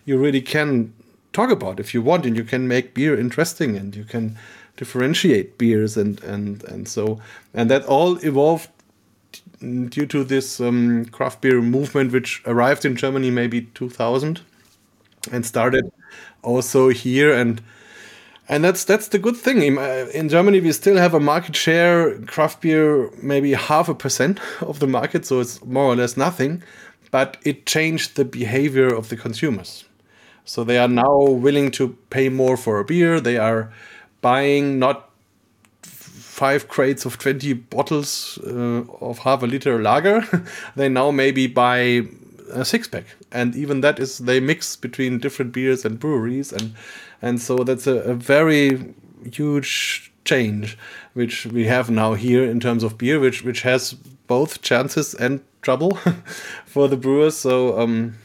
you 0.05 0.17
really 0.17 0.41
can 0.41 0.93
talk 1.35 1.51
about 1.51 1.79
if 1.79 1.93
you 1.93 2.01
want 2.01 2.25
and 2.25 2.35
you 2.35 2.43
can 2.43 2.67
make 2.67 2.93
beer 2.93 3.19
interesting 3.19 3.75
and 3.75 3.95
you 3.95 4.05
can 4.05 4.37
differentiate 4.77 5.57
beers 5.57 5.97
and 5.97 6.23
and 6.23 6.63
and 6.63 6.87
so 6.87 7.19
and 7.53 7.69
that 7.69 7.85
all 7.85 8.17
evolved 8.25 8.69
due 9.89 10.05
to 10.05 10.23
this 10.23 10.59
um, 10.59 11.05
craft 11.05 11.41
beer 11.41 11.61
movement 11.61 12.11
which 12.11 12.41
arrived 12.45 12.85
in 12.85 12.95
Germany 12.95 13.31
maybe 13.31 13.61
2000 13.61 14.41
and 15.31 15.45
started 15.45 15.91
also 16.41 16.89
here 16.89 17.33
and 17.33 17.61
and 18.47 18.63
that's 18.63 18.85
that's 18.85 19.07
the 19.07 19.17
good 19.17 19.35
thing. 19.35 19.63
In, 19.63 19.77
uh, 19.77 20.07
in 20.13 20.29
Germany 20.29 20.59
we 20.61 20.71
still 20.71 20.97
have 20.97 21.13
a 21.15 21.19
market 21.19 21.55
share 21.55 22.19
craft 22.33 22.61
beer 22.61 23.09
maybe 23.21 23.53
half 23.53 23.89
a 23.89 23.95
percent 23.95 24.39
of 24.61 24.79
the 24.79 24.87
market 24.87 25.25
so 25.25 25.39
it's 25.39 25.63
more 25.65 25.85
or 25.85 25.95
less 25.95 26.15
nothing 26.15 26.63
but 27.11 27.37
it 27.43 27.65
changed 27.65 28.15
the 28.15 28.25
behavior 28.25 28.93
of 28.93 29.09
the 29.09 29.17
consumers 29.17 29.85
so 30.45 30.63
they 30.63 30.77
are 30.77 30.87
now 30.87 31.21
willing 31.21 31.71
to 31.71 31.97
pay 32.09 32.29
more 32.29 32.55
for 32.55 32.79
a 32.79 32.85
beer. 32.85 33.19
They 33.19 33.37
are 33.37 33.73
buying 34.21 34.79
not 34.79 35.09
five 35.81 36.67
crates 36.67 37.05
of 37.05 37.17
20 37.17 37.53
bottles 37.53 38.37
uh, 38.45 38.83
of 39.01 39.19
half 39.19 39.41
a 39.41 39.47
liter 39.47 39.81
lager. 39.81 40.21
they 40.75 40.87
now 40.87 41.09
maybe 41.09 41.47
buy 41.47 42.03
a 42.51 42.63
six 42.63 42.87
pack. 42.87 43.05
And 43.31 43.55
even 43.55 43.81
that 43.81 43.99
is, 43.99 44.19
they 44.19 44.39
mix 44.39 44.75
between 44.75 45.17
different 45.17 45.51
beers 45.51 45.83
and 45.83 45.99
breweries. 45.99 46.53
And, 46.53 46.75
and 47.21 47.41
so 47.41 47.57
that's 47.57 47.87
a, 47.87 47.97
a 48.01 48.13
very 48.13 48.93
huge 49.31 50.11
change 50.25 50.77
which 51.13 51.45
we 51.45 51.65
have 51.65 51.89
now 51.89 52.13
here 52.13 52.43
in 52.43 52.59
terms 52.59 52.83
of 52.83 52.97
beer, 52.97 53.19
which, 53.19 53.43
which 53.43 53.61
has 53.61 53.93
both 54.27 54.61
chances 54.61 55.15
and 55.15 55.41
trouble 55.61 55.95
for 56.65 56.87
the 56.87 56.97
brewers. 56.97 57.37
So, 57.37 57.79
um, 57.79 58.15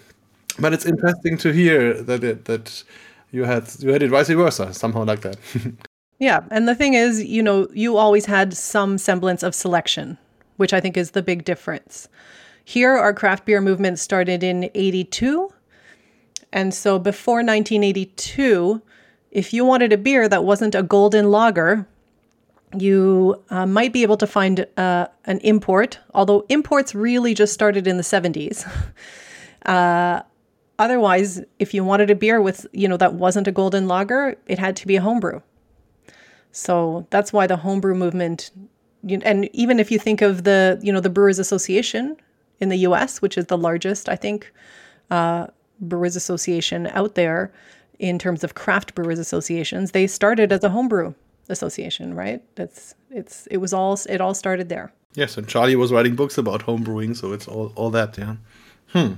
but 0.60 0.72
it's 0.72 0.86
interesting 0.86 1.36
to 1.38 1.52
hear 1.52 2.02
that 2.02 2.24
it, 2.24 2.44
that 2.44 2.84
you 3.30 3.44
had 3.44 3.68
you 3.78 3.90
had 3.90 4.02
it 4.02 4.10
vice 4.10 4.28
versa 4.28 4.72
somehow 4.74 5.04
like 5.04 5.20
that. 5.20 5.36
yeah, 6.18 6.40
and 6.50 6.68
the 6.68 6.74
thing 6.74 6.94
is, 6.94 7.22
you 7.24 7.42
know, 7.42 7.68
you 7.72 7.96
always 7.96 8.26
had 8.26 8.54
some 8.54 8.98
semblance 8.98 9.42
of 9.42 9.54
selection, 9.54 10.18
which 10.56 10.72
I 10.72 10.80
think 10.80 10.96
is 10.96 11.12
the 11.12 11.22
big 11.22 11.44
difference. 11.44 12.08
Here, 12.64 12.96
our 12.96 13.12
craft 13.12 13.46
beer 13.46 13.60
movement 13.60 13.98
started 13.98 14.42
in 14.42 14.70
'82, 14.74 15.52
and 16.52 16.74
so 16.74 16.98
before 16.98 17.36
1982, 17.36 18.82
if 19.30 19.52
you 19.52 19.64
wanted 19.64 19.92
a 19.92 19.98
beer 19.98 20.28
that 20.28 20.44
wasn't 20.44 20.74
a 20.74 20.82
golden 20.82 21.30
lager, 21.30 21.86
you 22.76 23.42
uh, 23.50 23.66
might 23.66 23.92
be 23.92 24.02
able 24.02 24.16
to 24.16 24.26
find 24.26 24.66
uh, 24.76 25.06
an 25.24 25.38
import, 25.38 25.98
although 26.14 26.44
imports 26.48 26.94
really 26.94 27.34
just 27.34 27.52
started 27.52 27.86
in 27.86 27.96
the 27.96 28.02
70s. 28.02 28.68
Uh, 29.66 30.22
Otherwise, 30.80 31.42
if 31.58 31.74
you 31.74 31.84
wanted 31.84 32.08
a 32.08 32.14
beer 32.14 32.40
with, 32.40 32.66
you 32.72 32.88
know, 32.88 32.96
that 32.96 33.12
wasn't 33.12 33.46
a 33.46 33.52
golden 33.52 33.86
lager, 33.86 34.34
it 34.46 34.58
had 34.58 34.74
to 34.76 34.86
be 34.86 34.96
a 34.96 35.02
homebrew. 35.02 35.40
So 36.52 37.06
that's 37.10 37.34
why 37.34 37.46
the 37.46 37.58
homebrew 37.58 37.94
movement, 37.94 38.50
and 39.06 39.54
even 39.54 39.78
if 39.78 39.90
you 39.90 39.98
think 39.98 40.22
of 40.22 40.44
the, 40.44 40.80
you 40.82 40.90
know, 40.90 41.00
the 41.00 41.10
Brewers 41.10 41.38
Association 41.38 42.16
in 42.60 42.70
the 42.70 42.78
U.S., 42.78 43.20
which 43.20 43.36
is 43.36 43.44
the 43.46 43.58
largest, 43.58 44.08
I 44.08 44.16
think, 44.16 44.50
uh, 45.10 45.48
Brewers 45.82 46.16
Association 46.16 46.86
out 46.94 47.14
there 47.14 47.52
in 47.98 48.18
terms 48.18 48.42
of 48.42 48.54
craft 48.54 48.94
brewers 48.94 49.18
associations, 49.18 49.90
they 49.90 50.06
started 50.06 50.50
as 50.50 50.64
a 50.64 50.70
homebrew 50.70 51.12
association, 51.50 52.14
right? 52.14 52.42
That's 52.54 52.94
it's 53.10 53.46
it 53.48 53.58
was 53.58 53.74
all 53.74 53.98
it 54.08 54.22
all 54.22 54.32
started 54.32 54.70
there. 54.70 54.94
Yes, 55.14 55.36
and 55.36 55.46
Charlie 55.46 55.76
was 55.76 55.92
writing 55.92 56.16
books 56.16 56.38
about 56.38 56.64
homebrewing, 56.64 57.14
so 57.16 57.32
it's 57.34 57.46
all 57.46 57.72
all 57.76 57.90
that, 57.90 58.16
yeah. 58.16 58.36
Hmm 58.88 59.14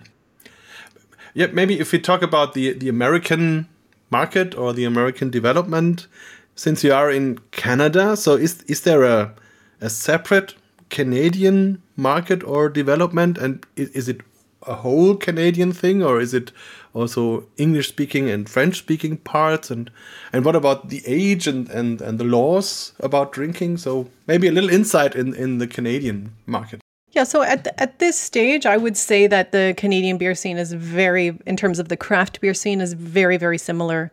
yeah, 1.35 1.47
maybe 1.53 1.81
if 1.81 1.93
we 1.93 1.99
talk 1.99 2.23
about 2.23 2.55
the 2.55 2.73
the 2.73 2.89
American 2.89 3.69
market 4.11 4.55
or 4.55 4.73
the 4.73 4.85
American 4.85 5.31
development, 5.31 6.07
since 6.55 6.85
you 6.85 6.93
are 6.93 7.11
in 7.11 7.39
Canada, 7.51 8.17
so 8.17 8.35
is 8.35 8.63
is 8.63 8.83
there 8.83 9.05
a 9.05 9.35
a 9.81 9.91
separate 9.91 10.55
Canadian 10.91 11.83
market 11.97 12.45
or 12.45 12.69
development, 12.69 13.39
and 13.39 13.67
is, 13.77 13.89
is 13.91 14.09
it 14.09 14.21
a 14.67 14.75
whole 14.75 15.17
Canadian 15.17 15.73
thing, 15.73 16.03
or 16.03 16.21
is 16.21 16.35
it 16.35 16.53
also 16.93 17.47
English 17.57 17.89
speaking 17.89 18.29
and 18.29 18.49
French 18.49 18.79
speaking 18.79 19.17
parts? 19.17 19.71
And 19.71 19.91
and 20.33 20.45
what 20.45 20.55
about 20.55 20.91
the 20.91 21.03
age 21.07 21.47
and, 21.47 21.69
and, 21.71 22.01
and 22.03 22.21
the 22.21 22.25
laws 22.25 22.93
about 23.01 23.33
drinking? 23.33 23.79
So 23.79 24.09
maybe 24.27 24.47
a 24.47 24.53
little 24.53 24.71
insight 24.71 25.15
in, 25.15 25.35
in 25.35 25.59
the 25.59 25.67
Canadian 25.67 26.33
market. 26.47 26.82
Yeah, 27.13 27.25
so 27.25 27.43
at 27.43 27.65
the, 27.65 27.79
at 27.81 27.99
this 27.99 28.19
stage, 28.19 28.65
I 28.65 28.79
would 28.79 28.97
say 28.97 29.27
that 29.27 29.53
the 29.53 29.75
Canadian 29.77 30.17
beer 30.17 30.35
scene 30.35 30.57
is 30.57 30.73
very, 30.73 31.39
in 31.47 31.57
terms 31.59 31.79
of 31.79 31.89
the 31.89 31.97
craft 31.97 32.41
beer 32.41 32.55
scene, 32.55 32.81
is 32.81 32.95
very 32.95 33.37
very 33.37 33.59
similar 33.59 34.11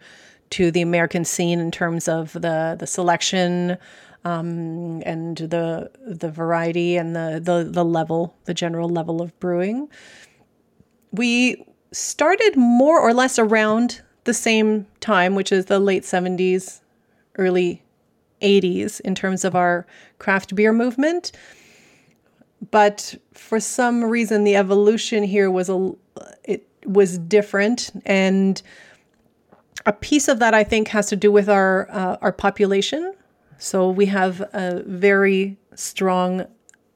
to 0.52 0.70
the 0.72 0.82
American 0.82 1.24
scene 1.24 1.60
in 1.60 1.72
terms 1.72 2.08
of 2.08 2.34
the 2.34 2.76
the 2.78 2.88
selection 2.88 3.78
um, 4.26 5.02
and 5.06 5.38
the 5.38 5.90
the 6.06 6.30
variety 6.30 6.98
and 6.98 7.16
the, 7.16 7.40
the 7.42 7.70
the 7.72 7.86
level, 7.86 8.36
the 8.46 8.54
general 8.54 8.90
level 8.90 9.22
of 9.22 9.38
brewing. 9.40 9.88
We 11.14 11.66
started 11.94 12.58
more 12.58 13.00
or 13.00 13.14
less 13.14 13.40
around 13.40 14.02
the 14.26 14.34
same 14.34 14.88
time, 15.00 15.36
which 15.36 15.54
is 15.54 15.66
the 15.68 15.80
late 15.80 16.04
seventies, 16.04 16.82
early 17.38 17.82
eighties, 18.42 19.00
in 19.00 19.16
terms 19.16 19.46
of 19.46 19.56
our 19.56 19.88
craft 20.18 20.54
beer 20.54 20.74
movement 20.74 21.32
but 22.72 23.16
for 23.34 23.60
some 23.60 24.04
reason 24.04 24.44
the 24.44 24.56
evolution 24.56 25.24
here 25.24 25.50
was 25.50 25.70
a 25.70 25.92
it 26.44 26.68
was 26.86 27.18
different 27.18 27.92
and 28.06 28.62
a 29.86 29.94
piece 29.94 30.28
of 30.28 30.40
that 30.40 30.54
I 30.54 30.64
think 30.64 30.90
has 30.90 31.08
to 31.08 31.16
do 31.16 31.32
with 31.32 31.50
our 31.50 31.90
uh, 31.92 32.18
our 32.22 32.32
population. 32.32 33.14
So 33.58 33.90
we 33.90 34.06
have 34.08 34.42
a 34.54 34.84
very 34.86 35.58
strong 35.76 36.46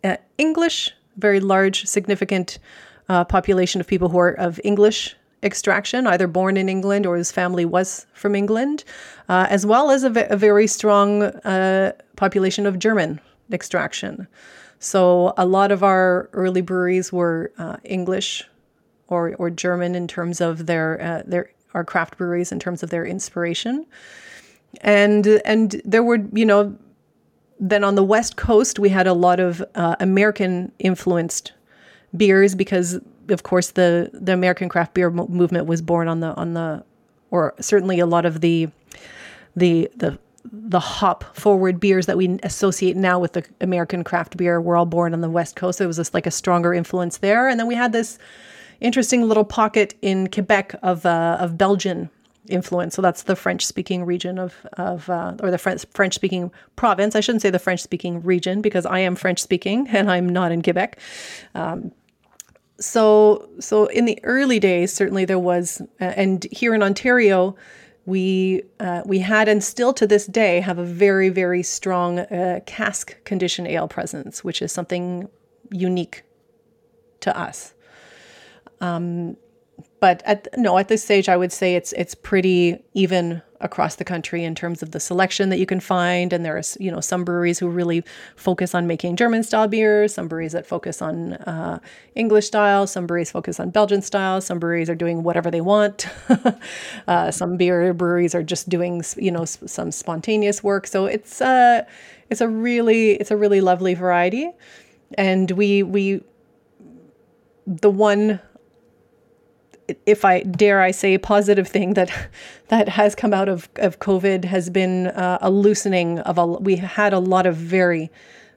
uh, 0.04 0.18
English, 0.38 0.92
very 1.18 1.40
large, 1.40 1.86
significant 1.86 2.60
uh, 3.10 3.24
population 3.26 3.82
of 3.82 3.88
people 3.88 4.10
who 4.10 4.20
are 4.20 4.34
of 4.34 4.60
English 4.64 5.16
extraction, 5.44 6.08
either 6.08 6.28
born 6.28 6.56
in 6.56 6.70
England 6.70 7.06
or 7.06 7.18
his 7.18 7.32
family 7.32 7.66
was 7.66 8.06
from 8.14 8.34
England, 8.36 8.84
uh, 9.28 9.46
as 9.50 9.66
well 9.66 9.92
as 9.92 10.04
a, 10.04 10.10
very 10.10 10.68
strong 10.68 11.24
uh, 11.24 11.92
population 12.16 12.66
of 12.66 12.80
German 12.80 13.20
extraction. 13.52 14.28
So 14.84 15.34
a 15.38 15.46
lot 15.46 15.72
of 15.72 15.82
our 15.82 16.30
early 16.34 16.60
breweries 16.60 17.14
were 17.14 17.54
uh, 17.58 17.78
English 17.86 18.44
or, 19.08 19.34
or 19.40 19.50
German 19.50 19.96
in 19.96 20.10
terms 20.10 20.42
of 20.42 20.66
their 20.66 21.02
uh, 21.02 21.24
their 21.26 21.52
our 21.74 21.86
craft 21.86 22.18
breweries 22.18 22.52
in 22.52 22.60
terms 22.60 22.84
of 22.84 22.90
their 22.90 23.06
inspiration, 23.06 23.86
and 24.82 25.26
and 25.46 25.82
there 25.86 26.04
were 26.04 26.20
you 26.34 26.46
know 26.46 26.78
then 27.62 27.86
on 27.86 27.96
the 27.96 28.04
west 28.04 28.36
coast 28.36 28.78
we 28.78 28.90
had 28.90 29.08
a 29.08 29.14
lot 29.14 29.40
of 29.40 29.64
uh, 29.76 29.96
American 30.02 30.70
influenced 30.80 31.54
beers 32.18 32.54
because 32.54 33.00
of 33.30 33.44
course 33.44 33.72
the 33.72 34.10
the 34.12 34.34
American 34.34 34.68
craft 34.68 34.94
beer 34.96 35.10
mo- 35.10 35.28
movement 35.28 35.66
was 35.66 35.82
born 35.82 36.10
on 36.10 36.20
the 36.20 36.34
on 36.36 36.56
the 36.56 36.84
or 37.32 37.54
certainly 37.62 38.00
a 38.00 38.06
lot 38.06 38.26
of 38.26 38.42
the 38.42 38.68
the 39.56 39.90
the 39.96 40.20
the 40.52 40.80
hop 40.80 41.24
forward 41.36 41.80
beers 41.80 42.06
that 42.06 42.18
we 42.18 42.38
associate 42.44 42.98
now 42.98 43.18
with 43.20 43.34
the 43.34 43.46
American 43.62 44.04
craft 44.04 44.36
beer 44.38 44.60
were 44.60 44.76
all 44.76 44.86
born 44.86 45.14
on 45.14 45.22
the 45.22 45.30
west 45.30 45.56
coast. 45.56 45.80
It 45.80 45.88
was 45.88 45.98
just 45.98 46.14
like 46.14 46.26
a 46.26 46.32
stronger 46.32 46.74
influence 46.74 47.18
there, 47.18 47.48
and 47.48 47.60
then 47.60 47.68
we 47.68 47.76
had 47.76 47.94
this 47.94 48.18
interesting 48.82 49.24
little 49.28 49.46
pocket 49.46 49.96
in 50.02 50.30
Quebec 50.30 50.76
of 50.84 51.06
uh, 51.06 51.38
of 51.40 51.58
Belgian 51.58 52.10
influence. 52.50 52.96
So 52.96 53.02
that's 53.02 53.24
the 53.24 53.36
French 53.36 53.66
speaking 53.66 54.04
region 54.04 54.38
of 54.38 54.54
of 54.74 55.10
uh, 55.10 55.36
or 55.42 55.52
the 55.52 55.58
French 55.58 55.86
French 55.94 56.14
speaking 56.16 56.52
province. 56.76 57.16
I 57.16 57.22
shouldn't 57.22 57.42
say 57.42 57.50
the 57.50 57.60
French 57.60 57.82
speaking 57.82 58.22
region 58.22 58.62
because 58.62 58.86
I 58.86 59.00
am 59.00 59.16
French 59.16 59.40
speaking 59.40 59.88
and 59.92 60.12
I'm 60.12 60.28
not 60.28 60.52
in 60.52 60.62
Quebec. 60.62 61.00
Um, 61.56 61.92
so 62.80 63.50
so 63.60 63.86
in 63.88 64.06
the 64.06 64.20
early 64.24 64.60
days, 64.60 64.92
certainly 64.92 65.26
there 65.26 65.40
was, 65.40 65.82
uh, 66.02 66.06
and 66.06 66.46
here 66.52 66.74
in 66.74 66.84
Ontario. 66.84 67.56
We 68.06 68.64
uh, 68.80 69.02
we 69.06 69.20
had 69.20 69.48
and 69.48 69.64
still 69.64 69.94
to 69.94 70.06
this 70.06 70.26
day 70.26 70.60
have 70.60 70.78
a 70.78 70.84
very 70.84 71.30
very 71.30 71.64
strong 71.64 72.20
uh, 72.20 72.60
cask 72.66 73.24
condition 73.24 73.66
ale 73.66 73.88
presence, 73.88 74.44
which 74.44 74.62
is 74.62 74.72
something 74.72 75.30
unique 75.72 76.24
to 77.22 77.38
us. 77.38 77.74
Um, 78.82 79.38
but 80.00 80.22
at 80.26 80.48
no 80.58 80.78
at 80.78 80.90
this 80.90 81.04
stage 81.04 81.30
i 81.30 81.38
would 81.38 81.52
say 81.52 81.76
it's 81.76 81.94
it's 81.94 82.14
pretty 82.14 82.78
even 82.94 83.42
across 83.64 83.96
the 83.96 84.06
country 84.06 84.44
in 84.44 84.54
terms 84.56 84.84
of 84.84 84.92
the 84.92 85.00
selection 85.00 85.50
that 85.50 85.58
you 85.58 85.66
can 85.66 85.80
find. 85.80 86.32
And 86.34 86.46
there's 86.46 86.78
you 86.80 86.92
know 86.92 87.02
some 87.02 87.24
breweries 87.24 87.60
who 87.60 87.68
really 87.68 88.04
focus 88.36 88.76
on 88.76 88.88
making 88.88 89.16
german 89.16 89.44
style 89.44 89.68
beers 89.68 90.14
some 90.14 90.28
breweries 90.28 90.52
that 90.52 90.66
focus 90.66 91.02
on 91.02 91.34
uh, 91.34 91.80
english 92.16 92.48
style 92.48 92.86
some 92.88 93.08
breweries 93.08 93.32
focus 93.32 93.60
on 93.60 93.70
belgian 93.70 94.02
style 94.02 94.42
some 94.42 94.60
breweries 94.60 94.90
are 94.90 94.96
doing 94.96 95.24
whatever 95.24 95.50
they 95.52 95.62
want. 95.62 96.08
Uh, 97.08 97.30
some 97.32 97.58
beer 97.58 97.94
breweries 97.94 98.34
are 98.34 98.44
just 98.44 98.70
doing 98.70 99.04
you 99.18 99.32
know 99.32 99.46
some 99.46 99.92
spontaneous 99.92 100.64
work. 100.64 100.88
So 100.88 101.06
it's 101.06 101.42
uh 101.42 101.84
it's 102.30 102.42
a 102.42 102.48
really 102.48 103.12
it's 103.12 103.32
a 103.32 103.38
really 103.38 103.62
lovely 103.62 103.94
variety. 103.94 104.50
And 105.18 105.52
we 105.52 105.84
we 105.84 106.22
the 107.68 107.90
one 107.90 108.40
if 110.06 110.24
I 110.24 110.42
dare 110.44 110.82
I 110.82 110.92
say 110.92 111.14
a 111.14 111.20
positive 111.20 111.68
thing 111.68 111.94
that 111.94 112.12
that 112.70 112.90
has 112.90 113.16
come 113.16 113.34
out 113.34 113.50
of, 113.50 113.70
of 113.78 114.00
COVID 114.00 114.46
has 114.46 114.70
been 114.70 115.08
uh, 115.08 115.38
a 115.42 115.50
loosening 115.50 116.20
of 116.20 116.38
a 116.38 116.46
we 116.46 116.78
had 116.78 117.14
a 117.14 117.20
lot 117.20 117.46
of 117.46 117.56
very 117.56 118.12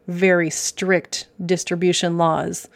very 0.09 0.51
strict 0.51 1.27
distribution 1.45 2.17
laws. 2.17 2.69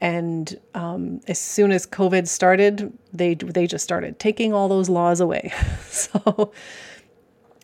And 0.00 0.58
um, 0.74 1.20
as 1.28 1.38
soon 1.38 1.70
as 1.70 1.86
COVID 1.86 2.26
started 2.26 2.92
they 3.12 3.34
they 3.34 3.66
just 3.66 3.84
started 3.84 4.18
taking 4.18 4.52
all 4.52 4.68
those 4.68 4.88
laws 4.88 5.20
away. 5.20 5.52
So 5.90 6.52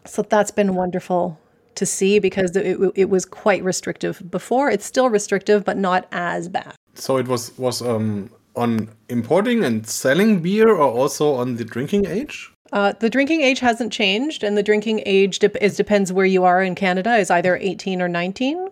so 0.05 0.23
that's 0.23 0.51
been 0.51 0.75
wonderful 0.75 1.39
to 1.75 1.87
see 1.87 2.19
because 2.19 2.55
it, 2.57 2.79
it 2.95 3.11
was 3.11 3.25
quite 3.25 3.63
restrictive 3.63 4.23
before. 4.31 4.71
It's 4.71 4.85
still 4.85 5.11
restrictive 5.11 5.65
but 5.65 5.77
not 5.77 6.07
as 6.13 6.49
bad. 6.49 6.75
So 6.95 7.17
it 7.17 7.29
was 7.29 7.57
was 7.59 7.83
um 7.83 8.31
on 8.57 8.89
importing 9.09 9.65
and 9.65 9.87
selling 9.87 10.41
beer 10.41 10.69
or 10.69 10.89
also 10.89 11.35
on 11.35 11.57
the 11.57 11.65
drinking 11.65 12.07
age? 12.07 12.51
Uh, 12.73 12.93
the 12.99 13.09
drinking 13.09 13.43
age 13.43 13.61
hasn't 13.61 13.93
changed, 13.93 14.43
and 14.43 14.57
the 14.57 14.63
drinking 14.63 15.03
age 15.07 15.39
de- 15.39 15.65
is 15.65 15.77
depends 15.77 16.13
where 16.13 16.27
you 16.27 16.45
are 16.45 16.63
in 16.63 16.75
Canada 16.75 17.17
is 17.17 17.31
either 17.31 17.57
18 17.57 18.03
or 18.03 18.09
19. 18.09 18.69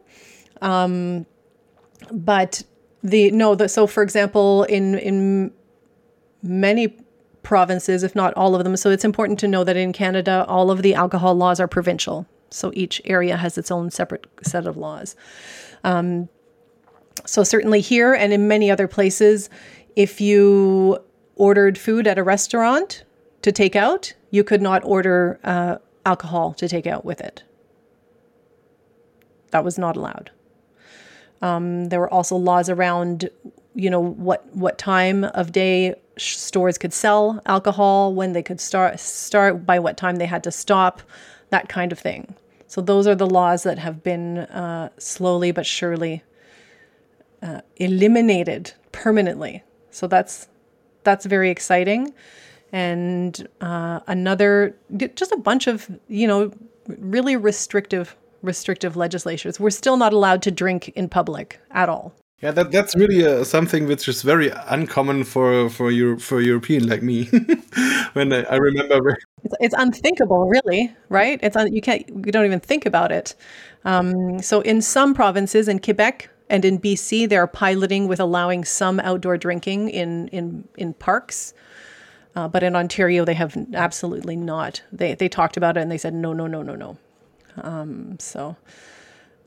Um, 0.62 1.26
but 2.10 2.62
the 3.02 3.30
no, 3.30 3.54
the, 3.54 3.68
so 3.68 3.86
for 3.86 4.02
example, 4.02 4.64
in 4.64 4.96
in 4.96 5.52
many 6.42 6.96
provinces, 7.42 8.02
if 8.02 8.14
not 8.14 8.34
all 8.34 8.54
of 8.54 8.64
them, 8.64 8.76
so 8.76 8.90
it's 8.90 9.04
important 9.04 9.38
to 9.40 9.48
know 9.48 9.62
that 9.64 9.76
in 9.76 9.92
Canada, 9.92 10.44
all 10.48 10.70
of 10.70 10.82
the 10.82 10.94
alcohol 10.94 11.34
laws 11.34 11.60
are 11.60 11.68
provincial. 11.68 12.26
So 12.50 12.72
each 12.74 13.00
area 13.04 13.36
has 13.36 13.58
its 13.58 13.70
own 13.70 13.90
separate 13.90 14.26
set 14.42 14.66
of 14.66 14.76
laws. 14.76 15.16
Um, 15.82 16.28
so, 17.26 17.42
certainly 17.42 17.80
here 17.80 18.12
and 18.12 18.32
in 18.32 18.48
many 18.48 18.70
other 18.70 18.88
places, 18.88 19.48
if 19.96 20.20
you 20.20 20.98
ordered 21.36 21.78
food 21.78 22.06
at 22.06 22.18
a 22.18 22.22
restaurant 22.22 23.04
to 23.42 23.52
take 23.52 23.76
out, 23.76 24.12
you 24.30 24.44
could 24.44 24.62
not 24.62 24.82
order 24.84 25.38
uh, 25.44 25.76
alcohol 26.06 26.52
to 26.54 26.68
take 26.68 26.86
out 26.86 27.04
with 27.04 27.20
it. 27.20 27.42
That 29.50 29.64
was 29.64 29.78
not 29.78 29.96
allowed. 29.96 30.30
Um, 31.42 31.86
there 31.86 32.00
were 32.00 32.12
also 32.12 32.36
laws 32.36 32.68
around, 32.68 33.28
you 33.74 33.90
know, 33.90 34.00
what 34.00 34.46
what 34.54 34.78
time 34.78 35.24
of 35.24 35.52
day 35.52 35.94
stores 36.16 36.78
could 36.78 36.92
sell 36.92 37.40
alcohol, 37.46 38.14
when 38.14 38.32
they 38.32 38.42
could 38.42 38.60
start 38.60 39.00
start, 39.00 39.66
by 39.66 39.78
what 39.78 39.96
time 39.96 40.16
they 40.16 40.26
had 40.26 40.44
to 40.44 40.50
stop, 40.50 41.02
that 41.50 41.68
kind 41.68 41.92
of 41.92 41.98
thing. 41.98 42.34
So 42.66 42.80
those 42.80 43.06
are 43.06 43.14
the 43.14 43.26
laws 43.26 43.62
that 43.62 43.78
have 43.78 44.02
been 44.02 44.38
uh, 44.38 44.88
slowly 44.98 45.52
but 45.52 45.66
surely 45.66 46.22
uh, 47.44 47.60
eliminated 47.76 48.72
permanently. 48.92 49.62
So 49.90 50.06
that's 50.06 50.48
that's 51.04 51.26
very 51.26 51.50
exciting. 51.50 52.12
And 52.72 53.46
uh, 53.60 54.00
another, 54.08 54.74
just 55.14 55.30
a 55.30 55.36
bunch 55.36 55.68
of 55.68 55.88
you 56.08 56.26
know 56.26 56.52
really 56.98 57.36
restrictive 57.36 58.16
restrictive 58.42 58.96
legislatures. 58.96 59.60
We're 59.60 59.70
still 59.70 59.96
not 59.96 60.12
allowed 60.12 60.42
to 60.42 60.50
drink 60.50 60.88
in 60.90 61.08
public 61.08 61.60
at 61.70 61.88
all. 61.88 62.12
Yeah, 62.40 62.50
that 62.50 62.72
that's 62.72 62.94
really 62.96 63.24
uh, 63.26 63.44
something 63.44 63.86
which 63.86 64.06
is 64.08 64.22
very 64.22 64.50
uncommon 64.68 65.24
for 65.24 65.70
for 65.70 65.90
Euro, 65.90 66.18
for 66.18 66.40
European 66.40 66.86
like 66.86 67.02
me. 67.02 67.24
when 68.12 68.32
I, 68.32 68.42
I 68.42 68.56
remember, 68.56 69.16
it's, 69.44 69.54
it's, 69.60 69.74
unthinkable, 69.78 70.46
really, 70.46 70.94
right? 71.08 71.38
It's 71.42 71.56
un, 71.56 71.72
you 71.72 71.80
can't 71.80 72.06
you 72.08 72.32
don't 72.32 72.44
even 72.44 72.60
think 72.60 72.84
about 72.84 73.12
it. 73.12 73.34
Um, 73.84 74.42
so 74.42 74.60
in 74.60 74.82
some 74.82 75.14
provinces 75.14 75.68
in 75.68 75.78
Quebec, 75.78 76.28
and 76.50 76.64
in 76.64 76.78
BC, 76.78 77.28
they're 77.28 77.46
piloting 77.46 78.06
with 78.06 78.20
allowing 78.20 78.64
some 78.64 79.00
outdoor 79.00 79.38
drinking 79.38 79.88
in 79.88 80.28
in 80.28 80.68
in 80.76 80.94
parks. 80.94 81.54
Uh, 82.36 82.48
but 82.48 82.64
in 82.64 82.74
Ontario, 82.74 83.24
they 83.24 83.34
have 83.34 83.56
absolutely 83.74 84.36
not. 84.36 84.82
They 84.92 85.14
they 85.14 85.28
talked 85.28 85.56
about 85.56 85.76
it 85.76 85.80
and 85.80 85.90
they 85.90 85.98
said 85.98 86.14
no, 86.14 86.32
no, 86.32 86.46
no, 86.46 86.62
no, 86.62 86.74
no. 86.74 86.98
Um, 87.56 88.18
so 88.18 88.56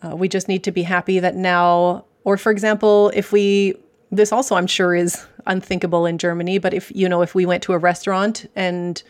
uh, 0.02 0.16
we 0.16 0.30
just 0.30 0.48
need 0.48 0.64
to 0.64 0.72
be 0.72 0.84
happy 0.84 1.20
that 1.20 1.36
now, 1.36 2.06
or 2.24 2.38
for 2.38 2.52
example, 2.52 3.12
if 3.14 3.32
we 3.32 3.76
this 4.12 4.32
also 4.32 4.56
I'm 4.56 4.68
sure 4.68 4.96
is 4.96 5.26
unthinkable 5.46 6.06
in 6.06 6.18
Germany, 6.18 6.58
but 6.58 6.74
if 6.74 6.92
you 6.96 7.08
know 7.10 7.22
if 7.22 7.36
we 7.36 7.46
went 7.46 7.64
to 7.64 7.74
a 7.74 7.78
restaurant 7.78 8.50
and 8.56 9.04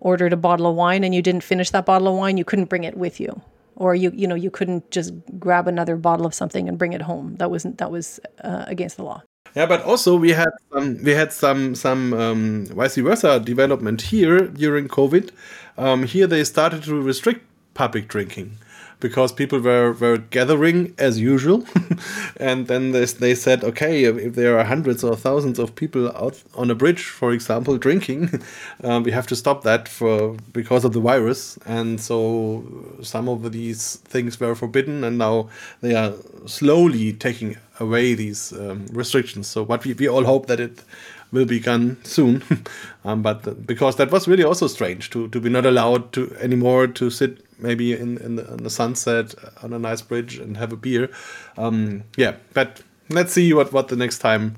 ordered 0.00 0.32
a 0.32 0.36
bottle 0.36 0.66
of 0.66 0.74
wine 0.74 1.04
and 1.04 1.14
you 1.14 1.20
didn't 1.20 1.42
finish 1.42 1.70
that 1.70 1.84
bottle 1.84 2.08
of 2.08 2.14
wine, 2.14 2.38
you 2.38 2.44
couldn't 2.44 2.70
bring 2.70 2.84
it 2.84 2.96
with 2.96 3.20
you 3.20 3.42
or 3.80 3.94
you 3.94 4.12
you 4.14 4.28
know 4.28 4.36
you 4.36 4.50
couldn't 4.50 4.90
just 4.90 5.12
grab 5.38 5.66
another 5.66 5.96
bottle 5.96 6.26
of 6.26 6.34
something 6.34 6.68
and 6.68 6.78
bring 6.78 6.92
it 6.92 7.02
home. 7.02 7.34
That 7.36 7.50
wasn't 7.50 7.78
that 7.78 7.90
was 7.90 8.20
uh, 8.44 8.64
against 8.68 8.96
the 8.98 9.02
law. 9.02 9.22
Yeah, 9.56 9.66
but 9.66 9.82
also 9.82 10.16
we 10.16 10.30
had 10.30 10.50
some 10.72 11.02
we 11.02 11.12
had 11.12 11.32
some 11.32 11.74
some 11.74 12.12
um, 12.12 12.66
vice 12.66 12.96
versa 12.96 13.40
development 13.40 14.02
here 14.02 14.46
during 14.46 14.86
COVID. 14.86 15.30
Um, 15.78 16.04
here 16.04 16.26
they 16.26 16.44
started 16.44 16.84
to 16.84 17.00
restrict 17.00 17.40
public 17.74 18.06
drinking 18.06 18.58
because 19.00 19.32
people 19.32 19.58
were, 19.58 19.92
were 19.92 20.18
gathering 20.18 20.94
as 20.98 21.18
usual. 21.18 21.64
and 22.36 22.66
then 22.66 22.92
they, 22.92 23.04
they 23.04 23.34
said, 23.34 23.64
okay, 23.64 24.04
if, 24.04 24.34
there 24.34 24.58
are 24.58 24.64
hundreds 24.64 25.02
or 25.02 25.16
thousands 25.16 25.58
of 25.58 25.74
people 25.74 26.14
out 26.16 26.42
on 26.54 26.70
a 26.70 26.74
bridge, 26.74 27.04
for 27.04 27.32
example, 27.32 27.76
drinking, 27.78 28.42
um, 28.84 29.02
we 29.02 29.10
have 29.10 29.26
to 29.26 29.36
stop 29.36 29.62
that 29.64 29.88
for 29.88 30.36
because 30.52 30.84
of 30.84 30.92
the 30.92 31.00
virus. 31.00 31.58
And 31.66 32.00
so 32.00 32.64
some 33.02 33.28
of 33.28 33.50
these 33.52 33.96
things 34.04 34.38
were 34.38 34.54
forbidden, 34.54 35.02
and 35.04 35.18
now 35.18 35.48
they 35.80 35.94
are 35.94 36.12
slowly 36.46 37.12
taking 37.12 37.56
away 37.80 38.14
these 38.14 38.52
um, 38.52 38.86
restrictions. 38.92 39.46
So, 39.46 39.64
but 39.64 39.84
we, 39.84 39.94
we 39.94 40.08
all 40.08 40.24
hope 40.24 40.46
that 40.46 40.60
it 40.60 40.84
will 41.32 41.46
be 41.46 41.60
gone 41.60 41.96
soon. 42.04 42.42
um, 43.04 43.22
but 43.22 43.42
the, 43.44 43.52
because 43.52 43.96
that 43.96 44.10
was 44.10 44.28
really 44.28 44.44
also 44.44 44.66
strange 44.66 45.10
to, 45.10 45.28
to 45.28 45.40
be 45.40 45.48
not 45.48 45.66
allowed 45.66 46.12
to 46.12 46.34
anymore 46.36 46.86
to 46.86 47.10
sit 47.10 47.44
maybe 47.62 47.92
in 47.92 48.18
in 48.18 48.36
the, 48.36 48.52
in 48.52 48.62
the, 48.62 48.70
sunset 48.70 49.34
on 49.62 49.72
a 49.72 49.78
nice 49.78 50.02
bridge 50.02 50.38
and 50.38 50.56
have 50.56 50.72
a 50.72 50.76
beer. 50.76 51.10
Um, 51.56 52.04
yeah, 52.16 52.36
but 52.54 52.82
let's 53.08 53.32
see 53.32 53.52
what 53.52 53.72
what 53.72 53.88
the 53.88 53.96
next 53.96 54.18
time 54.18 54.56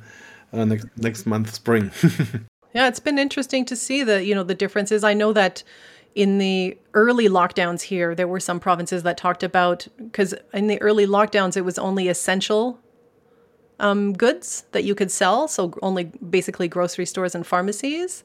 uh, 0.53 0.65
next 0.65 0.87
next 0.97 1.27
month 1.27 1.55
spring. 1.55 1.91
Yeah, 2.75 2.89
it's 2.89 3.01
been 3.01 3.19
interesting 3.19 3.65
to 3.67 3.77
see 3.77 4.03
the 4.03 4.25
you 4.25 4.35
know 4.35 4.43
the 4.43 4.55
differences. 4.55 5.05
I 5.05 5.15
know 5.15 5.33
that 5.33 5.63
in 6.15 6.39
the 6.39 6.77
early 6.95 7.29
lockdowns 7.29 7.83
here, 7.83 8.15
there 8.15 8.29
were 8.29 8.41
some 8.41 8.61
provinces 8.61 9.03
that 9.03 9.17
talked 9.17 9.43
about 9.43 9.87
because 9.97 10.35
in 10.53 10.67
the 10.67 10.81
early 10.81 11.07
lockdowns 11.07 11.57
it 11.57 11.63
was 11.63 11.79
only 11.79 12.09
essential 12.09 12.79
um, 13.81 14.13
goods 14.13 14.65
that 14.73 14.85
you 14.85 14.95
could 14.95 15.11
sell, 15.11 15.49
so 15.49 15.75
only 15.83 16.05
basically 16.05 16.69
grocery 16.69 17.07
stores 17.07 17.35
and 17.35 17.47
pharmacies. 17.47 18.25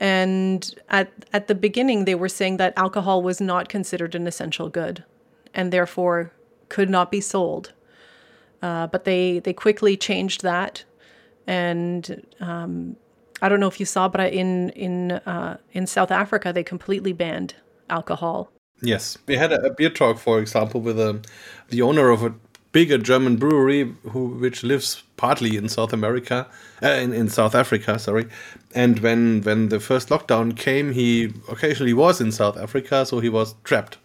And 0.00 0.74
at 0.88 1.12
at 1.32 1.46
the 1.46 1.54
beginning, 1.54 2.06
they 2.06 2.14
were 2.14 2.28
saying 2.28 2.56
that 2.56 2.72
alcohol 2.76 3.22
was 3.22 3.40
not 3.40 3.68
considered 3.68 4.14
an 4.14 4.26
essential 4.26 4.70
good, 4.70 5.04
and 5.54 5.70
therefore 5.70 6.32
could 6.70 6.88
not 6.88 7.10
be 7.10 7.20
sold. 7.20 7.74
Uh, 8.62 8.86
but 8.86 9.04
they 9.04 9.40
they 9.40 9.52
quickly 9.52 9.98
changed 9.98 10.42
that, 10.42 10.84
and 11.46 12.26
um, 12.40 12.96
I 13.42 13.48
don't 13.50 13.60
know 13.60 13.68
if 13.68 13.78
you 13.78 13.86
saw, 13.86 14.08
but 14.08 14.32
in 14.32 14.70
in 14.70 15.12
uh, 15.12 15.58
in 15.72 15.86
South 15.86 16.10
Africa, 16.10 16.50
they 16.52 16.64
completely 16.64 17.12
banned 17.12 17.54
alcohol. 17.90 18.50
Yes, 18.82 19.18
we 19.26 19.36
had 19.36 19.52
a, 19.52 19.60
a 19.66 19.74
beer 19.74 19.90
talk, 19.90 20.18
for 20.18 20.38
example, 20.40 20.80
with 20.80 20.98
um, 20.98 21.20
the 21.68 21.82
owner 21.82 22.08
of 22.08 22.22
a 22.22 22.34
bigger 22.72 22.98
German 22.98 23.36
brewery 23.36 23.94
who 24.10 24.28
which 24.28 24.62
lives 24.62 25.02
partly 25.20 25.54
in 25.54 25.68
South 25.68 25.92
America, 25.92 26.46
uh, 26.82 26.88
in, 26.88 27.12
in 27.12 27.28
South 27.28 27.54
Africa, 27.54 27.98
sorry. 27.98 28.26
And 28.74 29.00
when 29.00 29.42
when 29.42 29.68
the 29.68 29.78
first 29.78 30.08
lockdown 30.08 30.56
came, 30.56 30.92
he 30.92 31.34
occasionally 31.46 31.92
was 31.92 32.22
in 32.22 32.32
South 32.32 32.56
Africa, 32.56 33.04
so 33.04 33.20
he 33.20 33.28
was 33.28 33.54
trapped. 33.62 33.98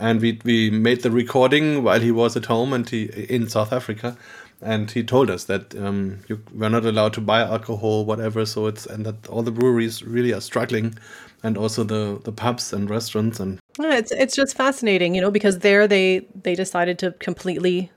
And 0.00 0.20
we 0.22 0.40
we 0.44 0.70
made 0.70 1.02
the 1.02 1.10
recording 1.10 1.82
while 1.84 2.00
he 2.00 2.10
was 2.10 2.36
at 2.36 2.46
home 2.46 2.72
and 2.72 2.88
he 2.88 3.02
in 3.28 3.48
South 3.50 3.70
Africa, 3.70 4.16
and 4.62 4.90
he 4.90 5.02
told 5.04 5.30
us 5.30 5.44
that 5.44 5.74
um, 5.74 6.20
you 6.28 6.40
were 6.54 6.70
not 6.70 6.86
allowed 6.86 7.12
to 7.14 7.20
buy 7.20 7.42
alcohol, 7.42 8.06
whatever. 8.06 8.46
So 8.46 8.66
it's 8.66 8.86
and 8.86 9.04
that 9.04 9.28
all 9.28 9.42
the 9.42 9.52
breweries 9.52 10.02
really 10.02 10.32
are 10.32 10.40
struggling, 10.40 10.94
and 11.42 11.58
also 11.58 11.84
the 11.84 12.18
the 12.24 12.32
pubs 12.32 12.72
and 12.72 12.88
restaurants 12.88 13.40
and. 13.40 13.58
It's 13.78 14.12
it's 14.12 14.34
just 14.34 14.56
fascinating, 14.56 15.14
you 15.14 15.20
know, 15.20 15.30
because 15.30 15.58
there 15.58 15.86
they 15.86 16.26
they 16.44 16.54
decided 16.54 16.98
to 16.98 17.12
completely 17.26 17.90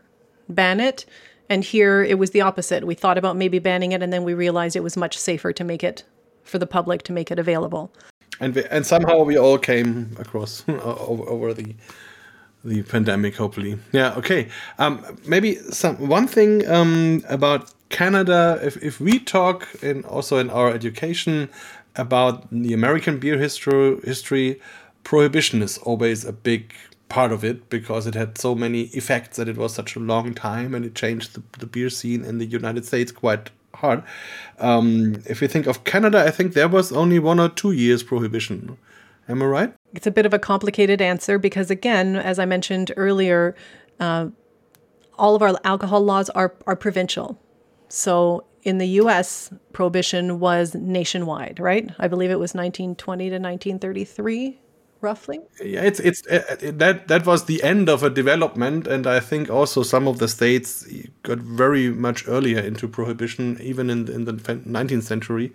ban 0.49 0.79
it. 0.81 1.05
And 1.49 1.63
here 1.63 2.03
it 2.03 2.19
was 2.19 2.31
the 2.31 2.41
opposite. 2.41 2.85
We 2.85 2.95
thought 2.95 3.17
about 3.17 3.35
maybe 3.35 3.59
banning 3.59 3.91
it, 3.91 4.03
and 4.03 4.13
then 4.13 4.23
we 4.23 4.33
realized 4.33 4.75
it 4.75 4.83
was 4.83 4.95
much 4.95 5.17
safer 5.17 5.51
to 5.51 5.63
make 5.63 5.83
it 5.83 6.03
for 6.43 6.59
the 6.59 6.67
public 6.67 7.03
to 7.03 7.11
make 7.11 7.31
it 7.31 7.39
available. 7.39 7.91
And 8.39 8.55
we, 8.55 8.63
and 8.65 8.85
somehow 8.85 9.23
we 9.23 9.37
all 9.37 9.57
came 9.57 10.15
across 10.19 10.63
over, 10.69 11.53
the 11.53 11.75
the 12.63 12.83
pandemic. 12.83 13.35
Hopefully, 13.35 13.77
yeah. 13.91 14.13
Okay. 14.15 14.47
Um, 14.77 15.03
maybe 15.25 15.55
some 15.55 16.07
one 16.07 16.27
thing 16.27 16.67
um, 16.69 17.23
about 17.27 17.73
Canada. 17.89 18.59
If 18.61 18.77
if 18.83 18.99
we 18.99 19.19
talk 19.19 19.67
in 19.81 20.03
also 20.05 20.37
in 20.37 20.49
our 20.49 20.69
education 20.71 21.49
about 21.95 22.49
the 22.51 22.73
American 22.73 23.19
beer 23.19 23.37
history, 23.37 23.99
history, 24.03 24.61
prohibition 25.03 25.61
is 25.61 25.77
always 25.79 26.25
a 26.25 26.31
big 26.31 26.73
part 27.09 27.31
of 27.31 27.43
it 27.43 27.69
because 27.69 28.07
it 28.07 28.15
had 28.15 28.37
so 28.37 28.55
many 28.55 28.83
effects 28.83 29.37
that 29.37 29.49
it 29.49 29.57
was 29.57 29.73
such 29.73 29.95
a 29.95 29.99
long 29.99 30.33
time 30.33 30.73
and 30.73 30.85
it 30.85 30.95
changed 30.95 31.33
the, 31.33 31.43
the 31.59 31.65
beer 31.65 31.89
scene 31.89 32.23
in 32.23 32.37
the 32.37 32.45
United 32.45 32.85
States 32.85 33.11
quite 33.11 33.49
hard. 33.73 34.03
Um, 34.59 35.21
if 35.25 35.41
you 35.41 35.47
think 35.47 35.67
of 35.67 35.83
Canada, 35.83 36.19
I 36.19 36.31
think 36.31 36.53
there 36.53 36.67
was 36.67 36.91
only 36.91 37.19
one 37.19 37.39
or 37.39 37.49
two 37.49 37.71
years 37.71 38.03
prohibition. 38.03 38.77
Am 39.27 39.41
I 39.41 39.45
right? 39.45 39.73
It's 39.93 40.07
a 40.07 40.11
bit 40.11 40.25
of 40.25 40.33
a 40.33 40.39
complicated 40.39 41.01
answer 41.01 41.37
because, 41.37 41.69
again, 41.69 42.15
as 42.15 42.39
I 42.39 42.45
mentioned 42.45 42.91
earlier, 42.97 43.55
uh, 43.99 44.29
all 45.17 45.35
of 45.35 45.41
our 45.41 45.59
alcohol 45.63 46.01
laws 46.01 46.29
are, 46.31 46.55
are 46.65 46.75
provincial. 46.75 47.39
So 47.89 48.45
in 48.63 48.77
the 48.77 48.87
US, 49.01 49.51
prohibition 49.73 50.39
was 50.39 50.73
nationwide, 50.75 51.59
right? 51.59 51.89
I 51.99 52.07
believe 52.07 52.31
it 52.31 52.39
was 52.39 52.53
1920 52.53 53.29
to 53.29 53.39
1933 53.39 54.59
roughly? 55.01 55.39
Yeah 55.63 55.81
it's 55.83 55.99
it's 55.99 56.25
uh, 56.27 56.41
that 56.73 57.07
that 57.07 57.25
was 57.25 57.45
the 57.45 57.63
end 57.63 57.89
of 57.89 58.03
a 58.03 58.09
development 58.09 58.87
and 58.87 59.07
i 59.07 59.19
think 59.19 59.49
also 59.49 59.83
some 59.83 60.07
of 60.07 60.19
the 60.19 60.27
states 60.27 60.87
got 61.23 61.37
very 61.37 61.89
much 61.89 62.27
earlier 62.27 62.59
into 62.59 62.87
prohibition 62.87 63.57
even 63.61 63.89
in 63.89 64.07
in 64.07 64.25
the 64.25 64.33
19th 64.33 65.03
century. 65.03 65.53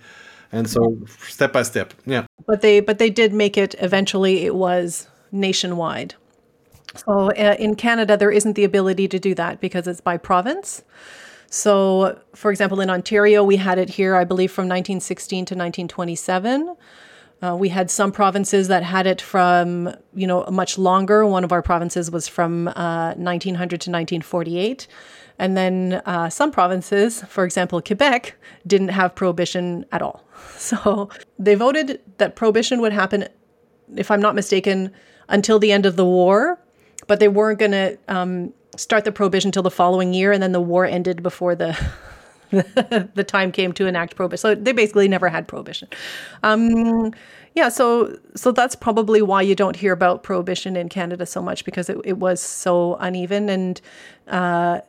And 0.52 0.70
so 0.70 0.98
step 1.28 1.52
by 1.52 1.62
step 1.62 1.94
yeah. 2.06 2.26
But 2.46 2.60
they 2.60 2.80
but 2.80 2.98
they 2.98 3.10
did 3.10 3.32
make 3.32 3.58
it 3.58 3.74
eventually 3.78 4.44
it 4.44 4.54
was 4.54 5.08
nationwide. 5.32 6.14
So 6.94 7.30
uh, 7.32 7.56
in 7.58 7.74
canada 7.74 8.16
there 8.16 8.30
isn't 8.30 8.54
the 8.54 8.64
ability 8.64 9.08
to 9.08 9.18
do 9.18 9.34
that 9.34 9.60
because 9.60 9.88
it's 9.88 10.00
by 10.00 10.16
province. 10.16 10.82
So 11.50 12.18
for 12.34 12.50
example 12.50 12.80
in 12.80 12.90
ontario 12.90 13.42
we 13.42 13.56
had 13.56 13.78
it 13.78 13.90
here 13.90 14.16
i 14.16 14.24
believe 14.24 14.50
from 14.50 14.64
1916 14.64 15.38
to 15.46 15.54
1927 15.54 16.76
uh, 17.44 17.54
we 17.54 17.68
had 17.68 17.90
some 17.90 18.10
provinces 18.10 18.68
that 18.68 18.82
had 18.82 19.06
it 19.06 19.20
from, 19.20 19.94
you 20.14 20.26
know, 20.26 20.44
much 20.50 20.78
longer. 20.78 21.26
One 21.26 21.44
of 21.44 21.52
our 21.52 21.62
provinces 21.62 22.10
was 22.10 22.26
from 22.26 22.68
uh, 22.68 23.14
1900 23.16 23.68
to 23.68 23.90
1948. 23.90 24.86
And 25.38 25.56
then 25.56 26.00
uh, 26.06 26.30
some 26.30 26.50
provinces, 26.50 27.22
for 27.22 27.44
example, 27.44 27.82
Quebec, 27.82 28.36
didn't 28.66 28.88
have 28.88 29.14
prohibition 29.14 29.84
at 29.92 30.02
all. 30.02 30.24
So 30.56 31.10
they 31.38 31.54
voted 31.54 32.00
that 32.18 32.36
prohibition 32.36 32.80
would 32.80 32.92
happen, 32.92 33.28
if 33.96 34.10
I'm 34.10 34.20
not 34.20 34.34
mistaken, 34.34 34.92
until 35.28 35.58
the 35.58 35.72
end 35.72 35.84
of 35.84 35.96
the 35.96 36.04
war, 36.04 36.58
but 37.06 37.18
they 37.18 37.28
weren't 37.28 37.58
going 37.58 37.72
to 37.72 37.98
um, 38.08 38.52
start 38.76 39.04
the 39.04 39.12
prohibition 39.12 39.48
until 39.48 39.62
the 39.62 39.70
following 39.70 40.14
year. 40.14 40.32
And 40.32 40.42
then 40.42 40.52
the 40.52 40.60
war 40.60 40.86
ended 40.86 41.22
before 41.22 41.54
the 41.54 41.76
the 43.14 43.24
time 43.26 43.52
came 43.52 43.72
to 43.72 43.86
enact 43.86 44.16
prohibition. 44.16 44.40
So 44.40 44.54
they 44.54 44.72
basically 44.72 45.08
never 45.08 45.28
had 45.28 45.48
prohibition. 45.48 45.88
Um, 46.42 47.12
yeah, 47.54 47.68
so 47.68 48.18
so 48.34 48.50
that's 48.52 48.74
probably 48.74 49.22
why 49.22 49.42
you 49.42 49.54
don't 49.54 49.76
hear 49.76 49.92
about 49.92 50.22
prohibition 50.22 50.76
in 50.76 50.88
Canada 50.88 51.24
so 51.24 51.40
much 51.40 51.64
because 51.64 51.88
it, 51.88 51.98
it 52.04 52.18
was 52.18 52.40
so 52.40 52.96
uneven 52.96 53.48
and 53.48 53.80
uh, 54.28 54.80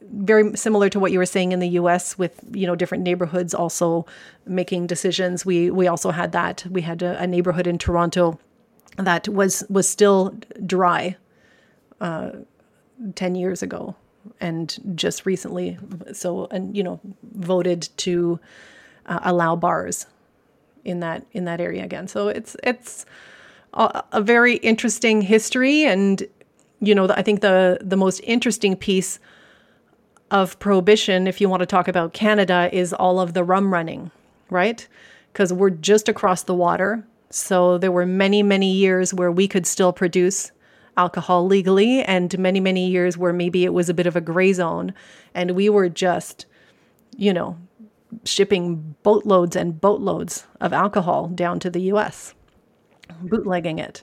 very 0.00 0.56
similar 0.56 0.88
to 0.88 1.00
what 1.00 1.10
you 1.12 1.18
were 1.18 1.26
saying 1.26 1.52
in 1.52 1.58
the 1.58 1.68
U.S. 1.70 2.16
with 2.18 2.40
you 2.52 2.66
know 2.66 2.76
different 2.76 3.02
neighborhoods 3.02 3.54
also 3.54 4.06
making 4.46 4.86
decisions. 4.86 5.44
We 5.44 5.70
we 5.70 5.88
also 5.88 6.10
had 6.10 6.32
that. 6.32 6.64
We 6.70 6.82
had 6.82 7.02
a, 7.02 7.20
a 7.20 7.26
neighborhood 7.26 7.66
in 7.66 7.78
Toronto 7.78 8.38
that 8.96 9.28
was 9.28 9.64
was 9.68 9.88
still 9.88 10.36
dry 10.64 11.16
uh, 12.00 12.30
ten 13.16 13.34
years 13.34 13.62
ago 13.62 13.96
and 14.40 14.78
just 14.94 15.26
recently, 15.26 15.78
so 16.12 16.46
and 16.50 16.76
you 16.76 16.82
know, 16.82 17.00
voted 17.34 17.88
to 17.98 18.38
uh, 19.06 19.20
allow 19.22 19.56
bars 19.56 20.06
in 20.84 21.00
that 21.00 21.26
in 21.32 21.44
that 21.44 21.60
area 21.60 21.84
again. 21.84 22.08
So 22.08 22.28
it's 22.28 22.56
it's 22.62 23.06
a, 23.74 24.02
a 24.12 24.20
very 24.20 24.56
interesting 24.56 25.22
history, 25.22 25.84
and 25.84 26.22
you 26.80 26.94
know, 26.94 27.08
I 27.08 27.22
think 27.22 27.40
the 27.40 27.78
the 27.80 27.96
most 27.96 28.20
interesting 28.20 28.76
piece 28.76 29.18
of 30.30 30.58
prohibition, 30.58 31.26
if 31.26 31.40
you 31.40 31.48
want 31.48 31.60
to 31.60 31.66
talk 31.66 31.88
about 31.88 32.14
Canada, 32.14 32.70
is 32.72 32.92
all 32.92 33.20
of 33.20 33.34
the 33.34 33.44
rum 33.44 33.72
running, 33.72 34.10
right? 34.50 34.88
Because 35.32 35.52
we're 35.52 35.70
just 35.70 36.08
across 36.08 36.42
the 36.42 36.54
water. 36.54 37.06
So 37.28 37.78
there 37.78 37.92
were 37.92 38.06
many, 38.06 38.42
many 38.42 38.72
years 38.72 39.12
where 39.14 39.30
we 39.30 39.46
could 39.46 39.66
still 39.66 39.92
produce 39.92 40.50
alcohol 40.96 41.46
legally 41.46 42.02
and 42.02 42.38
many, 42.38 42.60
many 42.60 42.88
years 42.88 43.16
where 43.16 43.32
maybe 43.32 43.64
it 43.64 43.72
was 43.72 43.88
a 43.88 43.94
bit 43.94 44.06
of 44.06 44.16
a 44.16 44.20
gray 44.20 44.52
zone. 44.52 44.92
And 45.34 45.52
we 45.52 45.68
were 45.68 45.88
just, 45.88 46.46
you 47.16 47.32
know, 47.32 47.56
shipping 48.24 48.94
boatloads 49.02 49.56
and 49.56 49.80
boatloads 49.80 50.46
of 50.60 50.72
alcohol 50.72 51.28
down 51.28 51.58
to 51.60 51.70
the 51.70 51.80
US, 51.92 52.34
bootlegging 53.22 53.78
it. 53.78 54.02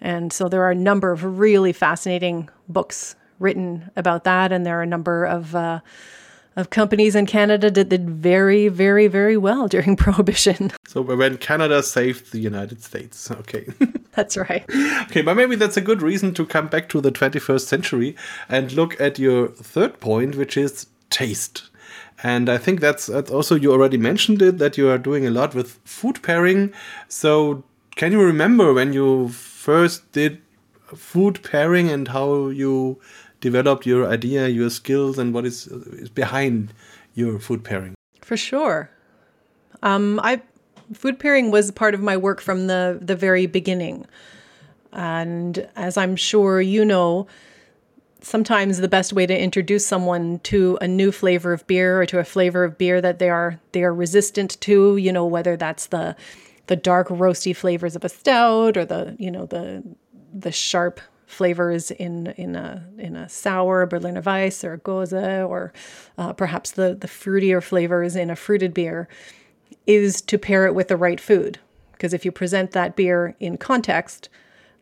And 0.00 0.32
so 0.32 0.48
there 0.48 0.62
are 0.64 0.72
a 0.72 0.76
number 0.76 1.12
of 1.12 1.24
really 1.38 1.72
fascinating 1.72 2.48
books 2.68 3.16
written 3.38 3.90
about 3.96 4.24
that. 4.24 4.52
And 4.52 4.66
there 4.66 4.78
are 4.78 4.82
a 4.82 4.86
number 4.86 5.24
of, 5.24 5.54
uh, 5.54 5.80
of 6.56 6.70
companies 6.70 7.14
in 7.14 7.26
Canada 7.26 7.70
that 7.70 7.88
did 7.88 8.10
very, 8.10 8.68
very, 8.68 9.06
very 9.06 9.36
well 9.36 9.68
during 9.74 9.96
Prohibition. 10.04 10.72
So 10.86 11.02
when 11.02 11.38
Canada 11.38 11.82
saved 11.82 12.32
the 12.32 12.38
United 12.38 12.82
States, 12.82 13.30
okay. 13.30 13.66
that's 14.14 14.36
right. 14.36 14.64
Okay, 15.04 15.22
but 15.22 15.36
maybe 15.36 15.56
that's 15.56 15.76
a 15.76 15.80
good 15.80 16.02
reason 16.02 16.34
to 16.34 16.46
come 16.46 16.68
back 16.68 16.88
to 16.90 17.00
the 17.00 17.12
21st 17.12 17.66
century 17.66 18.16
and 18.48 18.72
look 18.72 19.00
at 19.00 19.18
your 19.18 19.48
third 19.48 20.00
point, 20.00 20.36
which 20.36 20.56
is 20.56 20.86
taste. 21.10 21.70
And 22.22 22.48
I 22.48 22.58
think 22.58 22.80
that's, 22.80 23.06
that's 23.06 23.30
also, 23.30 23.54
you 23.54 23.72
already 23.72 23.98
mentioned 23.98 24.40
it, 24.40 24.58
that 24.58 24.78
you 24.78 24.88
are 24.88 24.98
doing 24.98 25.26
a 25.26 25.30
lot 25.30 25.54
with 25.54 25.78
food 25.84 26.22
pairing. 26.22 26.72
So 27.08 27.64
can 27.96 28.12
you 28.12 28.20
remember 28.20 28.72
when 28.72 28.92
you 28.92 29.28
first 29.28 30.10
did 30.12 30.40
food 30.94 31.42
pairing 31.42 31.90
and 31.90 32.08
how 32.08 32.48
you 32.48 33.00
developed 33.40 33.84
your 33.84 34.08
idea, 34.08 34.48
your 34.48 34.70
skills, 34.70 35.18
and 35.18 35.34
what 35.34 35.44
is, 35.44 35.66
is 35.66 36.08
behind 36.08 36.72
your 37.14 37.38
food 37.38 37.62
pairing? 37.62 37.94
For 38.22 38.36
sure. 38.36 38.90
Um, 39.82 40.18
I 40.22 40.40
food 40.92 41.18
pairing 41.18 41.50
was 41.50 41.70
part 41.70 41.94
of 41.94 42.00
my 42.00 42.16
work 42.16 42.40
from 42.40 42.66
the 42.66 42.98
the 43.00 43.16
very 43.16 43.46
beginning, 43.46 44.06
and 44.92 45.68
as 45.76 45.96
I'm 45.96 46.16
sure 46.16 46.60
you 46.60 46.84
know, 46.84 47.26
sometimes 48.20 48.78
the 48.78 48.88
best 48.88 49.12
way 49.12 49.26
to 49.26 49.38
introduce 49.38 49.86
someone 49.86 50.38
to 50.40 50.78
a 50.80 50.88
new 50.88 51.12
flavor 51.12 51.52
of 51.52 51.66
beer 51.66 52.00
or 52.00 52.06
to 52.06 52.18
a 52.18 52.24
flavor 52.24 52.64
of 52.64 52.78
beer 52.78 53.00
that 53.00 53.18
they 53.18 53.30
are 53.30 53.60
they 53.72 53.82
are 53.82 53.94
resistant 53.94 54.60
to, 54.62 54.96
you 54.96 55.12
know, 55.12 55.26
whether 55.26 55.56
that's 55.56 55.86
the 55.86 56.16
the 56.66 56.76
dark 56.76 57.08
roasty 57.08 57.54
flavors 57.54 57.94
of 57.94 58.04
a 58.04 58.08
stout 58.08 58.76
or 58.76 58.84
the, 58.84 59.16
you 59.18 59.30
know, 59.30 59.46
the 59.46 59.82
the 60.32 60.52
sharp 60.52 61.00
flavors 61.26 61.90
in 61.90 62.28
in 62.36 62.56
a 62.56 62.86
in 62.98 63.16
a 63.16 63.28
sour 63.28 63.86
Berliner 63.86 64.20
Weiss 64.20 64.64
or 64.64 64.74
a 64.74 64.78
Gose 64.78 65.48
or 65.48 65.72
uh, 66.18 66.32
perhaps 66.32 66.72
the 66.72 66.94
the 66.94 67.08
fruitier 67.08 67.62
flavors 67.62 68.16
in 68.16 68.30
a 68.30 68.36
fruited 68.36 68.72
beer 68.72 69.08
is 69.86 70.20
to 70.22 70.38
pair 70.38 70.66
it 70.66 70.74
with 70.74 70.88
the 70.88 70.96
right 70.96 71.20
food 71.20 71.58
because 71.92 72.12
if 72.12 72.24
you 72.24 72.32
present 72.32 72.72
that 72.72 72.96
beer 72.96 73.34
in 73.40 73.56
context 73.56 74.28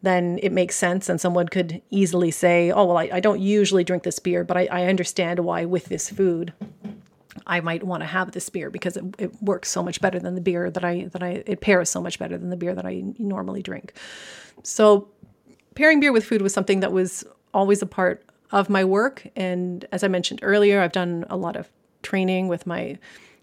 then 0.03 0.38
it 0.43 0.51
makes 0.51 0.74
sense 0.74 1.09
and 1.09 1.20
someone 1.20 1.49
could 1.49 1.80
easily 1.90 2.30
say 2.30 2.70
oh 2.70 2.84
well 2.84 2.99
i, 2.99 3.11
I 3.12 3.20
don't 3.20 3.40
usually 3.40 3.84
drink 3.84 4.03
this 4.03 4.18
beer 4.18 4.45
but 4.45 4.57
I, 4.57 4.68
I 4.70 4.86
understand 4.86 5.40
why 5.40 5.64
with 5.64 5.86
this 5.86 6.11
food 6.11 6.53
I 7.47 7.61
might 7.61 7.82
want 7.82 8.03
to 8.03 8.07
have 8.07 8.32
this 8.32 8.49
beer 8.49 8.70
because 8.70 8.97
it, 8.97 9.05
it 9.18 9.43
works 9.43 9.70
so 9.70 9.82
much 9.82 10.01
better 10.01 10.18
than 10.18 10.34
the 10.34 10.40
beer 10.40 10.70
that 10.70 10.84
I 10.84 11.09
that 11.12 11.22
I 11.22 11.43
it 11.47 11.61
pairs 11.61 11.90
so 11.90 12.01
much 12.01 12.18
better 12.18 12.36
than 12.36 12.51
the 12.51 12.57
beer 12.57 12.74
that 12.74 12.86
I 12.86 13.03
normally 13.18 13.62
drink. 13.62 13.95
So 14.62 15.09
pairing 15.74 16.01
beer 16.01 16.12
with 16.12 16.24
food 16.24 16.43
was 16.43 16.53
something 16.53 16.80
that 16.80 16.93
was 16.93 17.24
always 17.55 17.82
a 17.82 17.86
part 17.86 18.24
of 18.51 18.68
my 18.68 18.84
work. 18.84 19.26
And 19.34 19.84
as 19.93 20.05
I 20.05 20.09
mentioned 20.09 20.40
earlier, 20.43 20.80
I've 20.80 20.93
done 20.93 21.24
a 21.30 21.36
lot 21.36 21.57
of 21.57 21.70
training 22.03 22.49
with 22.49 22.66
my 22.66 22.99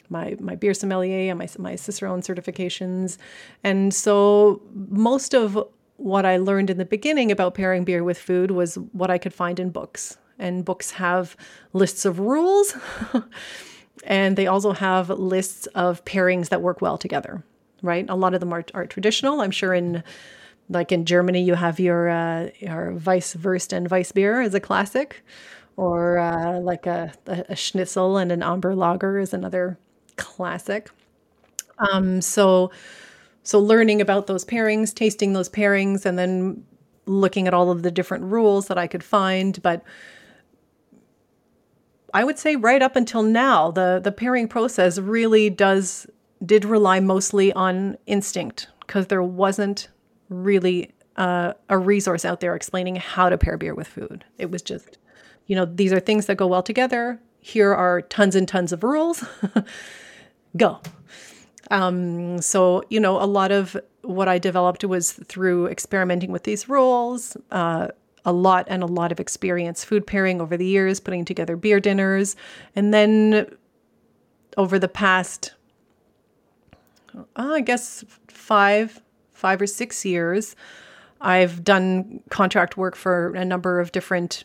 my 0.09 0.35
my 0.39 0.55
beer 0.55 0.73
sommelier 0.73 1.29
and 1.31 1.39
my 1.39 1.47
my 1.57 1.75
Cicerone 1.75 2.21
certifications. 2.21 3.17
And 3.63 3.93
so 3.93 4.61
most 4.73 5.33
of 5.33 5.57
what 5.97 6.25
I 6.25 6.37
learned 6.37 6.69
in 6.69 6.77
the 6.77 6.85
beginning 6.85 7.31
about 7.31 7.53
pairing 7.53 7.83
beer 7.83 8.03
with 8.03 8.17
food 8.17 8.51
was 8.51 8.75
what 8.93 9.11
I 9.11 9.17
could 9.17 9.33
find 9.33 9.59
in 9.59 9.69
books. 9.69 10.17
And 10.37 10.63
books 10.63 10.91
have 10.91 11.35
lists 11.73 12.05
of 12.05 12.19
rules. 12.19 12.75
and 14.05 14.37
they 14.37 14.47
also 14.47 14.71
have 14.71 15.09
lists 15.09 15.65
of 15.67 16.03
pairings 16.05 16.49
that 16.49 16.61
work 16.61 16.81
well 16.81 16.97
together, 16.97 17.43
right? 17.81 18.05
A 18.09 18.15
lot 18.15 18.33
of 18.33 18.39
them 18.39 18.53
are, 18.53 18.63
are 18.73 18.85
traditional. 18.85 19.41
I'm 19.41 19.51
sure 19.51 19.73
in 19.73 20.03
like 20.69 20.91
in 20.91 21.05
Germany, 21.05 21.41
you 21.41 21.55
have 21.55 21.79
your 21.79 22.09
uh, 22.09 22.49
your 22.59 22.93
Weisswurst 22.93 23.73
and 23.73 23.89
Weissbier 23.89 24.45
as 24.45 24.53
a 24.53 24.59
classic, 24.59 25.23
or 25.75 26.19
uh, 26.19 26.59
like 26.59 26.85
a, 26.85 27.11
a, 27.25 27.55
schnitzel 27.55 28.17
and 28.17 28.31
an 28.31 28.43
amber 28.43 28.75
lager 28.75 29.17
is 29.17 29.33
another 29.33 29.77
classic. 30.19 30.89
Um, 31.79 32.21
so 32.21 32.71
so 33.43 33.59
learning 33.59 34.01
about 34.01 34.27
those 34.27 34.45
pairings, 34.45 34.93
tasting 34.93 35.33
those 35.33 35.49
pairings, 35.49 36.05
and 36.05 36.19
then 36.19 36.63
looking 37.05 37.47
at 37.47 37.53
all 37.53 37.71
of 37.71 37.81
the 37.81 37.89
different 37.89 38.25
rules 38.25 38.67
that 38.67 38.77
I 38.77 38.87
could 38.87 39.03
find, 39.03 39.61
but. 39.61 39.83
I 42.11 42.23
would 42.23 42.39
say 42.39 42.55
right 42.55 42.81
up 42.81 42.95
until 42.95 43.21
now, 43.21 43.69
the 43.69 44.01
the 44.03 44.11
pairing 44.11 44.47
process 44.47 44.97
really 44.97 45.51
does 45.51 46.07
did 46.43 46.65
rely 46.65 46.99
mostly 46.99 47.53
on 47.53 47.97
instinct 48.07 48.67
because 48.81 49.07
there 49.07 49.21
wasn't 49.21 49.89
really 50.29 50.91
uh, 51.17 51.53
a 51.69 51.77
resource 51.77 52.25
out 52.25 52.39
there 52.39 52.55
explaining 52.55 52.95
how 52.95 53.29
to 53.29 53.37
pair 53.37 53.57
beer 53.57 53.75
with 53.75 53.87
food. 53.87 54.23
It 54.37 54.49
was 54.49 54.61
just, 54.61 54.97
you 55.47 55.55
know, 55.55 55.65
these 55.65 55.91
are 55.91 55.99
things 55.99 56.25
that 56.27 56.37
go 56.37 56.47
well 56.47 56.63
together. 56.63 57.19
Here 57.41 57.73
are 57.73 58.01
tons 58.01 58.35
and 58.35 58.47
tons 58.47 58.71
of 58.71 58.83
rules. 58.83 59.23
go. 60.57 60.79
Um, 61.71 62.41
so, 62.41 62.83
you 62.89 62.99
know, 62.99 63.21
a 63.21 63.25
lot 63.25 63.51
of 63.51 63.77
what 64.01 64.27
I 64.27 64.39
developed 64.39 64.83
was 64.83 65.11
through 65.11 65.67
experimenting 65.67 66.31
with 66.31 66.43
these 66.43 66.67
rules, 66.67 67.37
uh, 67.51 67.89
a 68.25 68.33
lot 68.33 68.65
and 68.69 68.83
a 68.83 68.87
lot 68.87 69.11
of 69.11 69.19
experience 69.19 69.83
food 69.83 70.05
pairing 70.05 70.41
over 70.41 70.57
the 70.57 70.65
years, 70.65 70.99
putting 70.99 71.25
together 71.25 71.55
beer 71.55 71.79
dinners. 71.79 72.35
And 72.75 72.93
then 72.93 73.47
over 74.57 74.79
the 74.79 74.87
past, 74.87 75.53
uh, 77.15 77.23
I 77.35 77.61
guess, 77.61 78.03
five, 78.27 79.01
five 79.31 79.61
or 79.61 79.67
six 79.67 80.05
years, 80.05 80.55
I've 81.21 81.63
done 81.63 82.21
contract 82.29 82.77
work 82.77 82.95
for 82.95 83.33
a 83.35 83.45
number 83.45 83.79
of 83.79 83.91
different 83.91 84.43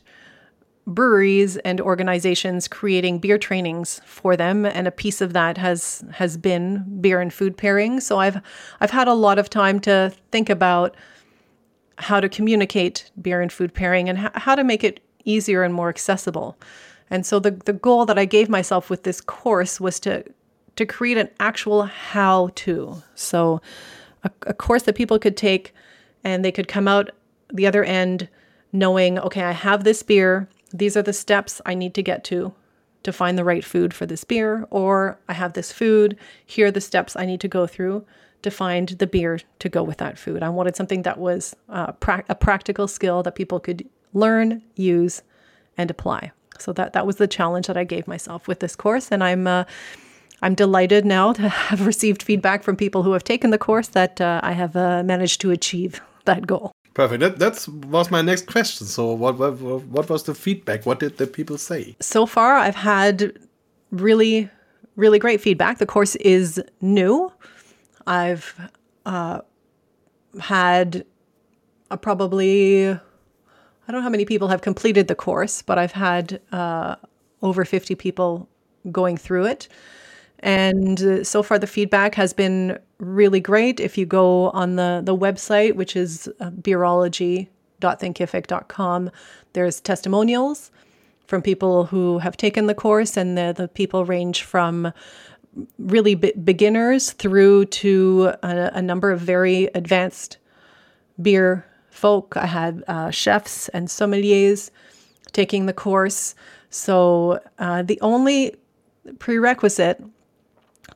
breweries 0.86 1.56
and 1.58 1.80
organizations 1.80 2.68
creating 2.68 3.18
beer 3.18 3.38
trainings 3.38 4.00
for 4.04 4.36
them 4.36 4.66
and 4.66 4.86
a 4.86 4.90
piece 4.90 5.20
of 5.22 5.32
that 5.32 5.56
has 5.56 6.04
has 6.12 6.36
been 6.36 7.00
beer 7.00 7.20
and 7.20 7.32
food 7.32 7.56
pairing 7.56 8.00
so 8.00 8.18
i've 8.18 8.38
i've 8.80 8.90
had 8.90 9.08
a 9.08 9.14
lot 9.14 9.38
of 9.38 9.48
time 9.48 9.80
to 9.80 10.12
think 10.30 10.50
about 10.50 10.94
how 11.96 12.20
to 12.20 12.28
communicate 12.28 13.10
beer 13.22 13.40
and 13.40 13.50
food 13.50 13.72
pairing 13.72 14.10
and 14.10 14.18
how 14.18 14.54
to 14.54 14.62
make 14.62 14.84
it 14.84 15.00
easier 15.24 15.62
and 15.62 15.72
more 15.72 15.88
accessible 15.88 16.58
and 17.08 17.24
so 17.24 17.38
the 17.38 17.50
the 17.50 17.72
goal 17.72 18.04
that 18.04 18.18
i 18.18 18.26
gave 18.26 18.50
myself 18.50 18.90
with 18.90 19.04
this 19.04 19.22
course 19.22 19.80
was 19.80 19.98
to 19.98 20.22
to 20.76 20.84
create 20.84 21.16
an 21.16 21.30
actual 21.40 21.84
how 21.84 22.50
to 22.56 23.02
so 23.14 23.58
a, 24.22 24.30
a 24.42 24.52
course 24.52 24.82
that 24.82 24.94
people 24.94 25.18
could 25.18 25.36
take 25.36 25.72
and 26.24 26.44
they 26.44 26.52
could 26.52 26.68
come 26.68 26.86
out 26.86 27.10
the 27.54 27.66
other 27.66 27.84
end 27.84 28.28
knowing, 28.74 29.18
okay, 29.20 29.42
I 29.44 29.52
have 29.52 29.84
this 29.84 30.02
beer. 30.02 30.48
These 30.74 30.96
are 30.96 31.02
the 31.02 31.12
steps 31.12 31.60
I 31.64 31.74
need 31.74 31.94
to 31.94 32.02
get 32.02 32.24
to 32.24 32.52
to 33.04 33.12
find 33.12 33.38
the 33.38 33.44
right 33.44 33.64
food 33.64 33.94
for 33.94 34.06
this 34.06 34.24
beer, 34.24 34.66
or 34.70 35.18
I 35.28 35.34
have 35.34 35.52
this 35.52 35.70
food. 35.70 36.18
Here 36.44 36.66
are 36.66 36.70
the 36.72 36.80
steps 36.80 37.14
I 37.14 37.26
need 37.26 37.40
to 37.42 37.48
go 37.48 37.66
through 37.66 38.04
to 38.42 38.50
find 38.50 38.88
the 38.88 39.06
beer 39.06 39.40
to 39.60 39.68
go 39.68 39.82
with 39.82 39.98
that 39.98 40.18
food. 40.18 40.42
I 40.42 40.48
wanted 40.48 40.74
something 40.74 41.02
that 41.02 41.18
was 41.18 41.54
uh, 41.68 41.92
pra- 41.92 42.24
a 42.28 42.34
practical 42.34 42.88
skill 42.88 43.22
that 43.22 43.36
people 43.36 43.60
could 43.60 43.88
learn, 44.14 44.62
use, 44.74 45.22
and 45.76 45.90
apply. 45.90 46.32
So 46.58 46.72
that 46.72 46.92
that 46.92 47.06
was 47.06 47.16
the 47.16 47.28
challenge 47.28 47.68
that 47.68 47.76
I 47.76 47.84
gave 47.84 48.08
myself 48.08 48.48
with 48.48 48.60
this 48.60 48.74
course, 48.74 49.12
and 49.12 49.22
I'm 49.22 49.46
uh, 49.46 49.64
I'm 50.42 50.54
delighted 50.54 51.04
now 51.04 51.32
to 51.34 51.48
have 51.70 51.86
received 51.86 52.22
feedback 52.22 52.64
from 52.64 52.76
people 52.76 53.04
who 53.04 53.12
have 53.12 53.24
taken 53.24 53.50
the 53.50 53.58
course 53.58 53.88
that 53.88 54.20
uh, 54.20 54.40
I 54.42 54.52
have 54.52 54.74
uh, 54.74 55.04
managed 55.04 55.40
to 55.42 55.52
achieve 55.52 56.00
that 56.24 56.46
goal. 56.46 56.73
Perfect. 56.94 57.20
That 57.20 57.38
that's 57.38 57.68
was 57.68 58.10
my 58.10 58.22
next 58.22 58.46
question. 58.46 58.86
So, 58.86 59.12
what, 59.12 59.36
what 59.36 59.58
what 59.60 60.08
was 60.08 60.22
the 60.22 60.34
feedback? 60.34 60.86
What 60.86 61.00
did 61.00 61.18
the 61.18 61.26
people 61.26 61.58
say? 61.58 61.96
So 62.00 62.24
far, 62.24 62.54
I've 62.54 62.76
had 62.76 63.36
really 63.90 64.48
really 64.96 65.18
great 65.18 65.40
feedback. 65.40 65.78
The 65.78 65.86
course 65.86 66.14
is 66.16 66.62
new. 66.80 67.32
I've 68.06 68.70
uh, 69.06 69.40
had 70.40 71.04
a 71.90 71.96
probably 71.96 72.90
I 72.90 73.92
don't 73.92 74.00
know 74.00 74.02
how 74.02 74.10
many 74.10 74.24
people 74.24 74.48
have 74.48 74.62
completed 74.62 75.08
the 75.08 75.14
course, 75.14 75.62
but 75.62 75.78
I've 75.78 75.92
had 75.92 76.40
uh, 76.52 76.96
over 77.42 77.64
50 77.64 77.94
people 77.96 78.48
going 78.90 79.16
through 79.16 79.46
it. 79.46 79.68
And 80.44 81.02
uh, 81.02 81.24
so 81.24 81.42
far, 81.42 81.58
the 81.58 81.66
feedback 81.66 82.14
has 82.16 82.34
been 82.34 82.78
really 82.98 83.40
great. 83.40 83.80
If 83.80 83.96
you 83.96 84.04
go 84.04 84.50
on 84.50 84.76
the, 84.76 85.00
the 85.02 85.16
website, 85.16 85.74
which 85.74 85.96
is 85.96 86.28
uh, 86.38 86.50
beerology.thinkific.com, 86.50 89.10
there's 89.54 89.80
testimonials 89.80 90.70
from 91.26 91.40
people 91.40 91.86
who 91.86 92.18
have 92.18 92.36
taken 92.36 92.66
the 92.66 92.74
course, 92.74 93.16
and 93.16 93.38
the, 93.38 93.54
the 93.56 93.68
people 93.68 94.04
range 94.04 94.42
from 94.42 94.92
really 95.78 96.14
be- 96.14 96.32
beginners 96.32 97.12
through 97.12 97.64
to 97.64 98.34
a, 98.42 98.72
a, 98.74 98.82
number 98.82 99.10
of 99.10 99.20
very 99.20 99.70
advanced 99.74 100.36
beer 101.22 101.64
folk. 101.88 102.36
I 102.36 102.44
had 102.44 102.84
uh, 102.86 103.10
chefs 103.10 103.70
and 103.70 103.88
sommeliers 103.88 104.70
taking 105.32 105.64
the 105.64 105.72
course. 105.72 106.34
So 106.68 107.40
uh, 107.58 107.82
the 107.82 107.98
only 108.02 108.56
prerequisite 109.18 110.04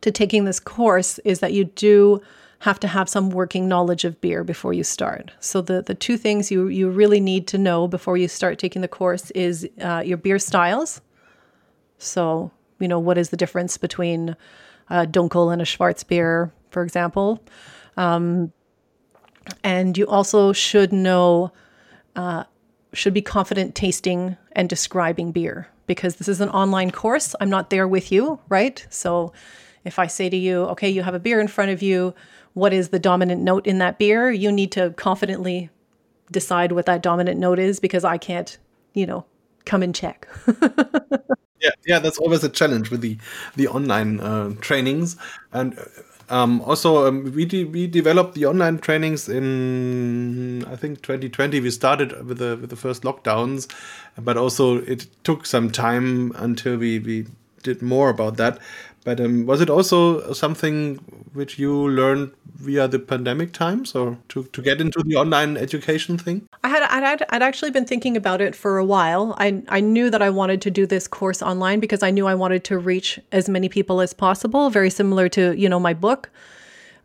to 0.00 0.10
taking 0.10 0.44
this 0.44 0.60
course 0.60 1.18
is 1.20 1.40
that 1.40 1.52
you 1.52 1.64
do 1.64 2.20
have 2.60 2.80
to 2.80 2.88
have 2.88 3.08
some 3.08 3.30
working 3.30 3.68
knowledge 3.68 4.04
of 4.04 4.20
beer 4.20 4.42
before 4.42 4.72
you 4.72 4.82
start. 4.82 5.30
So 5.40 5.60
the 5.60 5.82
the 5.82 5.94
two 5.94 6.16
things 6.16 6.50
you 6.50 6.68
you 6.68 6.90
really 6.90 7.20
need 7.20 7.46
to 7.48 7.58
know 7.58 7.86
before 7.86 8.16
you 8.16 8.28
start 8.28 8.58
taking 8.58 8.82
the 8.82 8.88
course 8.88 9.30
is 9.32 9.68
uh, 9.80 10.02
your 10.04 10.18
beer 10.18 10.38
styles. 10.38 11.00
So 11.98 12.50
you 12.80 12.88
know 12.88 12.98
what 12.98 13.18
is 13.18 13.30
the 13.30 13.36
difference 13.36 13.76
between 13.76 14.36
a 14.90 15.06
dunkel 15.06 15.52
and 15.52 15.62
a 15.62 15.64
Schwarzbier, 15.64 16.50
for 16.70 16.82
example. 16.82 17.42
Um, 17.96 18.52
and 19.64 19.96
you 19.96 20.06
also 20.06 20.52
should 20.52 20.92
know, 20.92 21.52
uh, 22.16 22.44
should 22.92 23.14
be 23.14 23.22
confident 23.22 23.74
tasting 23.74 24.36
and 24.52 24.68
describing 24.68 25.32
beer 25.32 25.68
because 25.86 26.16
this 26.16 26.28
is 26.28 26.40
an 26.40 26.48
online 26.50 26.90
course. 26.90 27.34
I'm 27.40 27.50
not 27.50 27.70
there 27.70 27.88
with 27.88 28.12
you, 28.12 28.40
right? 28.48 28.86
So 28.90 29.32
if 29.88 29.98
I 29.98 30.06
say 30.06 30.28
to 30.30 30.36
you, 30.36 30.64
okay, 30.72 30.88
you 30.88 31.02
have 31.02 31.14
a 31.14 31.18
beer 31.18 31.40
in 31.40 31.48
front 31.48 31.70
of 31.72 31.82
you, 31.82 32.14
what 32.52 32.72
is 32.72 32.90
the 32.90 32.98
dominant 32.98 33.42
note 33.42 33.66
in 33.66 33.78
that 33.78 33.98
beer? 33.98 34.30
You 34.30 34.52
need 34.52 34.70
to 34.72 34.90
confidently 34.90 35.70
decide 36.30 36.72
what 36.72 36.86
that 36.86 37.02
dominant 37.02 37.40
note 37.40 37.58
is 37.58 37.80
because 37.80 38.04
I 38.04 38.18
can't, 38.18 38.58
you 38.94 39.06
know, 39.06 39.24
come 39.64 39.82
and 39.82 39.94
check. 39.94 40.28
yeah, 41.60 41.70
yeah, 41.86 41.98
that's 41.98 42.18
always 42.18 42.44
a 42.44 42.48
challenge 42.48 42.90
with 42.90 43.00
the 43.00 43.16
the 43.56 43.68
online 43.68 44.20
uh, 44.20 44.52
trainings. 44.60 45.16
And 45.52 45.78
Um, 46.30 46.60
also, 46.60 47.06
um, 47.06 47.32
we 47.34 47.44
de- 47.46 47.64
we 47.64 47.86
developed 47.86 48.34
the 48.34 48.44
online 48.46 48.78
trainings 48.78 49.28
in 49.28 50.64
I 50.66 50.76
think 50.76 51.00
2020. 51.02 51.60
We 51.60 51.70
started 51.70 52.26
with 52.26 52.38
the 52.38 52.56
with 52.60 52.70
the 52.70 52.76
first 52.76 53.02
lockdowns, 53.02 53.66
but 54.18 54.36
also 54.36 54.78
it 54.78 55.06
took 55.24 55.46
some 55.46 55.70
time 55.70 56.32
until 56.36 56.76
we 56.76 56.98
we 56.98 57.26
did 57.62 57.82
more 57.82 58.10
about 58.10 58.36
that. 58.36 58.58
But 59.08 59.22
um, 59.22 59.46
was 59.46 59.62
it 59.62 59.70
also 59.70 60.34
something 60.34 60.96
which 61.32 61.58
you 61.58 61.72
learned 61.88 62.30
via 62.56 62.86
the 62.86 62.98
pandemic 62.98 63.54
times, 63.54 63.94
or 63.94 64.18
to, 64.28 64.44
to 64.44 64.60
get 64.60 64.82
into 64.82 65.02
the 65.02 65.16
online 65.16 65.56
education 65.56 66.18
thing? 66.18 66.46
I 66.62 66.68
had, 66.68 66.82
I'd, 66.82 67.24
I'd 67.30 67.42
actually 67.42 67.70
been 67.70 67.86
thinking 67.86 68.18
about 68.18 68.42
it 68.42 68.54
for 68.54 68.76
a 68.76 68.84
while. 68.84 69.34
I, 69.38 69.62
I 69.70 69.80
knew 69.80 70.10
that 70.10 70.20
I 70.20 70.28
wanted 70.28 70.60
to 70.60 70.70
do 70.70 70.84
this 70.84 71.08
course 71.08 71.40
online 71.40 71.80
because 71.80 72.02
I 72.02 72.10
knew 72.10 72.26
I 72.26 72.34
wanted 72.34 72.64
to 72.64 72.76
reach 72.76 73.18
as 73.32 73.48
many 73.48 73.70
people 73.70 74.02
as 74.02 74.12
possible. 74.12 74.68
Very 74.68 74.90
similar 74.90 75.30
to 75.30 75.58
you 75.58 75.70
know 75.70 75.80
my 75.80 75.94
book. 75.94 76.28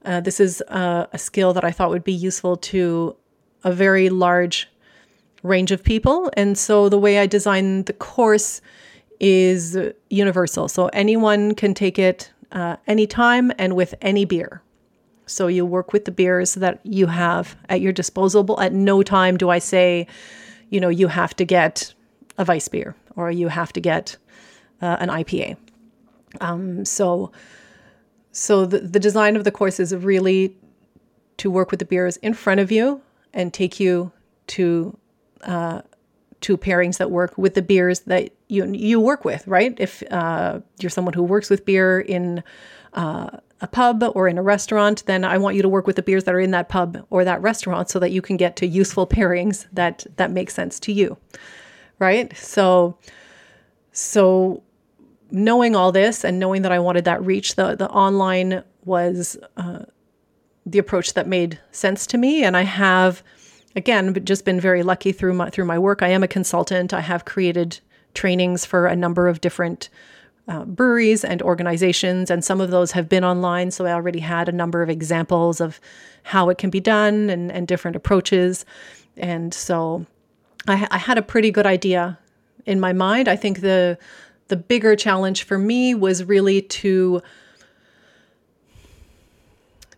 Uh, 0.03 0.19
this 0.19 0.41
is 0.41 0.61
uh, 0.67 1.05
a 1.13 1.17
skill 1.17 1.53
that 1.53 1.63
I 1.63 1.71
thought 1.71 1.89
would 1.89 2.03
be 2.03 2.11
useful 2.11 2.57
to 2.73 3.15
a 3.63 3.71
very 3.71 4.09
large 4.09 4.67
range 5.41 5.71
of 5.71 5.85
people, 5.85 6.29
and 6.35 6.57
so 6.57 6.89
the 6.89 6.99
way 6.99 7.19
I 7.19 7.27
designed 7.27 7.85
the 7.85 7.93
course 7.93 8.59
is 9.23 9.77
universal. 10.09 10.67
So 10.67 10.87
anyone 10.87 11.55
can 11.55 11.73
take 11.73 11.97
it 11.97 12.29
uh, 12.51 12.75
anytime 12.87 13.53
and 13.57 13.73
with 13.73 13.95
any 14.01 14.25
beer. 14.25 14.61
So 15.25 15.47
you 15.47 15.65
work 15.65 15.93
with 15.93 16.03
the 16.03 16.11
beers 16.11 16.55
that 16.55 16.81
you 16.83 17.07
have 17.07 17.55
at 17.69 17.79
your 17.79 17.93
disposal. 17.93 18.59
At 18.59 18.73
no 18.73 19.01
time 19.01 19.37
do 19.37 19.49
I 19.49 19.59
say, 19.59 20.07
you 20.69 20.81
know, 20.81 20.89
you 20.89 21.07
have 21.07 21.33
to 21.37 21.45
get 21.45 21.93
a 22.37 22.43
Weiss 22.43 22.67
beer 22.67 22.97
or 23.15 23.31
you 23.31 23.47
have 23.47 23.71
to 23.73 23.79
get 23.79 24.17
uh, 24.81 24.97
an 24.99 25.07
IPA. 25.07 25.55
Um, 26.41 26.83
so, 26.83 27.31
so 28.33 28.65
the, 28.65 28.79
the 28.79 28.99
design 28.99 29.37
of 29.37 29.45
the 29.45 29.51
course 29.51 29.79
is 29.79 29.95
really 29.95 30.57
to 31.37 31.49
work 31.49 31.71
with 31.71 31.79
the 31.79 31.85
beers 31.85 32.17
in 32.17 32.33
front 32.33 32.59
of 32.59 32.73
you 32.73 33.01
and 33.33 33.53
take 33.53 33.79
you 33.79 34.11
to 34.47 34.97
uh, 35.43 35.81
to 36.43 36.57
pairings 36.57 36.97
that 36.97 37.09
work 37.09 37.37
with 37.37 37.55
the 37.55 37.61
beers 37.61 38.01
that 38.01 38.29
you 38.47 38.65
you 38.73 38.99
work 38.99 39.25
with, 39.25 39.47
right? 39.47 39.75
If 39.77 40.03
uh, 40.11 40.59
you're 40.79 40.89
someone 40.89 41.13
who 41.13 41.23
works 41.23 41.49
with 41.49 41.65
beer 41.65 41.99
in 41.99 42.43
uh, 42.93 43.37
a 43.61 43.67
pub 43.67 44.03
or 44.13 44.27
in 44.27 44.37
a 44.37 44.43
restaurant, 44.43 45.05
then 45.05 45.23
I 45.23 45.37
want 45.37 45.55
you 45.55 45.61
to 45.61 45.69
work 45.69 45.87
with 45.87 45.95
the 45.95 46.01
beers 46.01 46.25
that 46.25 46.35
are 46.35 46.39
in 46.39 46.51
that 46.51 46.67
pub 46.67 47.05
or 47.09 47.23
that 47.23 47.41
restaurant 47.41 47.89
so 47.89 47.97
that 47.99 48.11
you 48.11 48.21
can 48.21 48.35
get 48.35 48.57
to 48.57 48.67
useful 48.67 49.07
pairings 49.07 49.65
that 49.71 50.05
that 50.17 50.31
make 50.31 50.51
sense 50.51 50.79
to 50.81 50.91
you, 50.91 51.17
right? 51.97 52.35
So, 52.37 52.97
so 53.93 54.61
knowing 55.31 55.75
all 55.75 55.93
this 55.93 56.25
and 56.25 56.39
knowing 56.39 56.61
that 56.63 56.73
I 56.73 56.79
wanted 56.79 57.05
that 57.05 57.23
reach, 57.23 57.55
the 57.55 57.75
the 57.75 57.89
online 57.89 58.63
was 58.83 59.37
uh, 59.55 59.85
the 60.65 60.79
approach 60.79 61.13
that 61.13 61.25
made 61.25 61.57
sense 61.71 62.05
to 62.07 62.17
me, 62.17 62.43
and 62.43 62.57
I 62.57 62.63
have 62.63 63.23
again 63.75 64.23
just 64.25 64.45
been 64.45 64.59
very 64.59 64.83
lucky 64.83 65.11
through 65.11 65.33
my 65.33 65.49
through 65.49 65.65
my 65.65 65.79
work. 65.79 66.01
I 66.01 66.09
am 66.09 66.23
a 66.23 66.27
consultant. 66.27 66.93
I 66.93 67.01
have 67.01 67.25
created 67.25 67.79
trainings 68.13 68.65
for 68.65 68.87
a 68.87 68.95
number 68.95 69.27
of 69.27 69.41
different 69.41 69.89
uh, 70.47 70.65
breweries 70.65 71.23
and 71.23 71.41
organizations, 71.41 72.29
and 72.29 72.43
some 72.43 72.61
of 72.61 72.69
those 72.69 72.91
have 72.91 73.07
been 73.09 73.23
online. 73.23 73.71
So 73.71 73.85
I 73.85 73.93
already 73.93 74.19
had 74.19 74.49
a 74.49 74.51
number 74.51 74.81
of 74.81 74.89
examples 74.89 75.61
of 75.61 75.79
how 76.23 76.49
it 76.49 76.57
can 76.57 76.69
be 76.69 76.79
done 76.79 77.29
and, 77.29 77.51
and 77.51 77.67
different 77.67 77.95
approaches. 77.95 78.65
And 79.17 79.53
so 79.53 80.05
I, 80.67 80.87
I 80.91 80.97
had 80.97 81.17
a 81.17 81.21
pretty 81.21 81.51
good 81.51 81.65
idea 81.65 82.19
in 82.65 82.79
my 82.79 82.93
mind. 82.93 83.27
I 83.27 83.35
think 83.35 83.61
the 83.61 83.97
the 84.49 84.57
bigger 84.57 84.95
challenge 84.95 85.43
for 85.43 85.57
me 85.57 85.95
was 85.95 86.23
really 86.25 86.61
to 86.61 87.21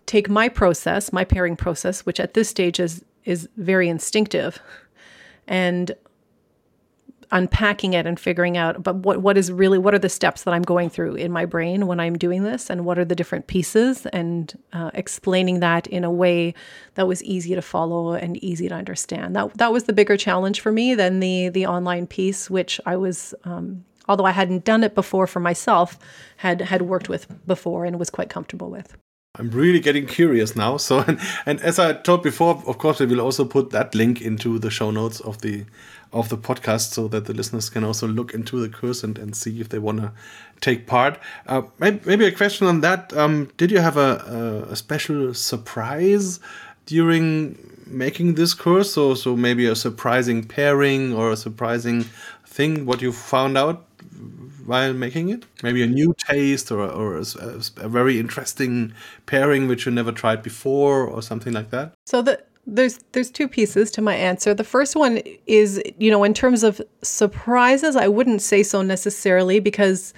take 0.05 0.29
my 0.29 0.47
process, 0.47 1.11
my 1.11 1.25
pairing 1.25 1.55
process, 1.55 2.05
which 2.05 2.19
at 2.19 2.35
this 2.35 2.47
stage 2.47 2.79
is 2.79 3.03
is 3.25 3.49
very 3.57 3.89
instinctive 3.89 4.59
and 5.47 5.95
unpacking 7.31 7.93
it 7.93 8.05
and 8.05 8.19
figuring 8.19 8.55
out 8.55 8.83
but 8.83 8.95
what 8.97 9.21
what 9.21 9.37
is 9.37 9.51
really 9.51 9.77
what 9.77 9.93
are 9.93 9.99
the 9.99 10.09
steps 10.09 10.43
that 10.43 10.53
I'm 10.53 10.61
going 10.61 10.89
through 10.89 11.15
in 11.15 11.31
my 11.31 11.45
brain 11.45 11.87
when 11.87 11.99
I'm 11.99 12.17
doing 12.17 12.43
this? 12.43 12.69
And 12.69 12.85
what 12.85 12.99
are 12.99 13.05
the 13.05 13.15
different 13.15 13.47
pieces? 13.47 14.05
And 14.07 14.57
uh, 14.73 14.91
explaining 14.93 15.59
that 15.59 15.87
in 15.87 16.03
a 16.03 16.11
way 16.11 16.53
that 16.95 17.07
was 17.07 17.23
easy 17.23 17.55
to 17.55 17.61
follow 17.61 18.13
and 18.13 18.37
easy 18.43 18.69
to 18.69 18.75
understand. 18.75 19.35
That 19.35 19.57
that 19.57 19.71
was 19.71 19.85
the 19.85 19.93
bigger 19.93 20.17
challenge 20.17 20.61
for 20.61 20.71
me 20.71 20.95
than 20.95 21.19
the 21.19 21.49
the 21.49 21.65
online 21.65 22.07
piece 22.07 22.49
which 22.49 22.79
I 22.85 22.95
was 22.95 23.33
um, 23.43 23.83
although 24.07 24.25
I 24.25 24.31
hadn't 24.31 24.63
done 24.63 24.83
it 24.83 24.95
before 24.95 25.27
for 25.27 25.39
myself 25.39 25.97
had 26.37 26.61
had 26.61 26.83
worked 26.83 27.09
with 27.09 27.27
before 27.45 27.85
and 27.85 27.99
was 27.99 28.09
quite 28.09 28.29
comfortable 28.29 28.69
with 28.69 28.95
I'm 29.37 29.49
really 29.51 29.79
getting 29.79 30.05
curious 30.05 30.55
now. 30.55 30.77
So, 30.77 30.99
and, 31.07 31.19
and, 31.45 31.61
as 31.61 31.79
I 31.79 31.93
told 31.93 32.23
before, 32.23 32.61
of 32.65 32.77
course, 32.77 32.99
we 32.99 33.05
will 33.05 33.21
also 33.21 33.45
put 33.45 33.71
that 33.71 33.95
link 33.95 34.21
into 34.21 34.59
the 34.59 34.69
show 34.69 34.91
notes 34.91 35.19
of 35.19 35.41
the 35.41 35.65
of 36.13 36.29
the 36.29 36.37
podcast, 36.37 36.93
so 36.93 37.07
that 37.09 37.25
the 37.25 37.33
listeners 37.33 37.69
can 37.69 37.83
also 37.83 38.07
look 38.07 38.33
into 38.33 38.61
the 38.61 38.69
course 38.69 39.03
and, 39.03 39.17
and 39.17 39.35
see 39.35 39.59
if 39.59 39.67
they 39.67 39.79
want 39.79 39.99
to 39.99 40.13
take 40.61 40.87
part. 40.87 41.19
Uh, 41.45 41.63
maybe, 41.77 41.99
maybe, 42.05 42.25
a 42.25 42.31
question 42.31 42.67
on 42.67 42.81
that: 42.81 43.11
um, 43.13 43.51
Did 43.57 43.71
you 43.71 43.79
have 43.79 43.97
a, 43.97 44.63
a, 44.67 44.71
a, 44.71 44.75
special 44.75 45.33
surprise 45.33 46.39
during 46.85 47.57
making 47.85 48.35
this 48.35 48.53
course? 48.53 48.93
So, 48.93 49.13
so 49.13 49.35
maybe 49.35 49.65
a 49.65 49.75
surprising 49.75 50.43
pairing 50.43 51.13
or 51.13 51.31
a 51.31 51.37
surprising 51.37 52.05
thing 52.45 52.85
what 52.85 53.01
you 53.01 53.11
found 53.11 53.57
out 53.57 53.83
while 54.65 54.93
making 54.93 55.29
it? 55.29 55.45
Maybe 55.63 55.83
a 55.83 55.87
new 55.87 56.15
taste 56.17 56.71
or, 56.71 56.81
or 56.81 57.17
a, 57.17 57.25
a, 57.77 57.89
very 57.89 58.19
interesting 58.19 58.93
pairing 59.25 59.67
which 59.67 59.85
you 59.85 59.91
never 59.91 60.11
tried 60.11 60.41
before 60.43 61.05
or 61.05 61.21
something 61.21 61.53
like 61.53 61.69
that? 61.69 61.93
So 62.05 62.21
the 62.21 62.41
there's 62.67 62.99
there's 63.11 63.29
two 63.29 63.47
pieces 63.47 63.91
to 63.91 64.01
my 64.01 64.15
answer. 64.15 64.53
The 64.53 64.63
first 64.63 64.95
one 64.95 65.21
is, 65.45 65.81
you 65.99 66.09
know, 66.09 66.23
in 66.23 66.33
terms 66.33 66.63
of 66.63 66.81
surprises, 67.01 67.95
I 67.95 68.07
wouldn't 68.07 68.41
say 68.41 68.63
so 68.63 68.81
necessarily 68.81 69.59
because 69.59 70.13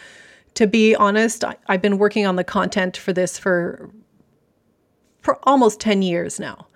to 0.53 0.65
be 0.65 0.95
honest, 0.95 1.43
I, 1.43 1.55
I've 1.67 1.81
been 1.81 1.97
working 1.97 2.25
on 2.25 2.35
the 2.35 2.43
content 2.43 2.97
for 2.97 3.13
this 3.13 3.37
for 3.37 3.89
for 5.21 5.39
almost 5.43 5.79
10 5.81 6.01
years 6.01 6.39
now. 6.39 6.67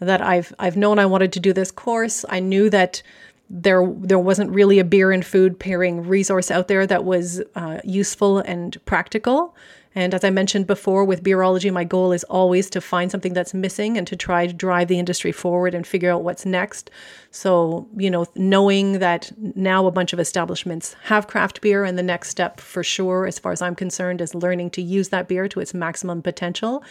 That 0.00 0.20
I've 0.20 0.52
I've 0.58 0.76
known 0.76 0.98
I 0.98 1.06
wanted 1.06 1.32
to 1.32 1.40
do 1.40 1.52
this 1.52 1.70
course. 1.70 2.24
I 2.28 2.40
knew 2.40 2.68
that 2.70 3.02
there 3.50 3.86
there 3.98 4.18
wasn't 4.18 4.50
really 4.50 4.78
a 4.78 4.84
beer 4.84 5.12
and 5.12 5.24
food 5.24 5.58
pairing 5.58 6.06
resource 6.06 6.50
out 6.50 6.68
there 6.68 6.86
that 6.86 7.04
was 7.04 7.42
uh, 7.54 7.78
useful 7.84 8.38
and 8.38 8.82
practical. 8.86 9.54
And 9.96 10.12
as 10.12 10.24
I 10.24 10.30
mentioned 10.30 10.66
before, 10.66 11.04
with 11.04 11.22
beerology, 11.22 11.72
my 11.72 11.84
goal 11.84 12.10
is 12.10 12.24
always 12.24 12.68
to 12.70 12.80
find 12.80 13.12
something 13.12 13.32
that's 13.32 13.54
missing 13.54 13.96
and 13.96 14.06
to 14.08 14.16
try 14.16 14.44
to 14.46 14.52
drive 14.52 14.88
the 14.88 14.98
industry 14.98 15.30
forward 15.30 15.72
and 15.72 15.86
figure 15.86 16.10
out 16.10 16.24
what's 16.24 16.44
next. 16.44 16.90
So, 17.30 17.86
you 17.96 18.10
know, 18.10 18.26
knowing 18.34 18.98
that 18.98 19.30
now 19.54 19.86
a 19.86 19.92
bunch 19.92 20.12
of 20.12 20.18
establishments 20.18 20.96
have 21.04 21.28
craft 21.28 21.60
beer, 21.60 21.84
and 21.84 21.96
the 21.96 22.02
next 22.02 22.30
step 22.30 22.58
for 22.58 22.82
sure, 22.82 23.24
as 23.24 23.38
far 23.38 23.52
as 23.52 23.62
I'm 23.62 23.76
concerned, 23.76 24.20
is 24.20 24.34
learning 24.34 24.70
to 24.70 24.82
use 24.82 25.10
that 25.10 25.28
beer 25.28 25.46
to 25.46 25.60
its 25.60 25.72
maximum 25.72 26.22
potential. 26.22 26.82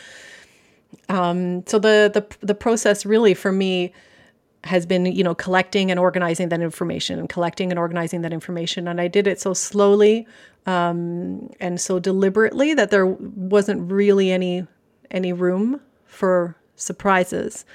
Um, 1.10 1.66
so 1.68 1.80
the 1.80 2.10
the 2.14 2.46
the 2.46 2.56
process 2.56 3.06
really 3.06 3.34
for 3.34 3.52
me 3.52 3.92
has 4.64 4.86
been 4.86 5.06
you 5.06 5.24
know 5.24 5.36
collecting 5.36 5.92
and 5.92 6.00
organizing 6.00 6.50
that 6.50 6.62
information 6.62 7.20
and 7.20 7.30
collecting 7.30 7.72
and 7.72 7.80
organizing 7.80 8.22
that 8.22 8.34
information. 8.34 8.88
And 8.88 9.02
i 9.02 9.08
did 9.08 9.28
it 9.28 9.40
so 9.40 9.54
slowly 9.54 10.28
um, 10.66 11.50
and 11.60 11.80
so 11.80 12.00
deliberately 12.00 12.74
that 12.74 12.90
there 12.90 13.06
wasn't 13.06 13.92
really 13.92 14.32
any 14.32 14.66
any 15.12 15.34
room 15.34 15.82
for 16.06 16.56
surprises. 16.76 17.66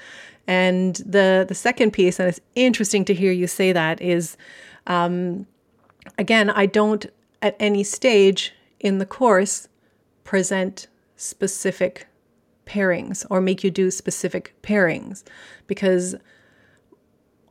And 0.47 0.95
the 1.05 1.45
the 1.47 1.55
second 1.55 1.91
piece 1.91 2.19
and 2.19 2.27
it's 2.27 2.39
interesting 2.55 3.05
to 3.05 3.13
hear 3.13 3.31
you 3.31 3.47
say 3.47 3.71
that 3.71 4.01
is 4.01 4.35
um, 4.87 5.45
again 6.17 6.49
i 6.49 6.65
don't 6.65 7.05
at 7.41 7.55
any 7.59 7.83
stage 7.83 8.53
in 8.79 8.97
the 8.97 9.05
course 9.05 9.67
present 10.23 10.87
specific 11.15 12.07
pairings 12.65 13.25
or 13.29 13.41
make 13.41 13.63
you 13.63 13.71
do 13.71 13.91
specific 13.91 14.53
pairings 14.63 15.23
because 15.67 16.15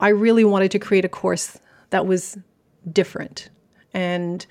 I 0.00 0.08
really 0.08 0.44
wanted 0.44 0.70
to 0.72 0.78
create 0.78 1.04
a 1.04 1.08
course 1.08 1.58
that 1.90 2.06
was 2.06 2.38
different. 2.90 3.50
And 3.92 4.44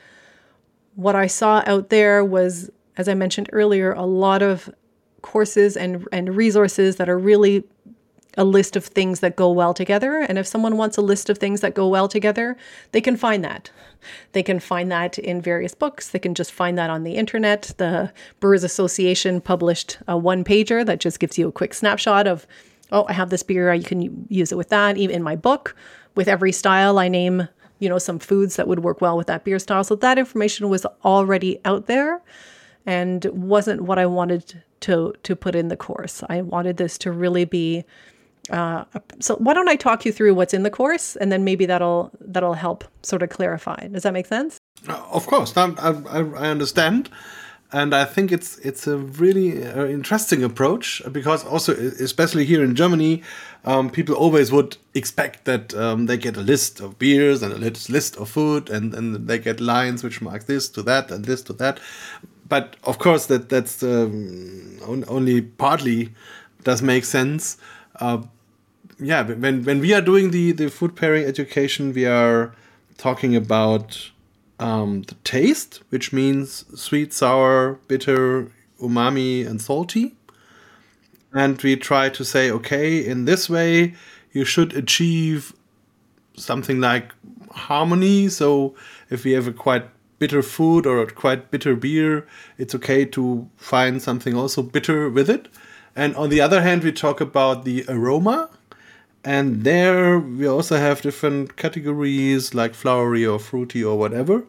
what 0.95 1.15
I 1.15 1.27
saw 1.27 1.63
out 1.65 1.89
there 1.89 2.25
was, 2.25 2.69
as 2.97 3.07
I 3.07 3.13
mentioned 3.13 3.49
earlier, 3.53 3.93
a 3.93 4.05
lot 4.05 4.41
of 4.41 4.69
courses 5.21 5.77
and, 5.77 6.07
and 6.11 6.35
resources 6.35 6.95
that 6.97 7.09
are 7.09 7.17
really 7.17 7.63
a 8.37 8.45
list 8.45 8.75
of 8.75 8.85
things 8.85 9.19
that 9.19 9.35
go 9.35 9.51
well 9.51 9.73
together. 9.73 10.19
And 10.19 10.37
if 10.37 10.45
someone 10.45 10.77
wants 10.77 10.95
a 10.95 11.01
list 11.01 11.29
of 11.29 11.39
things 11.39 11.61
that 11.61 11.73
go 11.73 11.87
well 11.87 12.07
together, 12.07 12.55
they 12.91 13.01
can 13.01 13.17
find 13.17 13.43
that. 13.43 13.71
They 14.33 14.43
can 14.43 14.59
find 14.59 14.91
that 14.91 15.17
in 15.17 15.41
various 15.41 15.73
books. 15.73 16.09
They 16.09 16.19
can 16.19 16.35
just 16.35 16.51
find 16.51 16.77
that 16.77 16.91
on 16.91 17.03
the 17.03 17.15
internet. 17.15 17.73
The 17.77 18.13
Brewers 18.39 18.63
Association 18.63 19.41
published 19.41 19.97
a 20.07 20.17
one 20.17 20.43
pager 20.43 20.85
that 20.85 20.99
just 20.99 21.19
gives 21.19 21.37
you 21.37 21.47
a 21.47 21.51
quick 21.51 21.73
snapshot 21.73 22.27
of 22.27 22.45
oh, 22.91 23.05
I 23.07 23.13
have 23.13 23.29
this 23.29 23.43
beer, 23.43 23.73
you 23.73 23.83
can 23.83 24.25
use 24.29 24.51
it 24.51 24.57
with 24.57 24.69
that. 24.69 24.97
Even 24.97 25.15
in 25.15 25.23
my 25.23 25.35
book, 25.35 25.75
with 26.15 26.27
every 26.27 26.51
style, 26.51 26.99
I 26.99 27.07
name, 27.09 27.47
you 27.79 27.89
know, 27.89 27.99
some 27.99 28.19
foods 28.19 28.55
that 28.55 28.67
would 28.67 28.79
work 28.79 29.01
well 29.01 29.17
with 29.17 29.27
that 29.27 29.43
beer 29.43 29.59
style. 29.59 29.83
So 29.83 29.95
that 29.95 30.17
information 30.17 30.69
was 30.69 30.85
already 31.03 31.59
out 31.65 31.87
there. 31.87 32.21
and 32.87 33.25
wasn't 33.25 33.81
what 33.81 33.99
I 33.99 34.07
wanted 34.07 34.63
to 34.79 35.13
to 35.21 35.35
put 35.35 35.53
in 35.53 35.67
the 35.67 35.77
course. 35.77 36.23
I 36.29 36.41
wanted 36.41 36.77
this 36.77 36.97
to 36.99 37.11
really 37.11 37.45
be 37.45 37.83
uh, 38.49 38.85
so 39.19 39.35
why 39.35 39.53
don't 39.53 39.67
I 39.67 39.75
talk 39.75 40.05
you 40.05 40.13
through 40.13 40.33
what's 40.33 40.53
in 40.53 40.63
the 40.63 40.69
course, 40.69 41.17
and 41.17 41.31
then 41.31 41.43
maybe 41.43 41.65
that'll 41.67 42.11
that'll 42.21 42.53
help 42.53 42.85
sort 43.03 43.21
of 43.21 43.29
clarify. 43.29 43.87
Does 43.89 44.03
that 44.03 44.13
make 44.13 44.25
sense? 44.25 44.57
Of 44.87 45.27
course, 45.27 45.55
I, 45.57 45.73
I, 45.79 46.19
I 46.19 46.49
understand, 46.49 47.09
and 47.71 47.93
I 47.93 48.05
think 48.05 48.31
it's 48.31 48.57
it's 48.59 48.87
a 48.87 48.97
really 48.97 49.65
uh, 49.65 49.85
interesting 49.85 50.43
approach 50.43 51.01
because 51.11 51.43
also 51.43 51.73
especially 51.73 52.45
here 52.45 52.63
in 52.63 52.75
Germany, 52.75 53.23
um, 53.65 53.89
people 53.89 54.15
always 54.15 54.51
would 54.51 54.77
expect 54.93 55.45
that 55.45 55.73
um, 55.73 56.05
they 56.05 56.17
get 56.17 56.37
a 56.37 56.41
list 56.41 56.79
of 56.79 56.97
beers 56.97 57.43
and 57.43 57.51
a 57.53 57.57
list 57.57 58.15
of 58.15 58.29
food, 58.29 58.69
and 58.69 58.93
and 58.93 59.27
they 59.27 59.37
get 59.37 59.59
lines 59.59 60.01
which 60.03 60.21
mark 60.21 60.45
this 60.45 60.69
to 60.69 60.81
that 60.83 61.11
and 61.11 61.25
this 61.25 61.41
to 61.43 61.53
that. 61.53 61.79
But 62.47 62.77
of 62.85 62.99
course, 62.99 63.25
that 63.25 63.49
that's 63.49 63.83
um, 63.83 64.79
only 65.07 65.41
partly 65.41 66.13
does 66.63 66.81
make 66.81 67.03
sense. 67.03 67.57
Uh, 67.99 68.21
yeah, 68.99 69.23
when 69.23 69.63
when 69.63 69.81
we 69.81 69.93
are 69.93 70.01
doing 70.01 70.31
the 70.31 70.53
the 70.53 70.69
food 70.69 70.95
pairing 70.95 71.25
education, 71.25 71.91
we 71.93 72.05
are 72.05 72.53
talking 72.97 73.35
about 73.35 74.09
um, 74.59 75.03
the 75.03 75.15
taste, 75.23 75.81
which 75.89 76.11
means 76.11 76.65
sweet, 76.79 77.13
sour, 77.13 77.79
bitter, 77.87 78.51
umami, 78.81 79.45
and 79.45 79.61
salty. 79.61 80.15
And 81.33 81.61
we 81.61 81.75
try 81.75 82.09
to 82.09 82.23
say, 82.23 82.49
okay, 82.51 83.05
in 83.05 83.25
this 83.25 83.49
way, 83.49 83.93
you 84.31 84.45
should 84.45 84.75
achieve 84.75 85.53
something 86.35 86.79
like 86.79 87.13
harmony. 87.51 88.29
So 88.29 88.75
if 89.09 89.23
we 89.23 89.31
have 89.33 89.47
a 89.47 89.53
quite 89.53 89.89
bitter 90.19 90.41
food 90.41 90.85
or 90.85 91.01
a 91.01 91.11
quite 91.11 91.51
bitter 91.51 91.75
beer, 91.75 92.27
it's 92.57 92.73
okay 92.75 93.05
to 93.05 93.49
find 93.57 94.01
something 94.01 94.35
also 94.35 94.63
bitter 94.63 95.09
with 95.09 95.29
it. 95.29 95.47
And 95.95 96.15
on 96.15 96.29
the 96.29 96.41
other 96.41 96.61
hand, 96.61 96.83
we 96.83 96.91
talk 96.91 97.21
about 97.21 97.65
the 97.65 97.83
aroma, 97.87 98.49
and 99.27 99.65
there 99.65 100.19
we 100.19 100.47
also 100.47 100.77
have 100.77 101.01
different 101.01 101.57
categories 101.57 102.53
like 102.53 102.73
flowery 102.73 103.25
or 103.25 103.39
fruity 103.39 103.83
or 103.83 103.99
whatever. 103.99 104.45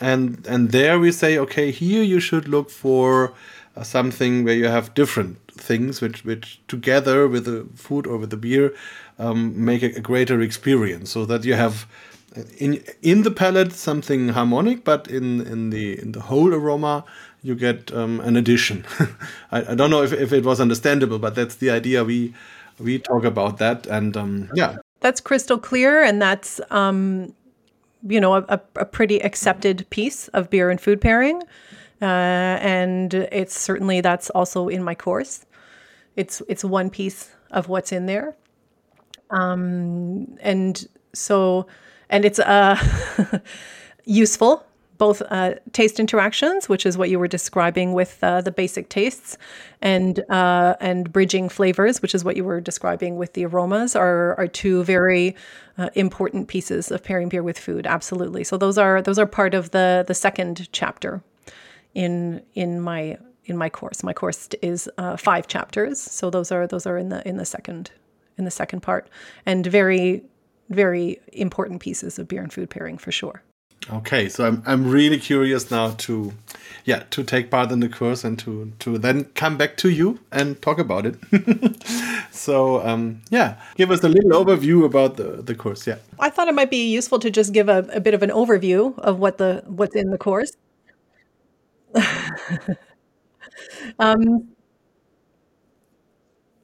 And 0.00 0.46
and 0.46 0.70
there 0.70 1.00
we 1.00 1.10
say 1.10 1.36
okay 1.38 1.72
here 1.72 2.04
you 2.04 2.20
should 2.20 2.46
look 2.46 2.70
for 2.70 3.32
uh, 3.76 3.82
something 3.82 4.44
where 4.44 4.54
you 4.54 4.68
have 4.68 4.94
different 4.94 5.38
things 5.50 6.00
which 6.00 6.24
which 6.24 6.60
together 6.68 7.26
with 7.26 7.44
the 7.44 7.66
food 7.74 8.06
or 8.06 8.16
with 8.16 8.30
the 8.30 8.36
beer 8.36 8.72
um, 9.18 9.64
make 9.64 9.82
a, 9.82 9.90
a, 9.96 10.00
greater 10.00 10.40
experience. 10.40 11.10
So 11.10 11.26
that 11.26 11.44
you 11.44 11.54
have 11.54 11.86
in 12.58 12.84
in 13.02 13.22
the 13.22 13.32
palate 13.32 13.72
something 13.72 14.28
harmonic 14.28 14.84
but 14.84 15.08
in 15.08 15.40
in 15.40 15.70
the 15.70 16.00
in 16.00 16.12
the 16.12 16.20
whole 16.20 16.54
aroma 16.54 17.04
you 17.42 17.56
get 17.56 17.92
um, 17.92 18.20
an 18.20 18.36
addition. 18.36 18.86
I, 19.50 19.72
I 19.72 19.74
don't 19.74 19.90
know 19.90 20.04
if, 20.04 20.12
if 20.12 20.32
it 20.32 20.44
was 20.44 20.60
understandable 20.60 21.18
but 21.18 21.34
that's 21.34 21.56
the 21.56 21.70
idea 21.70 22.04
we 22.04 22.32
we 22.78 22.98
talk 22.98 23.24
about 23.24 23.58
that 23.58 23.86
and 23.86 24.16
um, 24.16 24.50
yeah. 24.54 24.76
That's 25.00 25.20
crystal 25.20 25.58
clear 25.58 26.02
and 26.02 26.20
that's 26.20 26.60
um, 26.70 27.34
you 28.06 28.20
know 28.20 28.34
a, 28.34 28.60
a, 28.76 28.84
pretty 28.84 29.18
accepted 29.22 29.86
piece 29.90 30.28
of 30.28 30.50
beer 30.50 30.70
and 30.70 30.80
food 30.80 31.00
pairing. 31.00 31.42
Uh, 32.02 32.58
and 32.60 33.14
it's 33.14 33.58
certainly 33.58 34.00
that's 34.00 34.30
also 34.30 34.68
in 34.68 34.82
my 34.82 34.94
course. 34.94 35.46
It's 36.16 36.42
it's 36.48 36.64
one 36.64 36.90
piece 36.90 37.30
of 37.50 37.68
what's 37.68 37.92
in 37.92 38.06
there. 38.06 38.36
Um, 39.30 40.36
and 40.40 40.86
so 41.12 41.66
and 42.10 42.24
it's 42.24 42.38
uh, 42.38 42.76
useful 44.04 44.66
both 44.98 45.22
uh, 45.30 45.54
taste 45.72 45.98
interactions, 45.98 46.68
which 46.68 46.86
is 46.86 46.96
what 46.96 47.10
you 47.10 47.18
were 47.18 47.28
describing 47.28 47.92
with 47.92 48.18
uh, 48.22 48.40
the 48.40 48.52
basic 48.52 48.88
tastes, 48.88 49.36
and 49.82 50.20
uh, 50.30 50.76
and 50.80 51.12
bridging 51.12 51.48
flavors, 51.48 52.00
which 52.00 52.14
is 52.14 52.24
what 52.24 52.36
you 52.36 52.44
were 52.44 52.60
describing 52.60 53.16
with 53.16 53.32
the 53.32 53.44
aromas, 53.44 53.96
are 53.96 54.34
are 54.38 54.46
two 54.46 54.84
very 54.84 55.34
uh, 55.78 55.90
important 55.94 56.48
pieces 56.48 56.90
of 56.90 57.02
pairing 57.02 57.28
beer 57.28 57.42
with 57.42 57.58
food. 57.58 57.86
Absolutely. 57.86 58.44
So 58.44 58.56
those 58.56 58.78
are 58.78 59.02
those 59.02 59.18
are 59.18 59.26
part 59.26 59.54
of 59.54 59.70
the 59.70 60.04
the 60.06 60.14
second 60.14 60.68
chapter 60.72 61.22
in 61.94 62.42
in 62.54 62.80
my 62.80 63.18
in 63.46 63.56
my 63.56 63.68
course. 63.68 64.02
My 64.02 64.12
course 64.12 64.48
is 64.62 64.88
uh, 64.98 65.16
five 65.16 65.46
chapters, 65.48 66.00
so 66.00 66.30
those 66.30 66.52
are 66.52 66.66
those 66.66 66.86
are 66.86 66.98
in 66.98 67.08
the 67.08 67.26
in 67.28 67.36
the 67.36 67.44
second 67.44 67.90
in 68.38 68.44
the 68.44 68.50
second 68.50 68.80
part, 68.80 69.08
and 69.46 69.66
very 69.66 70.22
very 70.70 71.20
important 71.32 71.80
pieces 71.80 72.18
of 72.18 72.26
beer 72.28 72.42
and 72.42 72.52
food 72.52 72.70
pairing 72.70 72.98
for 72.98 73.12
sure. 73.12 73.42
Okay, 73.92 74.30
so 74.30 74.46
I'm 74.46 74.62
I'm 74.64 74.90
really 74.90 75.18
curious 75.18 75.70
now 75.70 75.90
to, 75.90 76.32
yeah, 76.86 77.02
to 77.10 77.22
take 77.22 77.50
part 77.50 77.70
in 77.70 77.80
the 77.80 77.88
course 77.88 78.24
and 78.24 78.38
to 78.38 78.72
to 78.78 78.96
then 78.96 79.24
come 79.34 79.58
back 79.58 79.76
to 79.78 79.90
you 79.90 80.20
and 80.32 80.60
talk 80.62 80.78
about 80.78 81.04
it. 81.04 81.16
so 82.30 82.80
um, 82.86 83.20
yeah, 83.30 83.60
give 83.76 83.90
us 83.90 84.02
a 84.02 84.08
little 84.08 84.42
overview 84.42 84.86
about 84.86 85.16
the 85.16 85.42
the 85.42 85.54
course. 85.54 85.86
Yeah, 85.86 85.98
I 86.18 86.30
thought 86.30 86.48
it 86.48 86.54
might 86.54 86.70
be 86.70 86.90
useful 86.90 87.18
to 87.18 87.30
just 87.30 87.52
give 87.52 87.68
a, 87.68 87.86
a 87.92 88.00
bit 88.00 88.14
of 88.14 88.22
an 88.22 88.30
overview 88.30 88.98
of 89.00 89.18
what 89.18 89.36
the 89.36 89.62
what's 89.66 89.94
in 89.94 90.10
the 90.10 90.18
course. 90.18 90.52
um, 93.98 94.53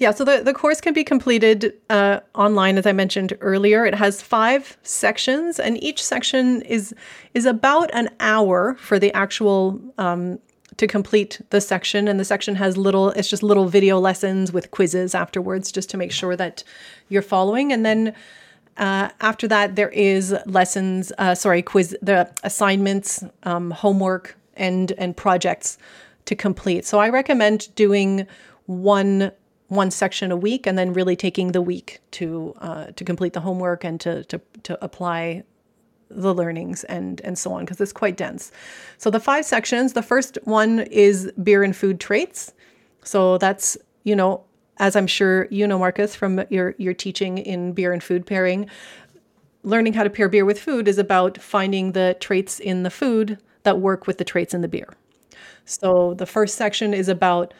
yeah, 0.01 0.13
so 0.13 0.25
the, 0.25 0.43
the 0.43 0.55
course 0.55 0.81
can 0.81 0.95
be 0.95 1.05
completed 1.05 1.75
uh, 1.91 2.21
online, 2.35 2.79
as 2.79 2.87
I 2.87 2.93
mentioned 2.93 3.37
earlier. 3.43 3.85
It 3.85 3.95
has 3.95 4.23
five 4.23 4.79
sections, 4.83 5.61
and 5.61 5.81
each 5.83 6.03
section 6.03 6.63
is 6.63 6.95
is 7.35 7.45
about 7.45 7.91
an 7.93 8.09
hour 8.19 8.77
for 8.81 8.99
the 8.99 9.13
actual 9.13 9.79
um, 9.99 10.39
to 10.79 10.87
complete 10.87 11.43
the 11.51 11.61
section. 11.61 12.09
And 12.09 12.19
the 12.19 12.25
section 12.25 12.55
has 12.55 12.79
little, 12.79 13.11
it's 13.11 13.29
just 13.29 13.43
little 13.43 13.69
video 13.69 14.01
lessons 14.01 14.53
with 14.53 14.71
quizzes 14.71 15.15
afterwards, 15.15 15.71
just 15.71 15.91
to 15.91 15.99
make 15.99 16.13
sure 16.13 16.35
that 16.35 16.65
you're 17.11 17.21
following. 17.21 17.71
And 17.71 17.85
then 17.85 18.15
uh, 18.79 19.11
after 19.21 19.47
that, 19.49 19.77
there 19.77 19.91
is 19.91 20.35
lessons, 20.47 21.13
uh, 21.19 21.35
sorry, 21.35 21.61
quiz, 21.61 21.95
the 22.01 22.31
assignments, 22.43 23.23
um, 23.43 23.71
homework, 23.71 24.35
and 24.57 24.93
and 24.93 25.15
projects 25.15 25.77
to 26.25 26.35
complete. 26.35 26.87
So 26.87 26.99
I 26.99 27.11
recommend 27.11 27.69
doing 27.75 28.27
one 28.65 29.33
one 29.71 29.91
section 29.91 30.33
a 30.33 30.37
week 30.37 30.67
and 30.67 30.77
then 30.77 30.93
really 30.93 31.17
taking 31.17 31.53
the 31.53 31.63
week 31.63 32.01
to 32.11 32.53
uh, 32.59 32.87
to 32.97 33.05
complete 33.05 33.33
the 33.33 33.41
homework 33.41 33.85
and 33.85 34.01
to 34.01 34.25
to, 34.25 34.41
to 34.65 34.85
apply 34.85 35.45
the 36.11 36.35
learnings 36.35 36.83
and 36.85 37.21
and 37.23 37.39
so 37.39 37.53
on 37.53 37.65
because 37.65 37.81
it's 37.81 37.93
quite 37.93 38.17
dense. 38.17 38.51
So 38.99 39.11
the 39.11 39.21
five 39.21 39.47
sections, 39.47 39.93
the 39.93 40.03
first 40.03 40.39
one 40.45 40.81
is 40.81 41.31
beer 41.43 41.63
and 41.63 41.75
food 41.75 42.01
traits. 42.01 42.53
So 43.05 43.39
that's, 43.39 43.79
you 44.03 44.17
know, 44.17 44.45
as 44.79 44.97
I'm 44.97 45.07
sure 45.07 45.47
you 45.51 45.67
know 45.69 45.79
Marcus 45.79 46.17
from 46.17 46.45
your 46.51 46.75
your 46.79 46.93
teaching 46.93 47.39
in 47.39 47.73
beer 47.73 47.93
and 47.93 48.03
food 48.03 48.27
pairing, 48.27 48.69
learning 49.63 49.93
how 49.93 50.03
to 50.03 50.11
pair 50.11 50.29
beer 50.29 50.45
with 50.45 50.61
food 50.61 50.89
is 50.89 50.99
about 50.99 51.39
finding 51.39 51.93
the 51.93 52.17
traits 52.19 52.59
in 52.59 52.83
the 52.83 52.91
food 52.91 53.39
that 53.63 53.79
work 53.79 54.09
with 54.09 54.19
the 54.19 54.25
traits 54.25 54.53
in 54.53 54.63
the 54.63 54.69
beer. 54.69 54.89
So 55.65 56.15
the 56.15 56.27
first 56.27 56.57
section 56.57 56.93
is 56.93 57.09
about 57.09 57.55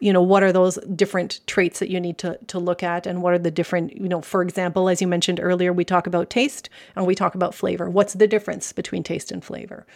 you 0.00 0.12
know 0.12 0.22
what 0.22 0.42
are 0.42 0.52
those 0.52 0.76
different 0.94 1.40
traits 1.46 1.78
that 1.78 1.90
you 1.90 2.00
need 2.00 2.18
to 2.18 2.38
to 2.46 2.58
look 2.58 2.82
at 2.82 3.06
and 3.06 3.22
what 3.22 3.32
are 3.32 3.38
the 3.38 3.50
different 3.50 3.96
you 3.96 4.08
know 4.08 4.20
for 4.20 4.42
example 4.42 4.88
as 4.88 5.00
you 5.00 5.06
mentioned 5.06 5.40
earlier 5.40 5.72
we 5.72 5.84
talk 5.84 6.06
about 6.06 6.30
taste 6.30 6.68
and 6.96 7.06
we 7.06 7.14
talk 7.14 7.34
about 7.34 7.54
flavor. 7.54 7.88
What's 7.88 8.14
the 8.14 8.26
difference 8.26 8.72
between 8.72 9.02
taste 9.02 9.32
and 9.32 9.44
flavor? 9.44 9.86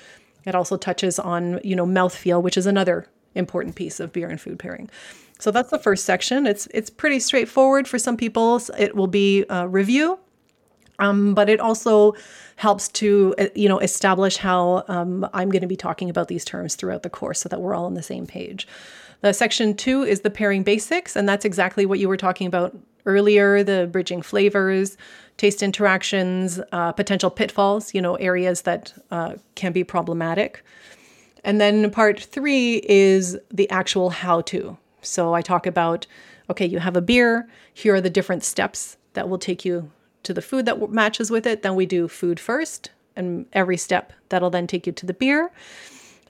It 0.45 0.55
also 0.55 0.77
touches 0.77 1.19
on 1.19 1.61
you 1.63 1.77
know 1.77 1.87
mouthfeel 1.87 2.43
which 2.43 2.57
is 2.57 2.67
another 2.67 3.07
important 3.35 3.77
piece 3.77 4.01
of 4.01 4.13
beer 4.13 4.29
and 4.29 4.41
food 4.41 4.59
pairing. 4.59 4.89
So 5.39 5.51
that's 5.51 5.71
the 5.71 5.79
first 5.79 6.05
section. 6.05 6.47
It's 6.47 6.67
it's 6.73 6.91
pretty 6.91 7.21
straightforward 7.21 7.87
for 7.87 7.99
some 7.99 8.17
people. 8.17 8.61
It 8.79 8.97
will 8.97 9.07
be 9.07 9.45
a 9.51 9.69
review 9.69 10.19
um, 10.99 11.35
but 11.35 11.49
it 11.49 11.61
also 11.61 12.15
helps 12.57 12.89
to 12.89 13.35
uh, 13.39 13.47
you 13.55 13.69
know 13.69 13.79
establish 13.79 14.37
how 14.39 14.85
um, 14.89 15.29
i'm 15.35 15.51
going 15.51 15.63
to 15.63 15.69
be 15.69 15.77
talking 15.77 16.09
about 16.11 16.29
these 16.29 16.45
terms 16.45 16.75
throughout 16.75 17.03
the 17.03 17.11
course 17.11 17.41
so 17.41 17.49
that 17.49 17.61
we're 17.61 17.75
all 17.75 17.87
on 17.87 17.95
the 17.95 18.03
same 18.03 18.27
page 18.27 18.67
the 19.27 19.33
section 19.33 19.75
two 19.75 20.05
is 20.05 20.21
the 20.21 20.31
pairing 20.31 20.63
basics, 20.63 21.17
and 21.17 21.29
that's 21.29 21.45
exactly 21.45 21.85
what 21.85 21.99
you 21.99 22.09
were 22.09 22.17
talking 22.17 22.47
about 22.47 22.77
earlier 23.07 23.65
the 23.65 23.89
bridging 23.91 24.23
flavors, 24.23 24.97
taste 25.37 25.65
interactions, 25.65 26.61
uh, 26.71 26.93
potential 26.93 27.29
pitfalls, 27.29 27.93
you 27.93 28.01
know, 28.01 28.15
areas 28.17 28.63
that 28.63 28.93
uh, 29.11 29.35
can 29.57 29.73
be 29.73 29.83
problematic. 29.83 30.65
And 31.43 31.61
then 31.61 31.91
part 31.91 32.21
three 32.21 32.83
is 32.85 33.37
the 33.51 33.69
actual 33.71 34.11
how 34.11 34.43
to. 34.43 34.77
So 35.03 35.35
I 35.35 35.43
talk 35.43 35.67
about 35.67 36.07
okay, 36.49 36.67
you 36.67 36.79
have 36.79 36.97
a 36.97 37.03
beer, 37.03 37.49
here 37.75 37.97
are 37.97 38.01
the 38.01 38.09
different 38.09 38.45
steps 38.45 38.97
that 39.15 39.29
will 39.29 39.39
take 39.39 39.65
you 39.65 39.91
to 40.23 40.33
the 40.33 40.41
food 40.41 40.65
that 40.67 40.91
matches 40.91 41.29
with 41.29 41.45
it. 41.45 41.63
Then 41.63 41.75
we 41.75 41.87
do 41.87 42.07
food 42.07 42.39
first, 42.39 42.91
and 43.17 43.47
every 43.53 43.77
step 43.77 44.13
that'll 44.29 44.51
then 44.51 44.69
take 44.69 44.87
you 44.87 44.93
to 44.93 45.07
the 45.07 45.15
beer. 45.15 45.51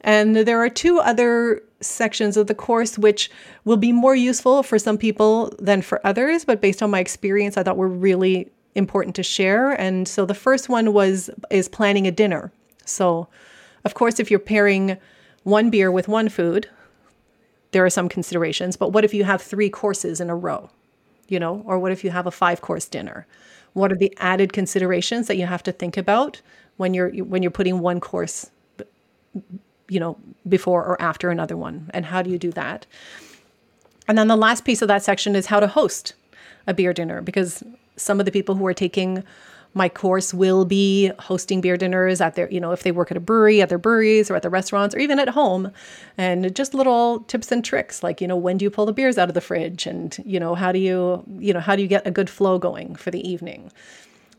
And 0.06 0.36
there 0.36 0.60
are 0.60 0.70
two 0.70 1.00
other 1.00 1.60
sections 1.80 2.36
of 2.36 2.46
the 2.46 2.54
course 2.54 2.96
which 2.96 3.28
will 3.64 3.76
be 3.76 3.92
more 3.92 4.14
useful 4.14 4.62
for 4.62 4.78
some 4.78 4.96
people 4.96 5.52
than 5.58 5.82
for 5.82 6.04
others, 6.06 6.44
but 6.44 6.60
based 6.60 6.82
on 6.82 6.90
my 6.90 7.00
experience, 7.00 7.56
I 7.56 7.64
thought 7.64 7.76
were 7.76 7.88
really 7.88 8.50
important 8.76 9.16
to 9.16 9.22
share. 9.22 9.72
And 9.72 10.06
so 10.06 10.24
the 10.24 10.34
first 10.34 10.68
one 10.68 10.92
was 10.92 11.28
is 11.50 11.68
planning 11.68 12.06
a 12.06 12.12
dinner. 12.12 12.52
So, 12.84 13.28
of 13.84 13.94
course, 13.94 14.20
if 14.20 14.30
you're 14.30 14.38
pairing 14.38 14.96
one 15.42 15.70
beer 15.70 15.90
with 15.90 16.08
one 16.08 16.28
food, 16.28 16.68
there 17.72 17.84
are 17.84 17.90
some 17.90 18.08
considerations. 18.08 18.76
But 18.76 18.92
what 18.92 19.04
if 19.04 19.12
you 19.12 19.24
have 19.24 19.42
three 19.42 19.68
courses 19.68 20.20
in 20.20 20.30
a 20.30 20.36
row? 20.36 20.70
You 21.28 21.40
know, 21.40 21.62
or 21.66 21.80
what 21.80 21.90
if 21.90 22.04
you 22.04 22.10
have 22.10 22.26
a 22.26 22.30
five 22.30 22.60
course 22.60 22.86
dinner? 22.86 23.26
What 23.72 23.90
are 23.90 23.96
the 23.96 24.16
added 24.18 24.52
considerations 24.52 25.26
that 25.26 25.36
you 25.36 25.46
have 25.46 25.64
to 25.64 25.72
think 25.72 25.96
about 25.96 26.40
when 26.76 26.94
you're 26.94 27.10
when 27.24 27.42
you're 27.42 27.50
putting 27.50 27.80
one 27.80 27.98
course 27.98 28.50
you 29.88 30.00
know, 30.00 30.16
before 30.48 30.84
or 30.84 31.00
after 31.00 31.30
another 31.30 31.56
one? 31.56 31.90
And 31.94 32.06
how 32.06 32.22
do 32.22 32.30
you 32.30 32.38
do 32.38 32.52
that? 32.52 32.86
And 34.08 34.16
then 34.16 34.28
the 34.28 34.36
last 34.36 34.64
piece 34.64 34.82
of 34.82 34.88
that 34.88 35.02
section 35.02 35.34
is 35.34 35.46
how 35.46 35.60
to 35.60 35.66
host 35.66 36.14
a 36.66 36.74
beer 36.74 36.92
dinner 36.92 37.22
because 37.22 37.62
some 37.96 38.20
of 38.20 38.26
the 38.26 38.32
people 38.32 38.54
who 38.54 38.66
are 38.66 38.74
taking 38.74 39.24
my 39.74 39.90
course 39.90 40.32
will 40.32 40.64
be 40.64 41.12
hosting 41.18 41.60
beer 41.60 41.76
dinners 41.76 42.22
at 42.22 42.34
their, 42.34 42.50
you 42.50 42.58
know, 42.58 42.72
if 42.72 42.82
they 42.82 42.92
work 42.92 43.10
at 43.10 43.16
a 43.16 43.20
brewery, 43.20 43.60
at 43.60 43.68
their 43.68 43.76
breweries 43.76 44.30
or 44.30 44.36
at 44.36 44.42
the 44.42 44.48
restaurants 44.48 44.94
or 44.94 44.98
even 44.98 45.18
at 45.18 45.28
home. 45.28 45.70
And 46.16 46.54
just 46.56 46.72
little 46.72 47.20
tips 47.20 47.52
and 47.52 47.62
tricks 47.62 48.02
like, 48.02 48.22
you 48.22 48.26
know, 48.26 48.36
when 48.36 48.56
do 48.56 48.64
you 48.64 48.70
pull 48.70 48.86
the 48.86 48.92
beers 48.94 49.18
out 49.18 49.28
of 49.28 49.34
the 49.34 49.42
fridge? 49.42 49.86
And, 49.86 50.16
you 50.24 50.40
know, 50.40 50.54
how 50.54 50.72
do 50.72 50.78
you, 50.78 51.22
you 51.38 51.52
know, 51.52 51.60
how 51.60 51.76
do 51.76 51.82
you 51.82 51.88
get 51.88 52.06
a 52.06 52.10
good 52.10 52.30
flow 52.30 52.58
going 52.58 52.96
for 52.96 53.10
the 53.10 53.28
evening? 53.28 53.70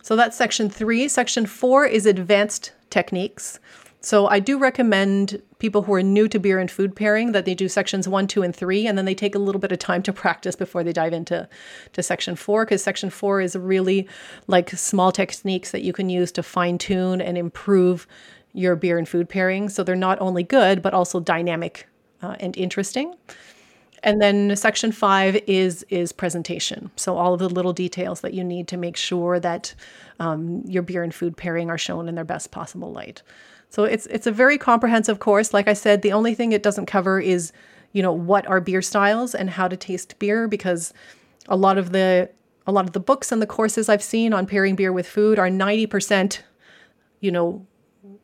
So 0.02 0.16
that's 0.16 0.36
section 0.36 0.72
three. 0.72 1.08
Section 1.08 1.46
four 1.46 1.86
is 1.86 2.08
advanced 2.08 2.72
techniques. 2.90 3.60
So 4.00 4.28
I 4.28 4.40
do 4.40 4.60
recommend 4.60 5.42
people 5.60 5.82
who 5.82 5.94
are 5.94 6.04
new 6.04 6.28
to 6.28 6.40
beer 6.40 6.60
and 6.60 6.70
food 6.70 6.96
pairing 6.96 7.32
that 7.32 7.46
they 7.46 7.56
do 7.56 7.68
sections 7.68 8.08
one, 8.08 8.28
two, 8.28 8.44
and 8.44 8.56
three, 8.56 8.86
and 8.88 8.98
then 8.98 9.06
they 9.06 9.16
take 9.16 9.36
a 9.36 9.40
little 9.40 9.60
bit 9.60 9.72
of 9.72 9.80
time 9.80 10.04
to 10.04 10.14
practice 10.14 10.56
before 10.56 10.84
they 10.84 10.94
dive 10.94 11.14
into 11.14 11.50
to 11.94 12.04
section 12.04 12.36
four, 12.36 12.64
because 12.64 12.84
section 12.84 13.10
four 13.10 13.42
is 13.42 13.56
really 13.56 14.08
like 14.46 14.70
small 14.70 15.12
techniques 15.12 15.72
that 15.72 15.82
you 15.82 15.94
can 15.94 16.10
use 16.10 16.32
to 16.34 16.44
fine 16.44 16.78
tune 16.78 17.22
and 17.22 17.38
improve 17.38 18.08
your 18.54 18.76
beer 18.76 18.98
and 18.98 19.10
food 19.10 19.28
pairing. 19.28 19.68
So 19.68 19.84
they're 19.84 19.96
not 19.96 20.22
only 20.22 20.44
good, 20.44 20.82
but 20.82 20.94
also 20.94 21.20
dynamic 21.20 21.88
uh, 22.22 22.36
and 22.40 22.56
interesting. 22.56 23.16
And 24.04 24.22
then 24.22 24.56
section 24.56 24.92
five 24.92 25.42
is 25.48 25.84
is 25.90 26.12
presentation. 26.12 26.92
So 26.96 27.18
all 27.18 27.34
of 27.34 27.40
the 27.40 27.50
little 27.50 27.74
details 27.74 28.22
that 28.22 28.36
you 28.36 28.44
need 28.44 28.68
to 28.68 28.78
make 28.78 28.96
sure 28.96 29.40
that 29.40 29.74
um, 30.20 30.62
your 30.66 30.84
beer 30.84 31.02
and 31.04 31.14
food 31.14 31.36
pairing 31.36 31.72
are 31.72 31.80
shown 31.80 32.08
in 32.08 32.14
their 32.14 32.24
best 32.24 32.52
possible 32.52 32.92
light. 32.92 33.24
So 33.70 33.84
it's 33.84 34.06
it's 34.08 34.28
a 34.28 34.32
very 34.32 34.58
comprehensive 34.58 35.20
course. 35.20 35.54
Like 35.54 35.68
I 35.68 35.74
said, 35.74 36.02
the 36.02 36.14
only 36.14 36.34
thing 36.34 36.52
it 36.52 36.64
doesn't 36.64 36.86
cover 36.86 37.20
is, 37.20 37.52
you 37.92 38.02
know, 38.02 38.14
what 38.14 38.48
are 38.48 38.62
beer 38.62 38.82
styles 38.82 39.36
and 39.36 39.50
how 39.50 39.68
to 39.68 39.78
taste 39.78 40.18
beer 40.20 40.48
because 40.48 40.94
a 41.48 41.56
lot 41.56 41.78
of 41.78 41.92
the 41.92 42.30
a 42.66 42.72
lot 42.72 42.86
of 42.86 42.92
the 42.92 43.00
books 43.00 43.32
and 43.32 43.42
the 43.42 43.48
courses 43.48 43.88
I've 43.88 44.04
seen 44.04 44.34
on 44.34 44.46
pairing 44.46 44.76
beer 44.76 44.92
with 44.92 45.08
food 45.08 45.40
are 45.40 45.48
90%, 45.48 46.42
you 47.22 47.32
know, 47.32 47.66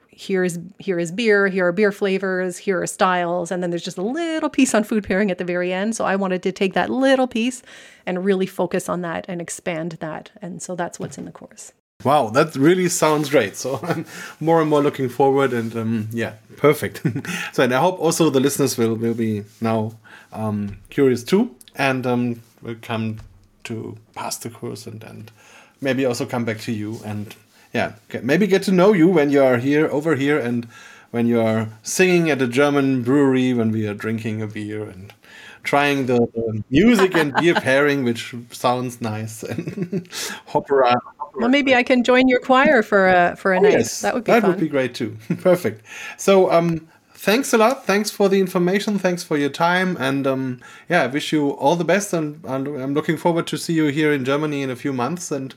here 0.10 0.44
is 0.44 0.60
here 0.80 1.00
is 1.00 1.12
beer, 1.12 1.48
here 1.48 1.68
are 1.68 1.72
beer 1.72 1.92
flavors, 1.92 2.58
here 2.58 2.82
are 2.82 2.88
styles, 2.88 3.52
and 3.52 3.64
then 3.64 3.70
there's 3.70 3.84
just 3.84 3.98
a 3.98 4.04
little 4.04 4.50
piece 4.50 4.76
on 4.76 4.84
food 4.84 5.04
pairing 5.04 5.32
at 5.32 5.38
the 5.38 5.46
very 5.46 5.74
end. 5.74 5.96
So 5.96 6.06
I 6.06 6.16
wanted 6.16 6.44
to 6.44 6.52
take 6.52 6.74
that 6.74 6.90
little 6.90 7.28
piece 7.28 7.64
and 8.06 8.24
really 8.24 8.46
focus 8.46 8.90
on 8.90 9.02
that 9.02 9.26
and 9.28 9.42
expand 9.42 9.94
that. 10.02 10.32
And 10.42 10.62
so 10.62 10.76
that's 10.76 11.00
what's 11.00 11.18
in 11.18 11.26
the 11.26 11.32
course. 11.32 11.74
Wow, 12.04 12.30
that 12.30 12.56
really 12.56 12.90
sounds 12.90 13.30
great. 13.30 13.56
So 13.56 13.80
I'm 13.84 14.06
more 14.40 14.62
and 14.62 14.70
more 14.70 14.82
looking 14.82 15.10
forward, 15.10 15.54
and 15.54 15.76
um, 15.76 16.08
yeah, 16.12 16.34
perfect. 16.58 17.02
so, 17.54 17.64
and 17.64 17.74
I 17.74 17.80
hope 17.80 18.00
also 18.00 18.30
the 18.30 18.40
listeners 18.40 18.78
will 18.78 18.96
will 18.96 19.14
be 19.14 19.44
now 19.62 19.94
um, 20.32 20.78
curious 20.90 21.24
too, 21.24 21.56
and 21.76 22.06
um, 22.06 22.42
will 22.62 22.76
come 22.82 23.20
to 23.66 23.98
pass 24.16 24.38
the 24.38 24.50
course, 24.50 24.86
and 24.88 25.04
and 25.04 25.32
maybe 25.82 26.06
also 26.06 26.26
come 26.26 26.46
back 26.46 26.60
to 26.62 26.72
you, 26.72 27.00
and 27.06 27.36
yeah, 27.74 27.94
maybe 28.22 28.48
get 28.48 28.64
to 28.64 28.72
know 28.72 28.94
you 28.94 29.08
when 29.08 29.30
you 29.30 29.44
are 29.44 29.58
here 29.58 29.88
over 29.90 30.16
here, 30.16 30.38
and 30.40 30.68
when 31.12 31.28
you 31.28 31.40
are 31.42 31.70
singing 31.84 32.30
at 32.30 32.42
a 32.42 32.48
German 32.48 33.04
brewery, 33.04 33.54
when 33.54 33.72
we 33.72 33.88
are 33.88 33.94
drinking 33.94 34.42
a 34.42 34.48
beer, 34.48 34.84
and 34.84 35.14
trying 35.64 36.06
the, 36.08 36.20
the 36.36 36.64
music 36.70 37.16
and 37.16 37.34
beer 37.36 37.54
pairing, 37.56 38.04
which 38.04 38.36
sounds 38.52 39.00
nice, 39.02 39.44
and 39.50 40.10
opera 40.54 40.96
well, 41.36 41.50
maybe 41.50 41.76
I 41.76 41.84
can 41.84 42.04
join 42.04 42.28
your 42.28 42.40
choir 42.40 42.84
for 42.84 43.08
a 43.08 43.36
for 43.36 43.54
a 43.54 43.58
oh, 43.58 43.62
night. 43.62 43.74
Yes, 43.74 44.02
that 44.02 44.14
would 44.14 44.24
be 44.24 44.32
that 44.32 44.42
fun. 44.42 44.52
would 44.52 44.60
be 44.60 44.68
great 44.68 44.94
too. 44.94 45.18
Perfect. 45.42 45.86
So, 46.18 46.52
um, 46.52 46.88
thanks 47.14 47.54
a 47.54 47.58
lot. 47.58 47.86
Thanks 47.86 48.12
for 48.12 48.30
the 48.30 48.40
information. 48.40 49.00
Thanks 49.00 49.24
for 49.24 49.38
your 49.38 49.50
time. 49.50 49.98
And 50.00 50.28
um, 50.28 50.62
yeah, 50.90 51.04
I 51.04 51.08
wish 51.08 51.32
you 51.32 51.52
all 51.52 51.76
the 51.76 51.86
best. 51.86 52.14
And, 52.14 52.44
and, 52.46 52.68
I'm 52.68 52.94
looking 52.94 53.18
forward 53.18 53.48
to 53.48 53.58
see 53.58 53.74
you 53.74 53.86
here 53.88 54.12
in 54.12 54.26
Germany 54.26 54.62
in 54.62 54.70
a 54.70 54.76
few 54.76 54.94
months. 54.94 55.32
And 55.32 55.56